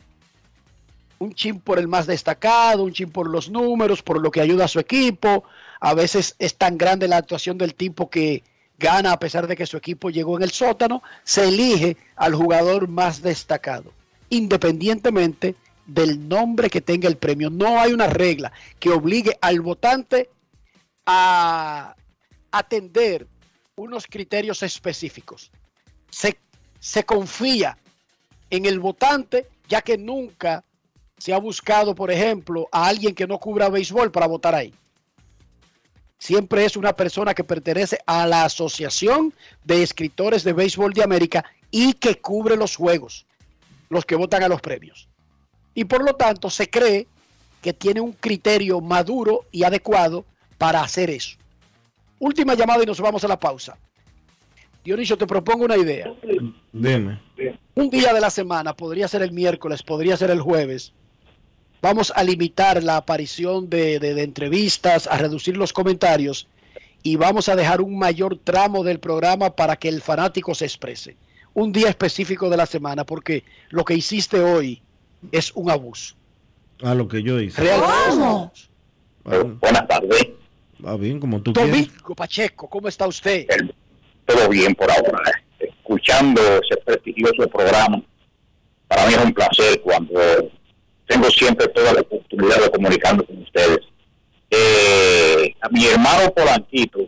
[1.19, 4.63] un chin por el más destacado, un chin por los números, por lo que ayuda
[4.63, 5.43] a su equipo.
[5.81, 8.43] A veces es tan grande la actuación del tipo que
[8.77, 11.01] gana a pesar de que su equipo llegó en el sótano.
[11.23, 13.91] Se elige al jugador más destacado,
[14.29, 15.55] independientemente
[15.87, 17.49] del nombre que tenga el premio.
[17.49, 20.29] No hay una regla que obligue al votante
[21.07, 21.95] a
[22.51, 23.27] atender
[23.75, 25.51] unos criterios específicos.
[26.11, 26.37] Se,
[26.79, 27.75] se confía
[28.51, 30.63] en el votante, ya que nunca
[31.17, 34.71] se ha buscado, por ejemplo, a alguien que no cubra béisbol para votar ahí.
[36.21, 39.33] Siempre es una persona que pertenece a la Asociación
[39.63, 43.25] de Escritores de Béisbol de América y que cubre los juegos,
[43.89, 45.09] los que votan a los premios.
[45.73, 47.07] Y por lo tanto se cree
[47.59, 50.23] que tiene un criterio maduro y adecuado
[50.59, 51.39] para hacer eso.
[52.19, 53.75] Última llamada y nos vamos a la pausa.
[54.83, 56.13] Dionisio, te propongo una idea.
[56.71, 57.19] Dime.
[57.73, 60.93] Un día de la semana, podría ser el miércoles, podría ser el jueves.
[61.81, 66.47] Vamos a limitar la aparición de, de- de entrevistas, a reducir los comentarios
[67.03, 71.15] y vamos a dejar un mayor tramo del programa para que el fanático se exprese.
[71.53, 74.81] Un día específico de la semana, porque lo que hiciste hoy
[75.31, 76.15] es un abuso.
[76.83, 77.61] A lo que yo hice.
[77.61, 78.61] Realmente.
[79.59, 80.27] Buenas tardes.
[80.83, 81.71] Va bien, como tú quieras.
[81.71, 83.45] Domingo Pacheco, ¿cómo está usted?
[84.25, 85.43] Todo bien por ahora.
[85.59, 88.01] Escuchando ese prestigioso programa,
[88.87, 90.13] para mí es un placer cuando
[91.11, 93.79] tengo siempre toda la oportunidad de comunicarme con ustedes.
[94.49, 96.99] Eh, a mi hermano Polanquito,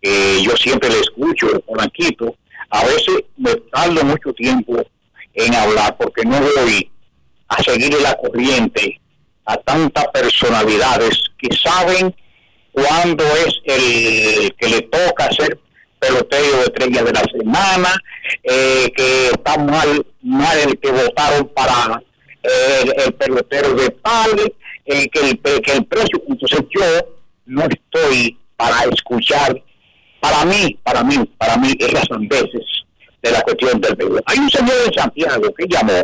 [0.00, 2.36] que yo siempre le escucho, Polanquito,
[2.70, 4.76] a veces me tardo mucho tiempo
[5.34, 6.90] en hablar porque no voy
[7.48, 9.00] a seguir la corriente
[9.46, 12.14] a tantas personalidades que saben
[12.70, 15.58] cuándo es el que le toca hacer
[15.98, 17.88] peloteo de estrella de la semana,
[18.44, 22.07] eh, que está mal, mal el que votaron para eh,
[22.42, 24.52] el, el pelotero de tal,
[24.84, 26.82] eh, que, el, que el precio, entonces yo
[27.46, 29.62] no estoy para escuchar,
[30.20, 32.64] para mí, para mí, para mí, esas veces
[33.22, 34.22] de la cuestión del béisbol.
[34.26, 36.00] Hay un señor de Santiago que llamó,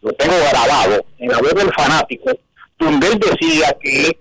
[0.00, 2.30] lo tengo grabado, en la voz del fanático,
[2.78, 4.18] donde él decía que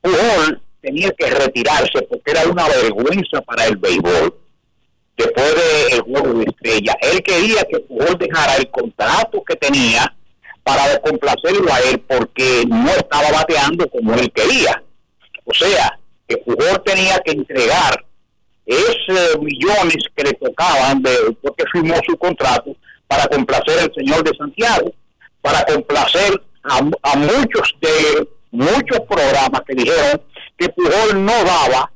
[0.00, 4.34] Pujol tenía que retirarse porque era una vergüenza para el béisbol
[5.16, 5.54] después
[5.90, 6.96] del juego de estrella.
[7.02, 10.14] Él quería que Pujol dejara el contrato que tenía
[10.62, 14.82] para complacerlo a él porque no estaba bateando como él quería.
[15.44, 18.04] O sea, que Pujol tenía que entregar
[18.66, 22.76] esos millones que le tocaban de, porque firmó su contrato
[23.08, 24.92] para complacer al señor de Santiago,
[25.40, 30.22] para complacer a, a muchos de muchos programas que dijeron
[30.56, 31.90] que Pujol no daba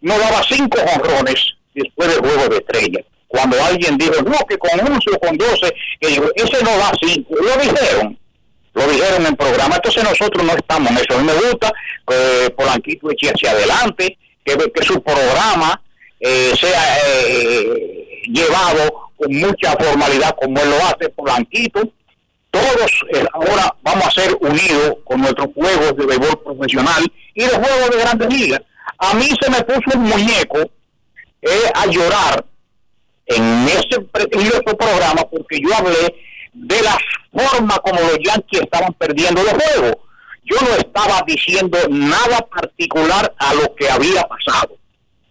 [0.00, 3.04] no daba cinco jonrones después del juego de estrella.
[3.28, 7.34] Cuando alguien dijo, no, que con 11 o con 12, que ese no da cinco.
[7.36, 8.18] Lo dijeron,
[8.72, 9.76] lo dijeron en programa.
[9.76, 11.14] Entonces nosotros no estamos en eso.
[11.14, 11.72] A mí me gusta
[12.06, 15.80] que Polanquito eche hacia adelante, que, que su programa
[16.20, 21.82] eh, sea eh, llevado con mucha formalidad como él lo hace Polanquito.
[22.50, 27.56] Todos eh, ahora vamos a ser unidos con nuestros juegos de béisbol profesional y los
[27.56, 28.62] juegos de grandes ligas.
[28.98, 30.58] A mí se me puso un muñeco
[31.42, 32.44] eh, a llorar
[33.28, 36.14] en ese prestigioso programa porque yo hablé
[36.54, 36.98] de la
[37.30, 40.00] forma como los Yankees estaban perdiendo el juego.
[40.44, 44.76] Yo no estaba diciendo nada particular a lo que había pasado.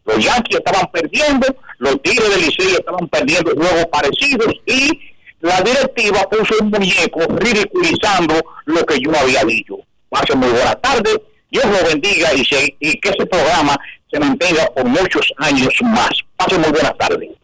[0.06, 1.48] Los Yankees estaban perdiendo,
[1.80, 5.00] los Tigres del Licey estaban perdiendo juegos parecidos y
[5.42, 9.78] la directiva puso un muñeco ridiculizando lo que yo había dicho.
[10.10, 12.44] Pase muy buena tarde, Dios lo bendiga y,
[12.80, 13.76] y que ese programa
[14.10, 16.12] se mantenga por muchos años más.
[16.38, 17.37] Pase muy buena tarde.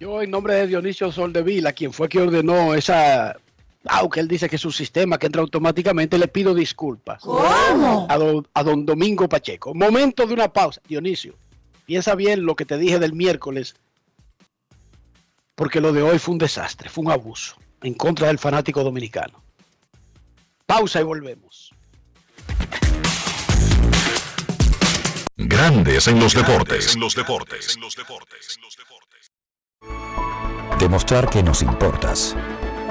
[0.00, 3.36] Yo, en nombre de Dionisio Soldevila, quien fue que ordenó esa.
[3.84, 7.22] Aunque él dice que es un sistema que entra automáticamente, le pido disculpas.
[7.22, 8.06] ¿Cómo?
[8.08, 9.74] A don, a don Domingo Pacheco.
[9.74, 10.80] Momento de una pausa.
[10.86, 11.34] Dionisio,
[11.84, 13.74] piensa bien lo que te dije del miércoles,
[15.54, 19.42] porque lo de hoy fue un desastre, fue un abuso en contra del fanático dominicano.
[20.66, 21.72] Pausa y volvemos.
[25.36, 26.94] Grandes en los deportes.
[26.94, 27.74] En los deportes.
[27.74, 28.58] En los deportes.
[30.78, 32.36] Demostrar que nos importas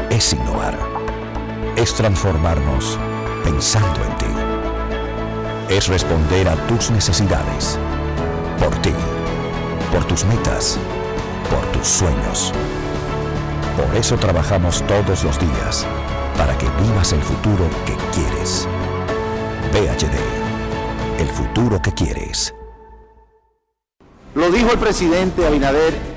[0.09, 0.77] es innovar.
[1.77, 2.99] Es transformarnos
[3.45, 5.73] pensando en ti.
[5.73, 7.80] Es responder a tus necesidades.
[8.59, 8.91] Por ti.
[9.93, 10.77] Por tus metas.
[11.49, 12.51] Por tus sueños.
[13.77, 15.85] Por eso trabajamos todos los días.
[16.38, 18.68] Para que vivas el futuro que quieres.
[19.72, 21.22] VHD.
[21.22, 22.53] El futuro que quieres.
[24.35, 26.16] Lo dijo el presidente Abinader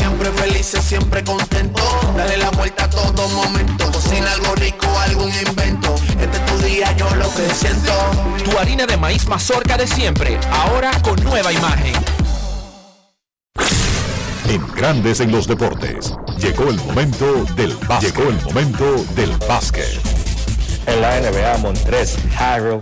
[0.21, 1.81] siempre felices, siempre contento.
[2.15, 3.91] Dale la vuelta a todo momento.
[3.91, 5.95] Cocina algo rico, algún invento.
[6.19, 7.93] Este es tu día, yo lo que siento.
[8.43, 11.93] Tu harina de maíz mazorca de siempre, ahora con nueva imagen.
[14.47, 18.15] En Grandes en los deportes, llegó el momento del básquet.
[18.15, 19.99] Llegó el momento del básquet.
[20.87, 22.81] En la NBA, Montrez Harrell,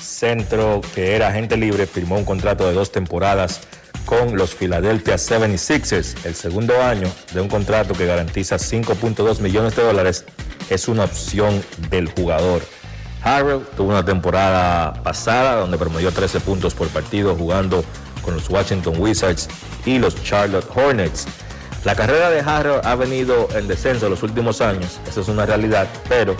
[0.00, 3.60] centro que era agente libre, firmó un contrato de dos temporadas
[4.04, 6.16] con los Philadelphia 76ers.
[6.24, 10.24] El segundo año de un contrato que garantiza 5.2 millones de dólares
[10.68, 12.62] es una opción del jugador.
[13.22, 17.84] Harrell tuvo una temporada pasada donde promedió 13 puntos por partido jugando
[18.22, 19.48] con los Washington Wizards
[19.84, 21.26] y los Charlotte Hornets.
[21.84, 25.46] La carrera de Harrell ha venido en descenso en los últimos años, eso es una
[25.46, 26.36] realidad, pero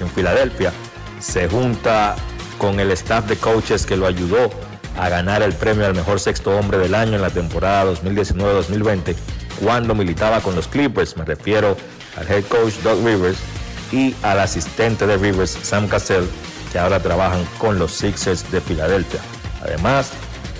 [0.00, 0.72] en Filadelfia
[1.18, 2.14] se junta
[2.58, 4.50] con el staff de coaches que lo ayudó
[4.98, 9.14] a ganar el premio al mejor sexto hombre del año en la temporada 2019-2020
[9.62, 11.16] cuando militaba con los Clippers.
[11.16, 11.76] Me refiero
[12.16, 13.38] al head coach Doug Rivers
[13.90, 16.24] y al asistente de Rivers, Sam Cassell,
[16.70, 19.20] que ahora trabajan con los Sixers de Filadelfia.
[19.62, 20.10] Además,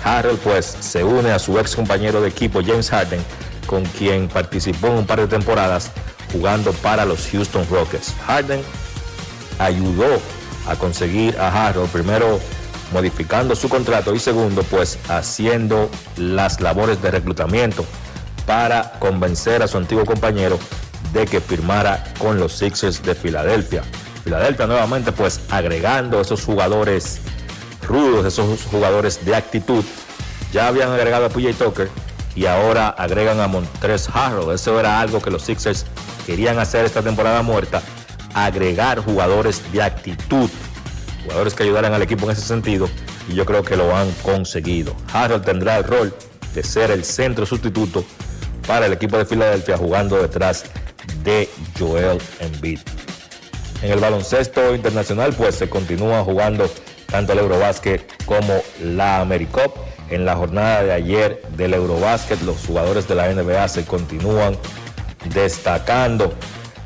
[0.03, 3.21] Harrell pues se une a su ex compañero de equipo James Harden,
[3.65, 5.91] con quien participó en un par de temporadas
[6.31, 8.13] jugando para los Houston Rockets.
[8.25, 8.61] Harden
[9.59, 10.19] ayudó
[10.67, 12.39] a conseguir a Harrell primero
[12.93, 17.83] modificando su contrato y segundo, pues haciendo las labores de reclutamiento
[18.45, 20.59] para convencer a su antiguo compañero
[21.11, 23.83] de que firmara con los Sixers de Filadelfia.
[24.23, 27.19] Filadelfia nuevamente pues agregando esos jugadores
[27.87, 29.83] rudos, esos jugadores de actitud.
[30.53, 31.89] Ya habían agregado a PJ Tucker
[32.35, 34.51] y ahora agregan a Montrez Harrell.
[34.53, 35.85] Eso era algo que los Sixers
[36.25, 37.81] querían hacer esta temporada muerta,
[38.33, 40.49] agregar jugadores de actitud
[41.23, 42.89] jugadores que ayudaran al equipo en ese sentido
[43.27, 44.95] y yo creo que lo han conseguido.
[45.11, 46.13] Harold tendrá el rol
[46.53, 48.05] de ser el centro sustituto
[48.67, 50.65] para el equipo de Filadelfia jugando detrás
[51.23, 52.79] de Joel Embiid.
[53.81, 56.69] En el baloncesto internacional pues se continúa jugando
[57.09, 59.75] tanto el Eurobásquet como la AmeriCup.
[60.09, 64.57] En la jornada de ayer del Eurobásquet los jugadores de la NBA se continúan
[65.33, 66.33] destacando.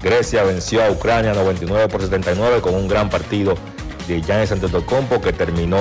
[0.01, 3.55] Grecia venció a Ucrania 99 por 79 con un gran partido
[4.07, 5.79] de Giannis Antetokounmpo que terminó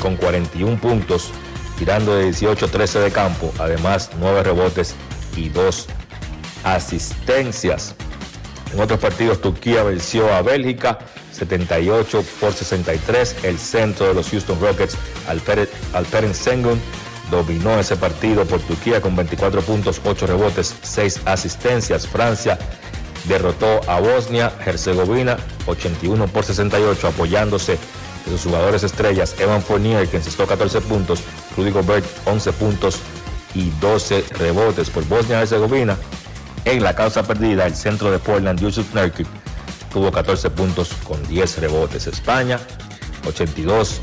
[0.00, 1.30] con 41 puntos,
[1.78, 4.94] tirando de 18-13 de campo, además 9 rebotes
[5.36, 5.86] y 2
[6.64, 7.94] asistencias.
[8.72, 10.98] En otros partidos, Turquía venció a Bélgica
[11.32, 13.36] 78 por 63.
[13.44, 14.96] El centro de los Houston Rockets,
[15.28, 16.80] Alperen, Sengun,
[17.30, 22.06] dominó ese partido por Turquía con 24 puntos, 8 rebotes, 6 asistencias.
[22.06, 22.58] Francia
[23.24, 25.36] derrotó a Bosnia, Herzegovina
[25.66, 27.78] 81 por 68, apoyándose
[28.24, 31.22] de sus jugadores estrellas, Evan Fournier, que encestó 14 puntos,
[31.56, 32.98] Rudy Gobert 11 puntos
[33.54, 35.96] y 12 rebotes por Bosnia-Herzegovina.
[36.64, 39.26] En la causa perdida, el centro de Portland, Yusuf Nurkic,
[39.92, 42.06] tuvo 14 puntos con 10 rebotes.
[42.06, 42.60] España,
[43.26, 44.00] 82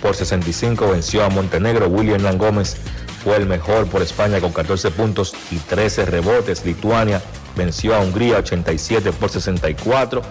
[0.00, 1.86] por 65, venció a Montenegro.
[1.86, 2.76] William Gómez
[3.22, 6.64] fue el mejor por España con 14 puntos y 13 rebotes.
[6.64, 7.22] Lituania
[7.56, 10.22] venció a Hungría 87 por 64.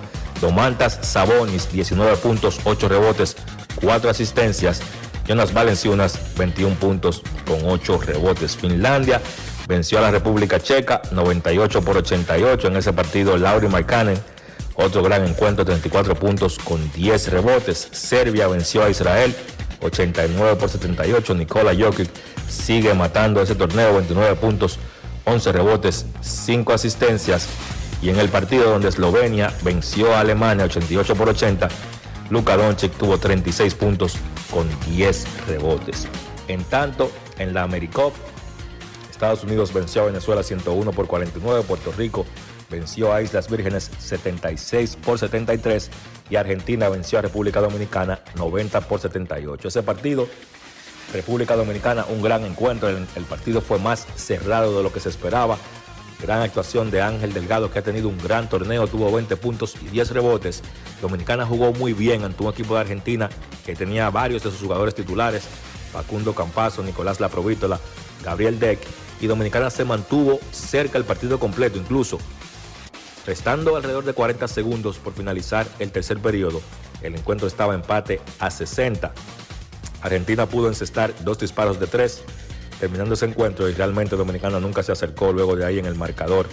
[0.42, 3.38] Domantas Sabonis 19 puntos, 8 rebotes,
[3.82, 4.82] 4 asistencias.
[5.28, 8.58] Jonas Valenciunas 21 puntos con 8 rebotes.
[8.58, 9.22] Finlandia
[9.68, 13.38] venció a la República Checa 98 por 88 en ese partido.
[13.38, 14.20] Lauri Markkanen
[14.76, 17.90] otro gran encuentro, 34 puntos con 10 rebotes.
[17.92, 19.36] Serbia venció a Israel
[19.82, 21.34] 89 por 78.
[21.36, 22.10] Nikola Jokic
[22.48, 24.80] sigue matando ese torneo, 29 puntos,
[25.26, 27.48] 11 rebotes, 5 asistencias.
[28.02, 31.70] Y en el partido donde Eslovenia venció a Alemania 88 por 80,
[32.30, 34.16] Luka Doncic tuvo 36 puntos
[34.52, 36.08] con 10 rebotes.
[36.48, 38.14] En tanto, en la AmeriCup,
[39.12, 42.26] Estados Unidos venció a Venezuela 101 por 49, Puerto Rico
[42.72, 45.91] venció a Islas Vírgenes 76 por 73
[46.30, 49.68] y Argentina venció a República Dominicana 90 por 78.
[49.68, 50.27] Ese partido,
[51.14, 52.88] República Dominicana, un gran encuentro.
[52.88, 55.57] El, partido fue más cerrado de lo que se esperaba.
[56.22, 59.88] Gran actuación de Ángel Delgado, que ha tenido un gran torneo, tuvo 20 puntos y
[59.88, 60.61] 10 rebotes.
[61.02, 63.30] Dominicana jugó muy bien ante un equipo de Argentina
[63.65, 65.43] que tenía varios de sus jugadores titulares,
[65.91, 67.80] Facundo Campazo, Nicolás Laprovítola,
[68.23, 68.80] Gabriel Deck,
[69.19, 72.19] y Dominicana se mantuvo cerca el partido completo, incluso
[73.26, 76.61] Restando alrededor de 40 segundos por finalizar el tercer periodo,
[77.02, 79.14] el encuentro estaba empate a 60.
[80.02, 82.23] Argentina pudo encestar dos disparos de tres,
[82.80, 86.48] terminando ese encuentro y realmente Dominicana nunca se acercó luego de ahí en el marcador.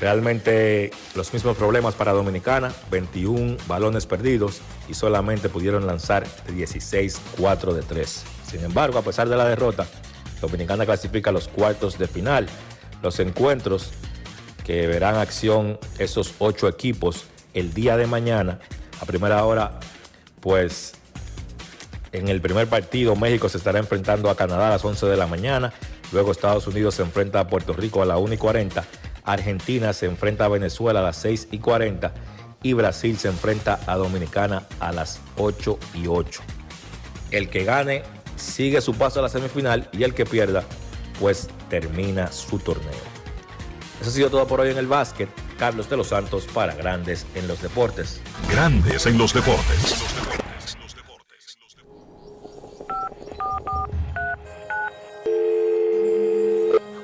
[0.00, 7.82] Realmente los mismos problemas para Dominicana, 21 balones perdidos y solamente pudieron lanzar 16-4 de
[7.82, 8.24] 3.
[8.50, 9.86] Sin embargo, a pesar de la derrota,
[10.40, 12.48] Dominicana clasifica a los cuartos de final.
[13.02, 13.90] Los encuentros
[14.86, 17.24] verán acción esos ocho equipos
[17.54, 18.58] el día de mañana.
[19.00, 19.80] A primera hora,
[20.40, 20.94] pues
[22.12, 25.26] en el primer partido México se estará enfrentando a Canadá a las 11 de la
[25.26, 25.72] mañana.
[26.12, 28.84] Luego Estados Unidos se enfrenta a Puerto Rico a las 1 y 40.
[29.24, 32.12] Argentina se enfrenta a Venezuela a las 6 y 40.
[32.62, 36.42] Y Brasil se enfrenta a Dominicana a las 8 y 8.
[37.30, 38.02] El que gane
[38.36, 40.64] sigue su paso a la semifinal y el que pierda
[41.18, 43.09] pues termina su torneo.
[44.00, 45.28] Eso ha sido todo por hoy en el básquet.
[45.58, 48.22] Carlos de los Santos para Grandes en los Deportes.
[48.50, 50.04] Grandes en los Deportes.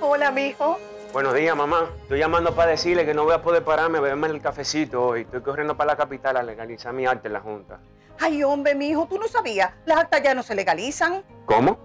[0.01, 0.79] Hola, mijo.
[1.13, 1.91] Buenos días, mamá.
[2.01, 5.23] Estoy llamando para decirle que no voy a poder pararme a beberme el cafecito hoy.
[5.23, 7.79] Estoy corriendo para la capital a legalizar mi arte en la Junta.
[8.19, 9.71] Ay, hombre, mijo, tú no sabías.
[9.85, 11.23] Las actas ya no se legalizan.
[11.45, 11.79] ¿Cómo?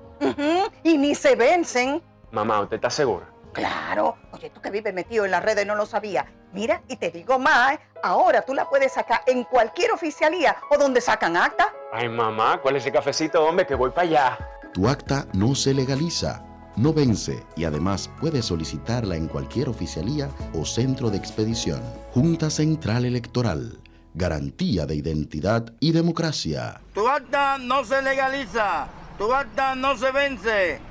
[0.84, 2.02] Y ni se vencen.
[2.32, 3.28] Mamá, ¿usted está segura?
[3.54, 4.18] Claro.
[4.32, 6.26] Oye, tú que vives metido en las redes no lo sabías.
[6.54, 7.80] Mira, y te digo más, ¿eh?
[8.04, 11.74] ahora tú la puedes sacar en cualquier oficialía o donde sacan acta.
[11.94, 13.66] Ay, mamá, ¿cuál es ese cafecito, hombre?
[13.66, 14.38] Que voy para allá.
[14.74, 16.44] Tu acta no se legaliza,
[16.76, 21.82] no vence y además puedes solicitarla en cualquier oficialía o centro de expedición.
[22.14, 23.80] Junta Central Electoral.
[24.14, 26.82] Garantía de identidad y democracia.
[26.94, 28.88] Tu acta no se legaliza.
[29.18, 30.91] Tu acta no se vence.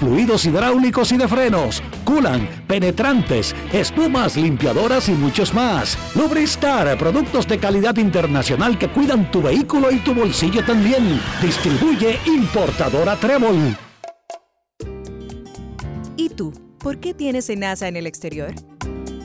[0.00, 5.98] fluidos hidráulicos y de frenos, culan, penetrantes, espumas, limpiadoras y muchos más.
[6.14, 11.20] Lubristar, productos de calidad internacional que cuidan tu vehículo y tu bolsillo también.
[11.42, 13.76] Distribuye importadora Trébol.
[16.16, 16.52] ¿Y tú?
[16.78, 18.54] ¿Por qué tienes NASA en el exterior?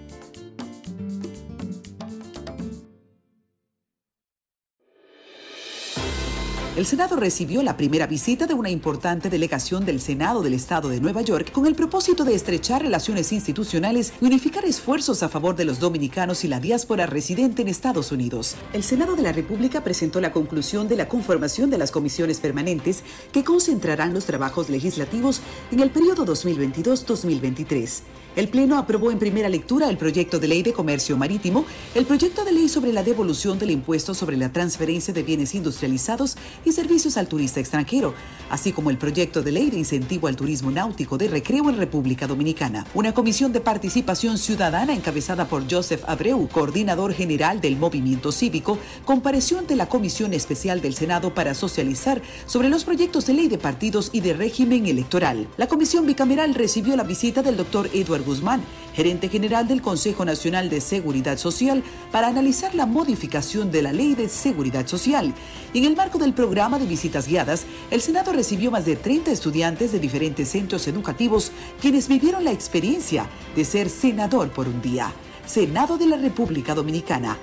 [6.80, 10.98] El Senado recibió la primera visita de una importante delegación del Senado del Estado de
[10.98, 15.66] Nueva York con el propósito de estrechar relaciones institucionales y unificar esfuerzos a favor de
[15.66, 18.56] los dominicanos y la diáspora residente en Estados Unidos.
[18.72, 23.02] El Senado de la República presentó la conclusión de la conformación de las comisiones permanentes
[23.30, 28.00] que concentrarán los trabajos legislativos en el periodo 2022-2023.
[28.36, 31.64] El Pleno aprobó en primera lectura el proyecto de ley de comercio marítimo,
[31.96, 36.36] el proyecto de ley sobre la devolución del impuesto sobre la transferencia de bienes industrializados
[36.64, 38.14] y servicios al turista extranjero,
[38.48, 42.28] así como el proyecto de ley de incentivo al turismo náutico de recreo en República
[42.28, 42.86] Dominicana.
[42.94, 49.58] Una comisión de participación ciudadana encabezada por Joseph Abreu, coordinador general del movimiento cívico, compareció
[49.58, 54.10] ante la Comisión Especial del Senado para socializar sobre los proyectos de ley de partidos
[54.12, 55.48] y de régimen electoral.
[55.56, 58.62] La comisión bicameral recibió la visita del doctor Edward Guzmán,
[58.94, 64.14] gerente general del Consejo Nacional de Seguridad Social, para analizar la modificación de la Ley
[64.14, 65.34] de Seguridad Social.
[65.72, 69.30] Y en el marco del programa de visitas guiadas, el Senado recibió más de 30
[69.30, 73.26] estudiantes de diferentes centros educativos quienes vivieron la experiencia
[73.56, 75.12] de ser senador por un día.
[75.46, 77.36] Senado de la República Dominicana.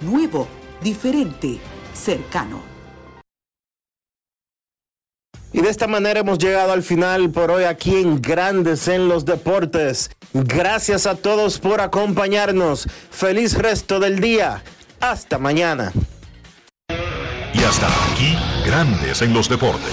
[0.00, 0.46] Nuevo,
[0.82, 1.58] diferente,
[1.94, 2.73] cercano.
[5.54, 9.24] Y de esta manera hemos llegado al final por hoy aquí en Grandes en los
[9.24, 10.10] Deportes.
[10.32, 12.88] Gracias a todos por acompañarnos.
[13.12, 14.64] Feliz resto del día.
[14.98, 15.92] Hasta mañana.
[17.52, 18.36] Y hasta aquí,
[18.66, 19.92] Grandes en los Deportes.